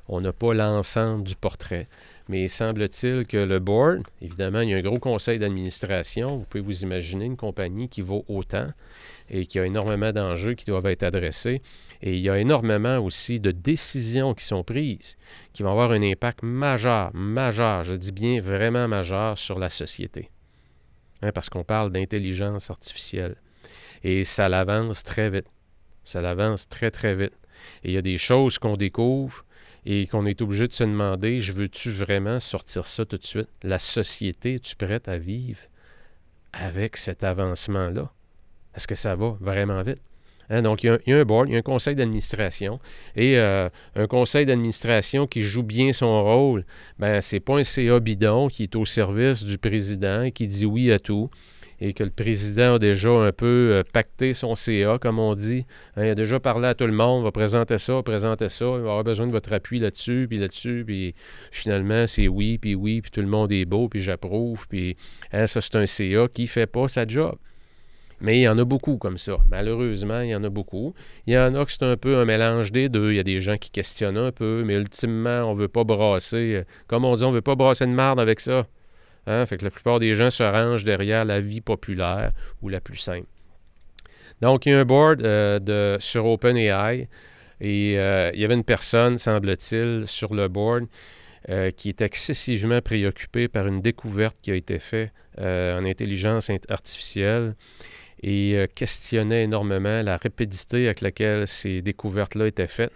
on 0.09 0.19
n'a 0.19 0.33
pas 0.33 0.53
l'ensemble 0.53 1.23
du 1.23 1.35
portrait. 1.35 1.87
Mais 2.29 2.47
semble-t-il 2.47 3.25
que 3.25 3.37
le 3.37 3.59
board, 3.59 4.03
évidemment, 4.21 4.61
il 4.61 4.69
y 4.69 4.73
a 4.73 4.77
un 4.77 4.81
gros 4.81 4.99
conseil 4.99 5.39
d'administration. 5.39 6.37
Vous 6.37 6.45
pouvez 6.45 6.63
vous 6.63 6.83
imaginer 6.83 7.25
une 7.25 7.37
compagnie 7.37 7.89
qui 7.89 8.01
vaut 8.01 8.23
autant 8.27 8.67
et 9.29 9.45
qui 9.45 9.59
a 9.59 9.65
énormément 9.65 10.11
d'enjeux 10.11 10.53
qui 10.53 10.65
doivent 10.65 10.85
être 10.85 11.03
adressés. 11.03 11.61
Et 12.05 12.15
il 12.15 12.19
y 12.19 12.29
a 12.29 12.37
énormément 12.37 12.97
aussi 12.97 13.39
de 13.39 13.51
décisions 13.51 14.33
qui 14.33 14.43
sont 14.43 14.63
prises 14.63 15.15
qui 15.53 15.63
vont 15.63 15.71
avoir 15.71 15.91
un 15.91 16.03
impact 16.03 16.43
majeur, 16.43 17.11
majeur, 17.13 17.85
je 17.85 17.95
dis 17.95 18.11
bien 18.11 18.41
vraiment 18.41 18.89
majeur 18.89 19.37
sur 19.37 19.57
la 19.57 19.69
société. 19.69 20.29
Hein, 21.21 21.31
parce 21.31 21.49
qu'on 21.49 21.63
parle 21.63 21.93
d'intelligence 21.93 22.69
artificielle. 22.69 23.37
Et 24.03 24.25
ça 24.25 24.49
l'avance 24.49 25.03
très 25.03 25.29
vite. 25.29 25.47
Ça 26.03 26.19
l'avance 26.19 26.67
très, 26.67 26.91
très 26.91 27.15
vite. 27.15 27.37
Et 27.85 27.91
il 27.91 27.93
y 27.93 27.97
a 27.97 28.01
des 28.01 28.17
choses 28.17 28.59
qu'on 28.59 28.75
découvre 28.75 29.45
et 29.85 30.05
qu'on 30.07 30.25
est 30.25 30.41
obligé 30.41 30.67
de 30.67 30.73
se 30.73 30.83
demander, 30.83 31.39
je 31.39 31.53
veux-tu 31.53 31.89
vraiment 31.89 32.41
sortir 32.41 32.85
ça 32.85 33.05
tout 33.05 33.17
de 33.17 33.25
suite? 33.25 33.49
La 33.63 33.79
société, 33.79 34.55
es-tu 34.55 34.75
prête 34.75 35.07
à 35.07 35.17
vivre 35.17 35.61
avec 36.51 36.97
cet 36.97 37.23
avancement-là? 37.23 38.11
Est-ce 38.75 38.87
que 38.87 38.95
ça 38.95 39.15
va 39.15 39.37
vraiment 39.39 39.81
vite? 39.83 40.01
Hein, 40.49 40.61
donc, 40.61 40.83
il 40.83 40.99
y, 41.07 41.13
a, 41.13 41.17
un 41.17 41.25
board, 41.25 41.49
il 41.49 41.53
y 41.53 41.55
a 41.55 41.59
un 41.59 41.63
conseil 41.63 41.95
d'administration. 41.95 42.79
Et 43.15 43.37
euh, 43.37 43.69
un 43.95 44.07
conseil 44.07 44.45
d'administration 44.45 45.27
qui 45.27 45.41
joue 45.41 45.63
bien 45.63 45.93
son 45.93 46.23
rôle, 46.23 46.65
ben, 46.99 47.21
c'est 47.21 47.39
pas 47.39 47.57
un 47.57 47.63
CA 47.63 47.99
bidon 47.99 48.47
qui 48.47 48.63
est 48.63 48.75
au 48.75 48.85
service 48.85 49.43
du 49.43 49.57
président 49.57 50.23
et 50.23 50.31
qui 50.31 50.47
dit 50.47 50.65
oui 50.65 50.91
à 50.91 50.99
tout 50.99 51.29
et 51.83 51.93
que 51.93 52.03
le 52.03 52.11
président 52.11 52.75
a 52.75 52.79
déjà 52.79 53.09
un 53.09 53.33
peu 53.33 53.71
euh, 53.73 53.83
pacté 53.91 54.33
son 54.33 54.55
CA, 54.55 54.97
comme 54.99 55.19
on 55.19 55.35
dit. 55.35 55.65
Hein, 55.97 56.05
il 56.05 56.09
a 56.09 56.15
déjà 56.15 56.39
parlé 56.39 56.67
à 56.67 56.75
tout 56.75 56.85
le 56.85 56.93
monde, 56.93 57.25
va 57.25 57.31
présenter 57.31 57.77
ça, 57.77 58.01
présenter 58.03 58.47
ça, 58.47 58.65
il 58.65 58.81
va 58.83 58.91
avoir 58.91 59.03
besoin 59.03 59.27
de 59.27 59.33
votre 59.33 59.51
appui 59.51 59.79
là-dessus, 59.79 60.27
puis 60.29 60.37
là-dessus, 60.37 60.83
puis 60.85 61.13
finalement, 61.51 62.07
c'est 62.07 62.29
oui, 62.29 62.57
puis 62.57 62.73
oui, 62.73 63.01
puis 63.01 63.11
tout 63.11 63.19
le 63.19 63.27
monde 63.27 63.51
est 63.51 63.65
beau, 63.65 63.89
puis 63.89 63.99
j'approuve, 63.99 64.65
puis 64.69 64.95
hein, 65.33 65.45
ça, 65.45 65.59
c'est 65.59 65.75
un 65.75 65.85
CA 65.85 66.27
qui 66.33 66.43
ne 66.43 66.47
fait 66.47 66.67
pas 66.67 66.87
sa 66.87 67.05
job. 67.05 67.35
Mais 68.23 68.37
il 68.39 68.41
y 68.43 68.47
en 68.47 68.57
a 68.57 68.63
beaucoup 68.63 68.97
comme 68.97 69.17
ça. 69.17 69.33
Malheureusement, 69.51 70.21
il 70.21 70.29
y 70.29 70.35
en 70.35 70.45
a 70.45 70.49
beaucoup. 70.49 70.93
Il 71.27 71.33
y 71.33 71.37
en 71.37 71.53
a 71.55 71.65
que 71.65 71.71
c'est 71.73 71.83
un 71.83 71.97
peu 71.97 72.15
un 72.15 72.23
mélange 72.23 72.71
des 72.71 72.87
deux. 72.87 73.11
Il 73.11 73.17
y 73.17 73.19
a 73.19 73.23
des 73.23 73.41
gens 73.41 73.57
qui 73.57 73.69
questionnent 73.69 74.17
un 74.17 74.31
peu, 74.31 74.63
mais 74.65 74.75
ultimement, 74.75 75.43
on 75.43 75.53
ne 75.53 75.59
veut 75.59 75.67
pas 75.67 75.83
brasser. 75.83 76.55
Euh, 76.55 76.63
comme 76.87 77.03
on 77.03 77.17
dit, 77.17 77.23
on 77.25 77.31
ne 77.31 77.35
veut 77.35 77.41
pas 77.41 77.55
brasser 77.55 77.85
de 77.85 77.91
marde 77.91 78.21
avec 78.21 78.39
ça. 78.39 78.65
Hein? 79.27 79.45
Fait 79.45 79.57
que 79.57 79.65
la 79.65 79.71
plupart 79.71 79.99
des 79.99 80.15
gens 80.15 80.29
se 80.29 80.41
rangent 80.41 80.85
derrière 80.85 81.25
la 81.25 81.41
vie 81.41 81.59
populaire 81.59 82.31
ou 82.61 82.69
la 82.69 82.79
plus 82.79 82.95
simple. 82.95 83.27
Donc, 84.39 84.65
il 84.65 84.69
y 84.69 84.73
a 84.73 84.79
un 84.79 84.85
board 84.85 85.21
euh, 85.21 85.59
de, 85.59 85.97
sur 85.99 86.25
OpenAI 86.25 87.09
et 87.59 87.99
euh, 87.99 88.31
il 88.33 88.39
y 88.39 88.45
avait 88.45 88.53
une 88.53 88.63
personne, 88.63 89.17
semble-t-il, 89.17 90.05
sur 90.07 90.33
le 90.33 90.47
board 90.47 90.85
qui 91.75 91.89
est 91.89 91.99
excessivement 91.99 92.79
préoccupée 92.79 93.49
par 93.49 93.67
une 93.67 93.81
découverte 93.81 94.37
qui 94.41 94.49
a 94.49 94.55
été 94.55 94.79
faite 94.79 95.11
en 95.37 95.83
intelligence 95.83 96.49
artificielle 96.69 97.55
et 98.23 98.55
euh, 98.55 98.67
questionnait 98.73 99.43
énormément 99.43 100.01
la 100.01 100.17
rapidité 100.17 100.85
avec 100.85 101.01
laquelle 101.01 101.47
ces 101.47 101.81
découvertes-là 101.81 102.47
étaient 102.47 102.67
faites 102.67 102.93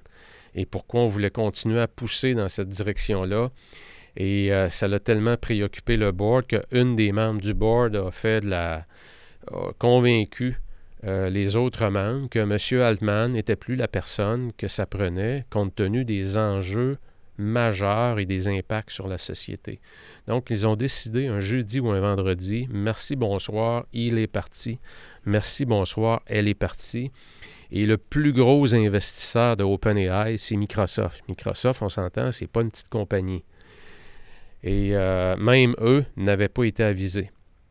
et 0.56 0.66
pourquoi 0.66 1.02
on 1.02 1.08
voulait 1.08 1.30
continuer 1.30 1.80
à 1.80 1.88
pousser 1.88 2.34
dans 2.34 2.50
cette 2.50 2.70
direction-là. 2.70 3.52
Et 4.16 4.52
euh, 4.52 4.70
ça 4.70 4.88
l'a 4.88 5.00
tellement 5.00 5.38
préoccupé 5.38 5.98
le 5.98 6.12
board 6.12 6.48
qu'une 6.48 6.96
des 6.96 7.12
membres 7.12 7.42
du 7.42 7.54
board 7.54 7.96
a 7.96 8.10
fait 8.10 8.44
la. 8.44 8.86
Convaincu 9.80 10.58
euh, 11.06 11.30
les 11.30 11.56
autres 11.56 11.88
membres 11.88 12.28
que 12.28 12.40
M. 12.40 12.82
Altman 12.82 13.32
n'était 13.32 13.56
plus 13.56 13.76
la 13.76 13.88
personne 13.88 14.52
que 14.58 14.68
ça 14.68 14.86
prenait 14.86 15.46
compte 15.50 15.76
tenu 15.76 16.04
des 16.04 16.38
enjeux 16.38 16.98
majeurs 17.38 18.20
et 18.20 18.26
des 18.26 18.48
impacts 18.48 18.92
sur 18.92 19.08
la 19.08 19.18
société. 19.18 19.80
Donc, 20.28 20.48
ils 20.50 20.68
ont 20.68 20.76
décidé 20.76 21.28
un 21.28 21.40
jeudi 21.40 21.80
ou 21.80 21.90
un 21.90 22.00
vendredi, 22.00 22.68
merci, 22.72 23.16
bonsoir, 23.16 23.86
il 23.94 24.18
est 24.18 24.28
parti. 24.28 24.80
Merci, 25.26 25.66
bonsoir, 25.66 26.22
elle 26.26 26.48
est 26.48 26.54
partie. 26.54 27.12
Et 27.72 27.86
le 27.86 27.98
plus 27.98 28.32
gros 28.32 28.74
investisseur 28.74 29.58
de 29.58 29.64
OpenAI, 29.64 30.38
c'est 30.38 30.56
Microsoft. 30.56 31.24
Microsoft, 31.28 31.82
on 31.82 31.90
s'entend, 31.90 32.32
c'est 32.32 32.48
pas 32.48 32.62
une 32.62 32.72
petite 32.72 32.90
compagnie. 32.90 33.44
Et 34.64 34.96
euh, 34.96 35.36
même 35.38 35.76
eux 35.82 36.06
n'avaient 36.16 36.48
pas 36.48 36.64
été 36.64 36.84
avisés. 36.84 37.30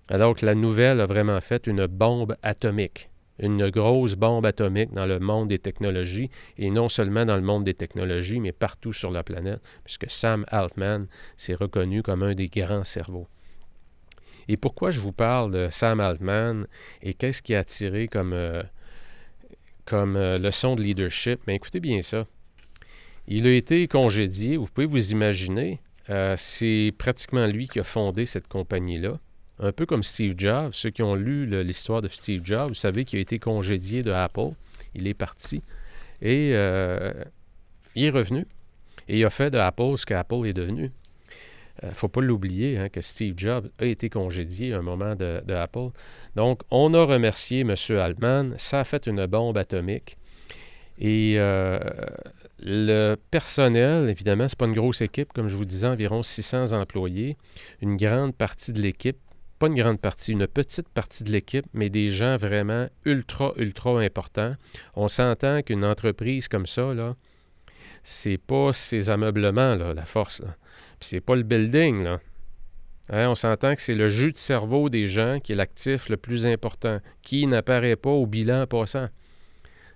Alors 0.08 0.36
que 0.36 0.46
la 0.46 0.54
nouvelle 0.54 1.00
a 1.00 1.06
vraiment 1.06 1.40
fait 1.40 1.66
une 1.66 1.86
bombe 1.86 2.36
atomique, 2.42 3.10
une 3.38 3.70
grosse 3.70 4.14
bombe 4.14 4.46
atomique 4.46 4.92
dans 4.92 5.06
le 5.06 5.18
monde 5.18 5.48
des 5.48 5.58
technologies, 5.58 6.30
et 6.58 6.70
non 6.70 6.88
seulement 6.88 7.24
dans 7.24 7.36
le 7.36 7.42
monde 7.42 7.64
des 7.64 7.74
technologies, 7.74 8.40
mais 8.40 8.52
partout 8.52 8.92
sur 8.92 9.10
la 9.10 9.22
planète, 9.22 9.60
puisque 9.84 10.10
Sam 10.10 10.44
Altman 10.48 11.06
s'est 11.36 11.54
reconnu 11.54 12.02
comme 12.02 12.22
un 12.22 12.34
des 12.34 12.48
grands 12.48 12.84
cerveaux. 12.84 13.28
Et 14.48 14.56
pourquoi 14.56 14.90
je 14.90 15.00
vous 15.00 15.12
parle 15.12 15.50
de 15.52 15.68
Sam 15.70 16.00
Altman 16.00 16.66
et 17.02 17.14
qu'est-ce 17.14 17.42
qui 17.42 17.54
a 17.54 17.60
attiré 17.60 18.06
comme, 18.06 18.32
euh, 18.32 18.62
comme 19.84 20.16
euh, 20.16 20.38
leçon 20.38 20.76
de 20.76 20.82
leadership? 20.82 21.40
Mais 21.46 21.56
écoutez 21.56 21.80
bien 21.80 22.02
ça. 22.02 22.26
Il 23.26 23.46
a 23.46 23.52
été 23.52 23.88
congédié, 23.88 24.56
vous 24.56 24.66
pouvez 24.66 24.86
vous 24.86 25.10
imaginer, 25.10 25.80
euh, 26.10 26.36
c'est 26.38 26.92
pratiquement 26.96 27.46
lui 27.46 27.66
qui 27.66 27.80
a 27.80 27.84
fondé 27.84 28.24
cette 28.24 28.46
compagnie-là. 28.46 29.18
Un 29.58 29.72
peu 29.72 29.86
comme 29.86 30.02
Steve 30.02 30.34
Jobs. 30.36 30.70
Ceux 30.72 30.90
qui 30.90 31.02
ont 31.02 31.14
lu 31.14 31.46
l'histoire 31.62 32.02
de 32.02 32.08
Steve 32.08 32.42
Jobs, 32.44 32.68
vous 32.68 32.74
savez 32.74 33.04
qu'il 33.04 33.18
a 33.18 33.22
été 33.22 33.38
congédié 33.38 34.02
de 34.02 34.10
Apple. 34.10 34.50
Il 34.94 35.06
est 35.06 35.14
parti. 35.14 35.62
Et 36.20 36.50
il 36.50 38.04
est 38.04 38.10
revenu. 38.10 38.46
Et 39.08 39.18
il 39.18 39.24
a 39.24 39.30
fait 39.30 39.50
de 39.50 39.58
Apple 39.58 39.96
ce 39.96 40.06
qu'Apple 40.06 40.46
est 40.46 40.52
devenu. 40.52 40.90
Il 41.82 41.86
euh, 41.86 41.88
ne 41.90 41.94
faut 41.94 42.08
pas 42.08 42.20
l'oublier 42.20 42.78
hein, 42.78 42.88
que 42.88 43.00
Steve 43.00 43.34
Jobs 43.36 43.68
a 43.78 43.84
été 43.84 44.08
congédié 44.08 44.72
à 44.72 44.78
un 44.78 44.82
moment 44.82 45.14
de, 45.14 45.42
Apple. 45.52 45.88
Donc, 46.34 46.62
on 46.70 46.94
a 46.94 47.04
remercié 47.04 47.60
M. 47.60 47.74
Altman. 47.90 48.54
Ça 48.56 48.80
a 48.80 48.84
fait 48.84 49.06
une 49.06 49.26
bombe 49.26 49.58
atomique. 49.58 50.16
Et 50.98 51.34
euh, 51.36 51.78
le 52.60 53.16
personnel, 53.30 54.08
évidemment, 54.08 54.48
ce 54.48 54.54
n'est 54.54 54.58
pas 54.58 54.66
une 54.66 54.74
grosse 54.74 55.02
équipe, 55.02 55.32
comme 55.34 55.48
je 55.48 55.56
vous 55.56 55.66
disais, 55.66 55.86
environ 55.86 56.22
600 56.22 56.72
employés. 56.72 57.36
Une 57.82 57.96
grande 57.96 58.34
partie 58.34 58.72
de 58.72 58.80
l'équipe, 58.80 59.18
pas 59.58 59.68
une 59.68 59.74
grande 59.74 60.00
partie, 60.00 60.32
une 60.32 60.46
petite 60.46 60.88
partie 60.88 61.24
de 61.24 61.32
l'équipe, 61.32 61.66
mais 61.72 61.88
des 61.88 62.10
gens 62.10 62.36
vraiment 62.36 62.88
ultra, 63.04 63.52
ultra 63.56 64.00
importants. 64.00 64.54
On 64.94 65.08
s'entend 65.08 65.62
qu'une 65.62 65.84
entreprise 65.84 66.48
comme 66.48 66.66
ça, 66.66 66.94
là, 66.94 67.16
c'est 68.02 68.38
pas 68.38 68.72
ces 68.72 69.10
ameublements, 69.10 69.74
là, 69.74 69.94
la 69.94 70.04
force. 70.04 70.40
Là. 70.40 70.56
Puis 71.00 71.08
c'est 71.08 71.20
pas 71.20 71.36
le 71.36 71.42
building, 71.42 72.04
là. 72.04 72.20
Hein, 73.08 73.28
on 73.28 73.36
s'entend 73.36 73.76
que 73.76 73.82
c'est 73.82 73.94
le 73.94 74.10
jeu 74.10 74.32
de 74.32 74.36
cerveau 74.36 74.88
des 74.88 75.06
gens 75.06 75.38
qui 75.38 75.52
est 75.52 75.54
l'actif 75.54 76.08
le 76.08 76.16
plus 76.16 76.44
important, 76.44 76.98
qui 77.22 77.46
n'apparaît 77.46 77.94
pas 77.94 78.10
au 78.10 78.26
bilan 78.26 78.66
passant. 78.66 79.08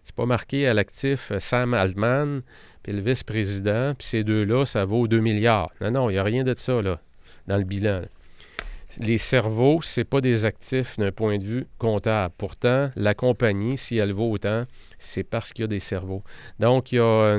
C'est 0.05 0.15
pas 0.15 0.27
marqué 0.27 0.69
à 0.69 0.75
l'actif 0.75 1.33
euh, 1.33 1.41
Sam 1.41 1.75
Altman, 1.75 2.43
puis 2.85 2.93
le 2.93 3.01
vice-président, 3.01 3.95
puis 3.99 4.07
ces 4.07 4.23
deux-là, 4.23 4.65
ça 4.65 4.85
vaut 4.85 5.09
2 5.09 5.19
milliards. 5.19 5.73
Non, 5.81 5.91
non, 5.91 6.11
il 6.11 6.15
n'y 6.15 6.19
a 6.19 6.23
rien 6.23 6.45
de 6.45 6.55
ça, 6.57 6.81
là, 6.81 7.01
dans 7.49 7.59
le 7.59 7.65
bilan 7.65 8.03
les 8.99 9.19
cerveaux, 9.19 9.81
ce 9.83 10.01
n'est 10.01 10.05
pas 10.05 10.21
des 10.21 10.45
actifs 10.45 10.99
d'un 10.99 11.13
point 11.13 11.39
de 11.39 11.45
vue 11.45 11.67
comptable. 11.79 12.35
Pourtant, 12.37 12.91
la 12.97 13.15
compagnie, 13.15 13.79
si 13.79 13.97
elle 13.97 14.13
vaut 14.13 14.31
autant, 14.31 14.65
c'est 14.99 15.25
parce 15.25 15.53
qu'il 15.53 15.63
y 15.63 15.65
a 15.65 15.69
des 15.69 15.81
cerveaux. 15.81 16.23
Donc, 16.59 16.93
il 16.93 16.97
y 16.97 16.99
a, 16.99 17.39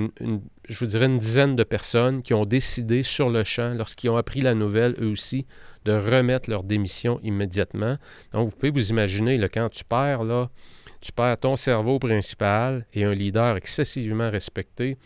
je 0.70 0.80
vous 0.80 0.86
dirais, 0.86 1.08
une 1.08 1.18
dizaine 1.18 1.56
de 1.56 1.64
personnes 1.64 2.22
qui 2.24 2.34
ont 2.34 2.45
décidé 2.45 3.04
sur 3.04 3.30
le 3.30 3.43
champ, 3.43 3.74
lorsqu'ils 3.74 4.10
ont 4.10 4.18
appris 4.18 4.41
la 4.41 4.54
nouvelle, 4.54 4.95
eux 5.02 5.12
aussi, 5.12 5.45
de 5.86 5.91
remettre 5.91 6.49
leur 6.49 6.64
démission 6.64 7.20
immédiatement. 7.24 7.97
Donc, 8.34 8.49
vous 8.49 8.56
pouvez 8.56 8.72
vous 8.72 8.89
imaginer, 8.89 9.38
là, 9.38 9.49
quand 9.49 9.70
tu 9.70 9.84
perds, 9.84 10.24
là, 10.24 10.49
tu 11.02 11.12
perds 11.12 11.39
ton 11.39 11.56
cerveau 11.56 11.97
principal 11.97 12.86
et 12.93 13.04
un 13.04 13.14
leader 13.14 13.58
excessivement 13.58 14.30
respecté. 14.30 14.97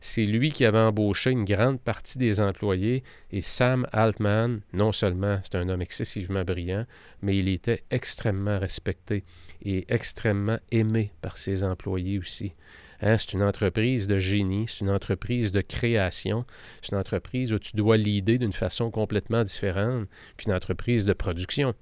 C'est 0.00 0.24
lui 0.24 0.50
qui 0.50 0.64
avait 0.64 0.78
embauché 0.78 1.30
une 1.30 1.44
grande 1.44 1.78
partie 1.78 2.18
des 2.18 2.40
employés 2.40 3.04
et 3.30 3.42
Sam 3.42 3.86
Altman, 3.92 4.62
non 4.72 4.92
seulement 4.92 5.38
c'est 5.44 5.58
un 5.58 5.68
homme 5.68 5.82
excessivement 5.82 6.42
brillant, 6.42 6.86
mais 7.20 7.36
il 7.36 7.48
était 7.48 7.84
extrêmement 7.90 8.58
respecté 8.58 9.24
et 9.62 9.84
extrêmement 9.92 10.58
aimé 10.70 11.12
par 11.20 11.36
ses 11.36 11.64
employés 11.64 12.18
aussi. 12.18 12.54
Hein, 13.02 13.18
c'est 13.18 13.32
une 13.32 13.42
entreprise 13.42 14.06
de 14.06 14.18
génie, 14.18 14.66
c'est 14.68 14.80
une 14.80 14.90
entreprise 14.90 15.52
de 15.52 15.60
création, 15.60 16.46
c'est 16.80 16.92
une 16.92 16.98
entreprise 16.98 17.52
où 17.52 17.58
tu 17.58 17.76
dois 17.76 17.96
l'idée 17.96 18.38
d'une 18.38 18.52
façon 18.52 18.90
complètement 18.90 19.42
différente 19.42 20.08
qu'une 20.36 20.52
entreprise 20.52 21.04
de 21.04 21.12
production. 21.12 21.74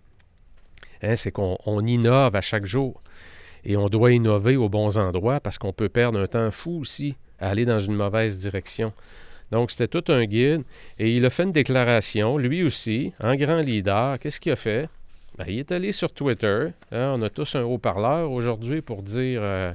Hein, 1.03 1.17
c'est 1.17 1.31
qu'on 1.31 1.87
innove 1.87 2.35
à 2.35 2.41
chaque 2.41 2.67
jour. 2.67 3.03
Et 3.65 3.77
on 3.77 3.89
doit 3.89 4.13
innover 4.13 4.57
aux 4.57 4.69
bons 4.69 4.99
endroits 4.99 5.41
parce 5.41 5.59
qu'on 5.59 5.73
peut 5.73 5.89
perdre 5.89 6.19
un 6.19 6.27
temps 6.27 6.51
fou 6.51 6.81
aussi 6.81 7.17
à 7.39 7.51
aller 7.51 7.65
dans 7.65 7.81
une 7.81 7.95
mauvaise 7.95 8.39
direction. 8.39 8.93
Donc, 9.51 9.71
c'était 9.71 9.89
tout 9.89 10.13
un 10.13 10.25
guide. 10.25 10.63
Et 10.99 11.17
il 11.17 11.25
a 11.25 11.31
fait 11.31 11.43
une 11.43 11.53
déclaration, 11.53 12.39
lui 12.39 12.63
aussi, 12.63 13.13
en 13.21 13.35
grand 13.35 13.61
leader. 13.61 14.19
Qu'est-ce 14.19 14.41
qu'il 14.41 14.53
a 14.53 14.57
fait? 14.57 14.89
Ben, 15.39 15.45
il 15.49 15.59
est 15.59 15.73
allé 15.73 15.93
sur 15.93 16.13
Twitter. 16.13 16.69
Hein, 16.93 17.15
on 17.17 17.23
a 17.23 17.31
tous 17.31 17.55
un 17.55 17.63
haut-parleur 17.63 18.31
aujourd'hui 18.31 18.81
pour 18.81 19.03
dire, 19.03 19.41
euh, 19.43 19.73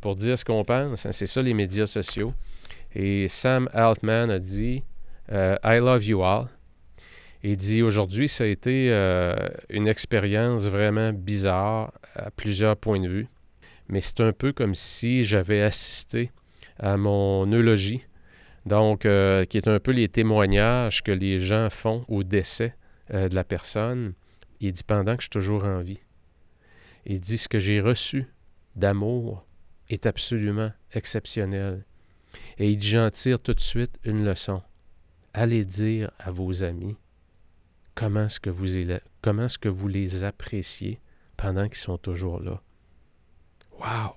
pour 0.00 0.16
dire 0.16 0.38
ce 0.38 0.44
qu'on 0.44 0.64
pense. 0.64 1.04
Hein, 1.04 1.12
c'est 1.12 1.26
ça, 1.26 1.42
les 1.42 1.54
médias 1.54 1.86
sociaux. 1.86 2.32
Et 2.94 3.28
Sam 3.28 3.68
Altman 3.74 4.30
a 4.30 4.38
dit 4.38 4.82
euh, 5.32 5.56
I 5.64 5.78
love 5.78 6.04
you 6.04 6.22
all. 6.22 6.46
Il 7.48 7.56
dit 7.56 7.80
aujourd'hui, 7.80 8.28
ça 8.28 8.42
a 8.42 8.48
été 8.48 8.90
euh, 8.90 9.36
une 9.70 9.86
expérience 9.86 10.66
vraiment 10.66 11.12
bizarre 11.12 11.92
à 12.16 12.32
plusieurs 12.32 12.76
points 12.76 12.98
de 12.98 13.06
vue, 13.06 13.28
mais 13.88 14.00
c'est 14.00 14.20
un 14.20 14.32
peu 14.32 14.52
comme 14.52 14.74
si 14.74 15.22
j'avais 15.22 15.62
assisté 15.62 16.32
à 16.80 16.96
mon 16.96 17.46
eulogie, 17.46 18.04
donc 18.64 19.06
euh, 19.06 19.44
qui 19.44 19.58
est 19.58 19.68
un 19.68 19.78
peu 19.78 19.92
les 19.92 20.08
témoignages 20.08 21.04
que 21.04 21.12
les 21.12 21.38
gens 21.38 21.70
font 21.70 22.04
au 22.08 22.24
décès 22.24 22.74
euh, 23.14 23.28
de 23.28 23.36
la 23.36 23.44
personne. 23.44 24.14
Il 24.58 24.72
dit 24.72 24.82
pendant 24.82 25.14
que 25.14 25.22
je 25.22 25.26
suis 25.26 25.30
toujours 25.30 25.62
en 25.66 25.82
vie. 25.82 26.00
Il 27.04 27.20
dit 27.20 27.38
ce 27.38 27.48
que 27.48 27.60
j'ai 27.60 27.80
reçu 27.80 28.26
d'amour 28.74 29.46
est 29.88 30.06
absolument 30.06 30.72
exceptionnel. 30.94 31.84
Et 32.58 32.72
il 32.72 32.76
dit 32.76 32.88
j'en 32.88 33.08
tire 33.10 33.38
tout 33.38 33.54
de 33.54 33.60
suite 33.60 34.00
une 34.02 34.24
leçon. 34.24 34.62
Allez 35.32 35.64
dire 35.64 36.10
à 36.18 36.32
vos 36.32 36.64
amis 36.64 36.96
comment 37.96 38.26
est-ce 38.26 38.38
que 38.38 38.50
vous, 38.50 38.68
comment 39.22 39.46
est-ce 39.46 39.58
que 39.58 39.68
vous 39.68 39.88
les 39.88 40.22
appréciez 40.22 41.00
pendant 41.36 41.66
qu'ils 41.66 41.78
sont 41.78 41.98
toujours 41.98 42.40
là? 42.40 42.62
Wow! 43.80 44.14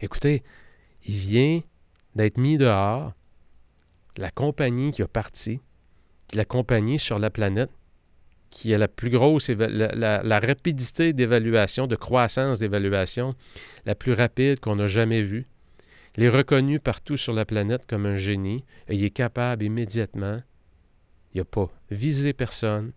Écoutez, 0.00 0.42
il 1.04 1.14
vient 1.14 1.60
d'être 2.16 2.38
mis 2.38 2.58
dehors, 2.58 3.12
la 4.16 4.32
compagnie 4.32 4.90
qui 4.90 5.02
a 5.02 5.06
parti, 5.06 5.60
la 6.34 6.44
compagnie 6.44 6.98
sur 6.98 7.20
la 7.20 7.30
planète 7.30 7.70
qui 8.50 8.72
a 8.72 8.78
la 8.78 8.88
plus 8.88 9.10
grosse, 9.10 9.50
la, 9.50 10.40
rapidité 10.40 11.12
d'évaluation, 11.12 11.86
de 11.86 11.96
croissance 11.96 12.58
d'évaluation, 12.58 13.34
la 13.84 13.94
plus 13.94 14.14
rapide 14.14 14.58
qu'on 14.60 14.76
n'a 14.76 14.86
jamais 14.86 15.22
vue. 15.22 15.46
Il 16.16 16.24
est 16.24 16.30
reconnu 16.30 16.80
partout 16.80 17.18
sur 17.18 17.34
la 17.34 17.44
planète 17.44 17.86
comme 17.86 18.06
un 18.06 18.16
génie 18.16 18.64
et 18.88 18.96
il 18.96 19.04
est 19.04 19.10
capable 19.10 19.64
immédiatement, 19.64 20.42
il 21.38 21.42
n'a 21.42 21.44
pas 21.44 21.70
visé 21.90 22.32
personne, 22.32 22.90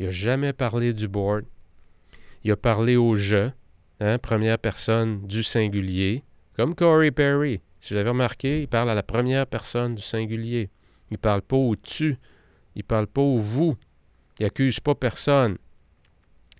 il 0.00 0.06
n'a 0.06 0.10
jamais 0.10 0.52
parlé 0.52 0.92
du 0.92 1.06
board, 1.06 1.44
il 2.42 2.50
a 2.50 2.56
parlé 2.56 2.96
au 2.96 3.14
je, 3.14 3.50
hein, 4.00 4.18
première 4.18 4.58
personne 4.58 5.24
du 5.26 5.44
singulier, 5.44 6.24
comme 6.56 6.74
Corey 6.74 7.12
Perry. 7.12 7.60
Si 7.78 7.94
vous 7.94 8.00
avez 8.00 8.08
remarqué, 8.08 8.62
il 8.62 8.68
parle 8.68 8.90
à 8.90 8.94
la 8.94 9.04
première 9.04 9.46
personne 9.46 9.94
du 9.94 10.02
singulier. 10.02 10.70
Il 11.10 11.14
ne 11.14 11.18
parle 11.18 11.42
pas 11.42 11.56
au 11.56 11.76
tu, 11.76 12.16
il 12.74 12.80
ne 12.80 12.82
parle 12.82 13.06
pas 13.06 13.20
au 13.20 13.38
vous, 13.38 13.76
il 14.40 14.42
n'accuse 14.42 14.80
pas 14.80 14.96
personne. 14.96 15.56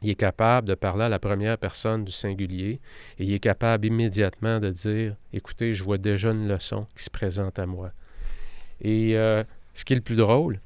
Il 0.03 0.11
est 0.11 0.15
capable 0.15 0.69
de 0.69 0.75
parler 0.75 1.05
à 1.05 1.09
la 1.09 1.19
première 1.19 1.59
personne 1.59 2.05
du 2.05 2.13
singulier 2.13 2.79
et 3.19 3.25
il 3.25 3.33
est 3.33 3.41
capable 3.41 3.87
immédiatement 3.87 4.61
de 4.61 4.71
dire 4.71 5.17
Écoutez, 5.33 5.75
je 5.75 5.83
vois 5.83 5.99
déjà 5.99 6.31
une 6.31 6.47
leçon 6.47 6.87
qui 6.95 7.03
se 7.03 7.11
présente 7.11 7.59
à 7.59 7.67
moi. 7.67 7.91
Et 8.81 9.17
euh, 9.17 9.43
ce 9.73 9.85
qui 9.85 9.95
est 9.95 9.97
le 9.97 10.03
plus 10.03 10.17
drôle, 10.17 10.61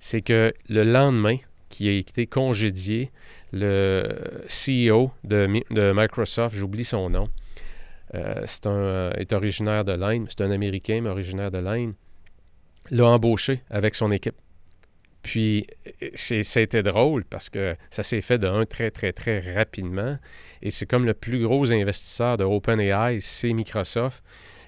c'est 0.00 0.22
que 0.22 0.52
le 0.68 0.84
lendemain, 0.84 1.36
qui 1.68 1.88
a 1.88 1.92
été 1.92 2.26
congédié, 2.26 3.10
le 3.52 4.42
CEO 4.48 5.10
de, 5.24 5.46
Microsoft, 5.92 6.54
j'oublie 6.54 6.84
son 6.84 7.10
nom, 7.10 7.28
euh, 8.14 8.42
c'est 8.46 8.66
un, 8.66 8.70
euh, 8.70 9.12
est 9.12 9.32
originaire 9.32 9.84
de 9.84 9.92
l'Inde, 9.92 10.26
c'est 10.28 10.42
un 10.42 10.50
Américain, 10.50 11.00
mais 11.02 11.10
originaire 11.10 11.50
de 11.50 11.58
l'Inde, 11.58 11.94
l'a 12.90 13.06
embauché 13.06 13.62
avec 13.70 13.94
son 13.94 14.10
équipe. 14.10 14.36
Puis, 15.22 15.66
c'était 16.14 16.82
drôle 16.82 17.24
parce 17.24 17.50
que 17.50 17.76
ça 17.90 18.02
s'est 18.02 18.22
fait 18.22 18.38
de 18.38 18.46
un 18.46 18.64
très, 18.64 18.90
très, 18.90 19.12
très 19.12 19.40
rapidement. 19.52 20.16
Et 20.62 20.70
c'est 20.70 20.86
comme 20.86 21.04
le 21.04 21.12
plus 21.12 21.42
gros 21.42 21.70
investisseur 21.70 22.38
de 22.38 22.44
OpenAI, 22.44 23.20
c'est 23.20 23.52
Microsoft. 23.52 24.22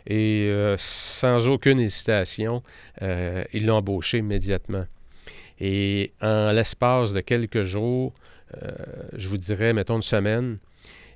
Et 0.07 0.49
euh, 0.51 0.75
sans 0.79 1.47
aucune 1.47 1.79
hésitation, 1.79 2.63
il 3.01 3.65
l'a 3.67 3.75
embauché 3.75 4.19
immédiatement. 4.19 4.85
Et 5.61 6.13
en 6.23 6.53
l'espace 6.53 7.13
de 7.13 7.21
quelques 7.21 7.65
jours, 7.65 8.13
euh, 8.57 8.71
je 9.15 9.29
vous 9.29 9.37
dirais, 9.37 9.73
mettons 9.73 9.97
une 9.97 10.03
semaine, 10.03 10.59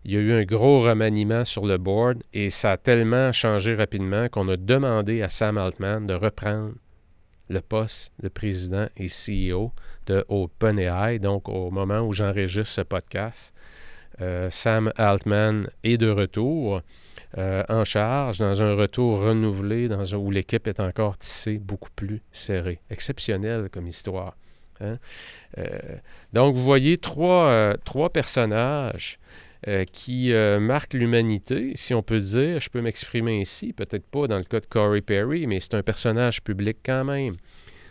il 0.04 0.12
y 0.12 0.16
a 0.16 0.20
eu 0.20 0.32
un 0.32 0.44
gros 0.44 0.82
remaniement 0.82 1.44
sur 1.46 1.64
le 1.64 1.78
board 1.78 2.22
et 2.34 2.50
ça 2.50 2.72
a 2.72 2.76
tellement 2.76 3.32
changé 3.32 3.74
rapidement 3.74 4.28
qu'on 4.28 4.48
a 4.48 4.56
demandé 4.56 5.22
à 5.22 5.30
Sam 5.30 5.56
Altman 5.56 6.06
de 6.06 6.12
reprendre 6.12 6.74
le 7.48 7.60
poste 7.60 8.12
de 8.22 8.28
président 8.28 8.86
et 8.98 9.06
CEO 9.06 9.72
de 10.06 10.24
OpenAI. 10.28 11.18
Donc, 11.18 11.48
au 11.48 11.70
moment 11.70 12.00
où 12.00 12.12
j'enregistre 12.12 12.74
ce 12.74 12.80
podcast, 12.82 13.54
euh, 14.20 14.50
Sam 14.50 14.92
Altman 14.96 15.68
est 15.82 15.96
de 15.96 16.10
retour 16.10 16.82
euh, 17.38 17.62
en 17.68 17.84
charge, 17.84 18.38
dans 18.38 18.62
un 18.62 18.74
retour 18.74 19.20
renouvelé, 19.20 19.88
dans 19.88 20.04
où 20.14 20.30
l'équipe 20.30 20.66
est 20.66 20.80
encore 20.80 21.18
tissée 21.18 21.58
beaucoup 21.58 21.90
plus 21.94 22.22
serrée. 22.32 22.80
Exceptionnel 22.90 23.68
comme 23.70 23.86
histoire. 23.86 24.36
Hein. 24.80 24.98
Euh, 25.58 25.78
donc, 26.32 26.54
vous 26.54 26.62
voyez 26.62 26.98
trois, 26.98 27.74
trois 27.84 28.10
personnages 28.10 29.18
euh, 29.66 29.86
qui 29.90 30.30
euh, 30.34 30.60
marque 30.60 30.92
l'humanité, 30.92 31.72
si 31.74 31.94
on 31.94 32.02
peut 32.02 32.20
dire. 32.20 32.60
Je 32.60 32.68
peux 32.68 32.82
m'exprimer 32.82 33.40
ici, 33.40 33.72
peut-être 33.72 34.04
pas 34.04 34.26
dans 34.26 34.36
le 34.36 34.44
cas 34.44 34.60
de 34.60 34.66
Corey 34.66 35.00
Perry, 35.00 35.46
mais 35.46 35.58
c'est 35.60 35.72
un 35.72 35.82
personnage 35.82 36.42
public 36.42 36.76
quand 36.84 37.02
même. 37.04 37.32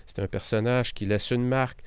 C'est 0.05 0.19
un 0.19 0.27
personnage 0.27 0.93
qui 0.93 1.07
laisse 1.07 1.31
une 1.31 1.47
marque. 1.47 1.79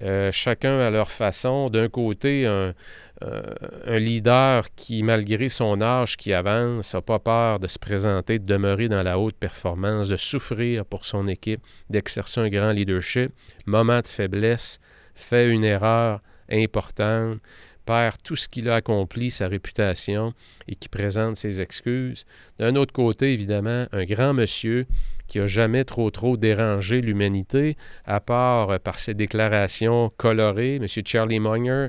Euh, 0.00 0.32
chacun 0.32 0.78
à 0.80 0.88
leur 0.88 1.10
façon. 1.10 1.68
D'un 1.68 1.90
côté, 1.90 2.46
un, 2.46 2.72
un, 3.20 3.98
leader 3.98 4.66
qui, 4.74 5.02
malgré 5.02 5.48
son 5.48 5.80
âge 5.80 6.16
qui 6.16 6.32
avance, 6.32 6.94
n'a 6.94 7.00
pas 7.00 7.18
peur 7.18 7.60
de 7.60 7.68
se 7.68 7.78
présenter, 7.78 8.38
de 8.38 8.46
demeurer 8.46 8.88
dans 8.88 9.02
la 9.02 9.18
haute 9.18 9.36
performance, 9.36 10.08
de 10.08 10.16
souffrir 10.16 10.84
pour 10.84 11.04
son 11.04 11.28
équipe, 11.28 11.60
d'exercer 11.90 12.40
un 12.40 12.48
grand 12.48 12.72
leadership. 12.72 13.30
Moment 13.66 14.00
de 14.00 14.08
faiblesse, 14.08 14.80
fait 15.14 15.48
une 15.48 15.64
erreur 15.64 16.20
importante, 16.50 17.38
perd 17.86 18.16
tout 18.22 18.36
ce 18.36 18.48
qu'il 18.48 18.68
a 18.68 18.76
accompli, 18.76 19.30
sa 19.30 19.46
réputation, 19.46 20.32
et 20.68 20.74
qui 20.74 20.88
présente 20.88 21.36
ses 21.36 21.60
excuses. 21.60 22.24
D'un 22.58 22.76
autre 22.76 22.92
côté, 22.92 23.32
évidemment, 23.32 23.86
un 23.92 24.04
grand 24.04 24.34
monsieur 24.34 24.86
qui 25.26 25.38
n'a 25.38 25.46
jamais 25.46 25.84
trop 25.84 26.10
trop 26.10 26.36
dérangé 26.36 27.00
l'humanité, 27.00 27.76
à 28.04 28.20
part 28.20 28.70
euh, 28.70 28.78
par 28.78 28.98
ses 28.98 29.14
déclarations 29.14 30.12
colorées, 30.16 30.76
M. 30.76 30.86
Charlie 31.04 31.40
Munger, 31.40 31.88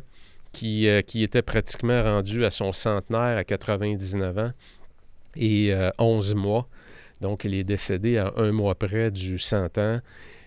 qui, 0.56 0.88
euh, 0.88 1.01
qui, 1.01 1.22
était 1.22 1.41
pratiquement 1.41 2.01
rendu 2.01 2.45
à 2.45 2.49
son 2.49 2.72
centenaire 2.72 3.38
à 3.38 3.43
99 3.43 4.38
ans 4.38 4.51
et 5.36 5.76
11 5.99 6.32
euh, 6.32 6.36
mois. 6.36 6.68
Donc, 7.20 7.43
il 7.43 7.53
est 7.53 7.66
décédé 7.66 8.18
à 8.18 8.34
un 8.38 8.51
mois 8.53 8.76
près 8.76 9.12
du 9.12 9.38
100 9.38 9.78
ans. 9.78 9.99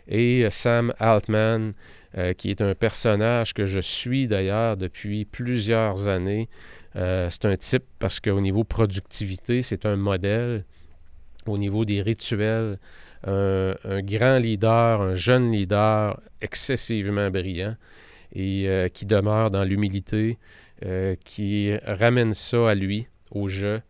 Et 0.09 0.49
Sam 0.51 0.95
Altman, 0.99 1.75
euh, 2.17 2.33
qui 2.33 2.51
est 2.51 2.63
un 2.63 2.75
personnage 2.75 3.53
que 3.53 3.67
je 3.67 3.81
suis 3.81 4.27
d'ailleurs 4.29 4.79
depuis 4.79 5.27
plusieurs 5.27 6.09
années. 6.09 6.49
Euh, 6.97 7.29
c'est 7.31 7.45
un 7.45 7.57
type 7.57 7.85
parce 7.99 8.19
qu'au 8.19 8.41
niveau 8.41 8.65
productivité, 8.65 9.63
c'est 9.63 9.85
un 9.85 9.97
modèle. 9.97 10.65
Au 11.47 11.59
niveau 11.59 11.85
des 11.85 12.01
rituels, 12.01 12.79
un, 13.27 13.75
grand 14.01 14.39
leader, 14.39 15.03
un 15.03 15.15
jeune 15.15 15.53
leader 15.53 16.19
excessivement 16.41 17.31
brillant 17.31 17.75
et 18.33 18.68
euh, 18.68 18.89
qui 18.89 19.07
demeure 19.07 19.51
dans 19.51 19.64
l'humilité, 19.64 20.39
qui 21.24 21.76
ramène 21.79 22.35
ça 22.35 22.70
à 22.70 22.74
lui, 22.76 23.09
au 23.33 23.49
jeu, 23.49 23.83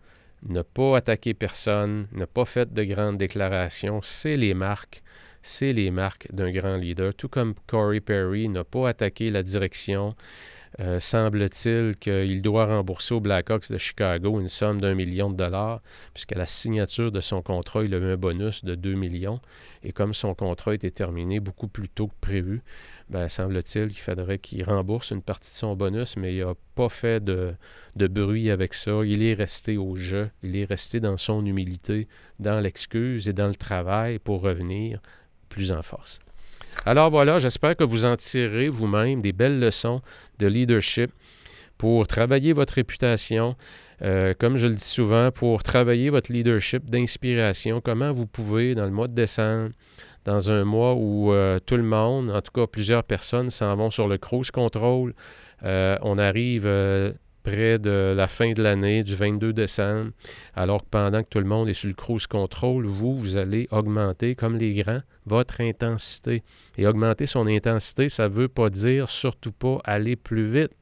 n'a 0.49 0.65
pas 0.65 0.97
attaqué 0.97 1.35
personne, 1.35 2.09
n'a 2.13 2.27
pas 2.27 2.47
fait 2.47 2.73
de 2.73 2.83
grandes 2.83 3.19
déclarations, 3.19 4.01
c'est 4.03 4.37
les 4.39 4.55
marques 4.55 5.03
c'est 5.43 5.73
les 5.73 5.91
marques 5.91 6.29
d'un 6.33 6.51
grand 6.51 6.77
leader. 6.77 7.15
Tout 7.15 7.29
comme 7.29 7.55
Corey 7.67 8.01
Perry 8.01 8.49
n'a 8.49 8.65
pas 8.65 8.89
attaqué 8.89 9.31
la 9.31 9.43
direction, 9.43 10.15
euh, 10.81 11.01
semble-t-il 11.01 11.97
qu'il 11.97 12.43
doit 12.43 12.67
rembourser 12.67 13.15
aux 13.15 13.21
Blackhawks 13.21 13.71
de 13.71 13.79
Chicago 13.79 14.39
une 14.39 14.49
somme 14.49 14.81
d'un 14.81 14.95
million 14.95 15.31
de 15.31 15.37
dollars, 15.37 15.81
puisqu'à 16.13 16.37
la 16.37 16.47
signature 16.47 17.11
de 17.11 17.21
son 17.21 17.43
contrat, 17.43 17.83
il 17.85 17.95
a 17.95 17.99
eu 17.99 18.13
un 18.13 18.17
bonus 18.17 18.65
de 18.65 18.75
2 18.75 18.95
millions. 18.95 19.41
Et 19.83 19.93
comme 19.93 20.15
son 20.15 20.35
contrat 20.35 20.75
était 20.75 20.91
terminé 20.91 21.41
beaucoup 21.41 21.69
plus 21.69 21.89
tôt 21.89 22.09
que 22.09 22.15
prévu, 22.21 22.63
ben, 23.11 23.29
semble-t-il 23.29 23.89
qu'il 23.89 24.03
faudrait 24.03 24.39
qu'il 24.39 24.65
rembourse 24.65 25.11
une 25.11 25.23
partie 25.23 25.51
de 25.51 25.57
son 25.57 25.75
bonus, 25.75 26.17
mais 26.17 26.35
il 26.35 26.45
n'a 26.45 26.55
pas 26.75 26.89
fait 26.89 27.25
de, 27.25 27.55
de, 27.97 28.07
bruit 28.07 28.51
avec 28.51 28.75
ça. 28.75 29.01
Il 29.05 29.23
est 29.23 29.35
resté 29.35 29.79
au 29.79 29.97
jeu, 29.97 30.31
il 30.43 30.57
est 30.57 30.67
resté 30.67 31.01
dans 31.01 31.17
son 31.17 31.45
humilité, 31.47 32.07
dans 32.39 32.61
l'excuse 32.61 33.29
et 33.29 33.33
dans 33.33 33.49
le 33.49 33.55
travail 33.55 34.19
pour 34.19 34.43
revenir 34.43 35.01
plus 35.49 35.73
en 35.73 35.83
force. 35.83 36.19
Alors 36.85 37.11
voilà, 37.11 37.39
j'espère 37.39 37.77
que 37.77 37.85
vous 37.85 38.05
en 38.05 38.17
tirez 38.17 38.69
vous-même 38.69 39.23
des 39.23 39.33
belles 39.33 39.59
leçons 39.59 40.01
de 40.39 40.47
leadership 40.47 41.11
pour 41.79 42.07
travailler 42.07 42.53
votre 42.53 42.75
réputation, 42.75 43.57
euh, 44.03 44.35
comme 44.39 44.57
je 44.57 44.67
le 44.67 44.75
dis 44.75 44.85
souvent, 44.85 45.31
pour 45.31 45.63
travailler 45.63 46.11
votre 46.11 46.33
leadership 46.33 46.91
d'inspiration, 46.91 47.81
comment 47.81 48.13
vous 48.13 48.27
pouvez, 48.27 48.75
dans 48.75 48.85
le 48.85 48.91
mois 48.91 49.09
de 49.09 49.15
décembre, 49.15 49.71
dans 50.29 50.51
un 50.51 50.65
mois 50.65 50.95
où 50.95 51.33
euh, 51.33 51.59
tout 51.65 51.77
le 51.77 51.83
monde, 51.83 52.31
en 52.31 52.43
tout 52.43 52.53
cas 52.53 52.67
plusieurs 52.67 53.03
personnes, 53.03 53.49
s'en 53.49 53.75
vont 53.77 53.91
sur 53.91 54.09
le 54.09 54.19
cruise 54.19 54.51
control, 54.51 55.15
euh, 55.65 55.97
on 56.03 56.19
arrive 56.19 56.67
près 57.43 57.79
de 57.79 58.13
la 58.15 58.29
fin 58.29 58.53
de 58.53 58.63
l'année, 58.63 59.03
du 59.05 59.15
22 59.15 59.55
décembre, 59.55 60.11
alors 60.55 60.83
que 60.83 60.89
pendant 60.91 61.23
que 61.23 61.29
tout 61.31 61.39
le 61.39 61.47
monde 61.47 61.69
est 61.69 61.75
sur 61.75 61.89
le 61.89 61.95
cruise 61.95 62.27
control, 62.27 62.85
vous, 62.85 63.17
vous 63.17 63.39
allez 63.39 63.69
augmenter, 63.71 64.35
comme 64.35 64.57
les 64.57 64.75
grands, 64.75 65.01
votre 65.25 65.63
intensité. 65.63 66.43
Et 66.77 66.87
augmenter 66.87 67.27
son 67.27 67.47
intensité, 67.47 68.11
ça 68.11 68.25
ne 68.29 68.35
veut 68.35 68.49
pas 68.49 68.69
dire 68.69 69.09
surtout 69.09 69.53
pas 69.53 69.79
aller 69.85 70.15
plus 70.15 70.47
vite. 70.47 70.73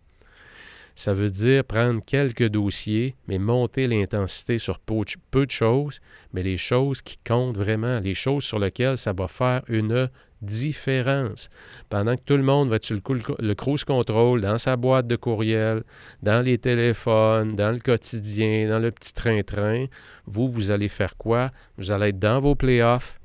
Ça 0.96 1.12
veut 1.12 1.28
dire 1.28 1.62
prendre 1.62 2.00
quelques 2.04 2.48
dossiers, 2.48 3.14
mais 3.28 3.38
monter 3.38 3.86
l'intensité 3.86 4.58
sur 4.58 4.78
peu 4.78 5.44
de 5.44 5.50
choses, 5.50 6.00
mais 6.32 6.42
les 6.42 6.56
choses 6.56 7.02
qui 7.02 7.18
comptent 7.18 7.58
vraiment, 7.58 8.00
les 8.00 8.14
choses 8.14 8.44
sur 8.44 8.58
lesquelles 8.58 8.96
ça 8.96 9.12
va 9.12 9.28
faire 9.28 9.62
une 9.68 10.08
différence. 10.40 11.50
Pendant 11.90 12.16
que 12.16 12.22
tout 12.24 12.38
le 12.38 12.42
monde 12.42 12.70
va 12.70 12.78
sur 12.80 12.96
le, 12.96 13.54
cruise 13.54 13.84
control, 13.84 14.40
dans 14.40 14.56
sa 14.56 14.76
boîte 14.76 15.06
de 15.06 15.16
courriel, 15.16 15.84
dans 16.22 16.42
les 16.42 16.56
téléphones, 16.56 17.54
dans 17.54 17.72
le 17.72 17.78
quotidien, 17.78 18.66
dans 18.70 18.78
le 18.78 18.90
petit 18.90 19.12
train-train, 19.12 19.86
vous, 20.26 20.48
vous 20.48 20.70
allez 20.70 20.88
faire 20.88 21.16
quoi? 21.18 21.50
Vous 21.76 21.90
allez 21.90 22.08
être 22.08 22.18
dans 22.18 22.40
vos 22.40 22.54
playoffs, 22.54 23.20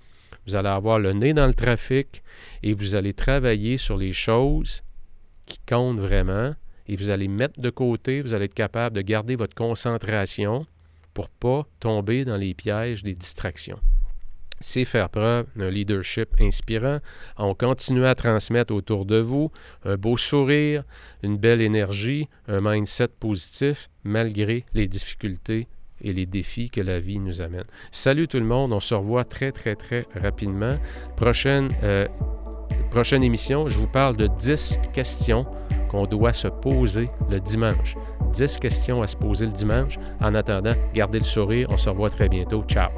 vous 0.46 0.56
allez 0.56 0.70
avoir 0.70 1.00
le 1.00 1.14
nez 1.14 1.34
dans 1.34 1.48
le 1.48 1.54
trafic 1.54 2.22
et 2.64 2.74
vous 2.74 2.96
allez 2.96 3.14
travailler 3.14 3.78
sur 3.78 3.96
les 3.96 4.12
choses 4.12 4.84
qui 5.46 5.60
comptent 5.66 6.00
vraiment 6.00 6.54
et 6.88 6.96
vous 6.96 7.10
allez 7.10 7.28
mettre 7.28 7.60
de 7.60 7.70
côté, 7.70 8.22
vous 8.22 8.34
allez 8.34 8.46
être 8.46 8.54
capable 8.54 8.96
de 8.96 9.02
garder 9.02 9.36
votre 9.36 9.56
concentration 9.56 10.66
pour 11.14 11.26
ne 11.26 11.40
pas 11.40 11.68
tomber 11.80 12.26
dans 12.26 12.38
les 12.38 12.54
pièges 12.54 13.04
des 13.04 13.16
distractions. 13.16 13.80
c'est 14.64 14.86
faire 14.86 15.10
preuve 15.10 15.48
d'un 15.56 15.72
leadership 15.72 16.30
inspirant. 16.40 17.00
On 17.38 17.56
continue 17.56 18.06
à 18.06 18.14
transmettre 18.14 18.72
autour 18.74 19.06
de 19.06 19.18
vous 19.18 19.52
un 19.84 19.98
beau 19.98 20.18
sourire, 20.18 20.84
une 21.24 21.38
belle 21.38 21.62
énergie, 21.62 22.28
un 22.48 22.62
mindset 22.62 23.08
positif 23.20 23.90
malgré 24.04 24.66
les 24.74 24.88
difficultés 24.88 25.68
et 26.04 26.14
les 26.14 26.26
défis 26.26 26.70
que 26.70 26.82
la 26.82 27.00
vie 27.00 27.20
nous 27.20 27.42
amène. 27.42 27.66
Salut 27.92 28.28
tout 28.28 28.38
le 28.38 28.46
monde, 28.46 28.74
on 28.74 28.80
se 28.80 28.94
revoit 28.94 29.24
très 29.24 29.52
très 29.52 29.76
très 29.76 30.06
rapidement. 30.16 30.78
Prochaine, 31.16 31.70
euh, 31.84 32.08
prochaine 32.92 33.24
émission, 33.24 33.68
je 33.68 33.78
vous 33.78 33.88
parle 33.88 34.16
de 34.16 34.28
10 34.28 34.80
questions 34.94 35.46
qu'on 35.92 36.06
doit 36.06 36.34
se 36.34 36.48
poser 36.48 37.10
le 37.30 37.40
dimanche. 37.40 37.98
10 38.32 38.58
questions 38.60 39.02
à 39.02 39.08
se 39.08 39.18
poser 39.18 39.46
le 39.46 39.52
dimanche. 39.52 40.00
En 40.22 40.34
attendant, 40.34 40.74
gardez 40.94 41.20
le 41.20 41.26
sourire, 41.26 41.68
on 41.72 41.78
se 41.78 41.90
revoit 41.90 42.10
très 42.10 42.30
bientôt. 42.30 42.64
Ciao! 42.68 42.90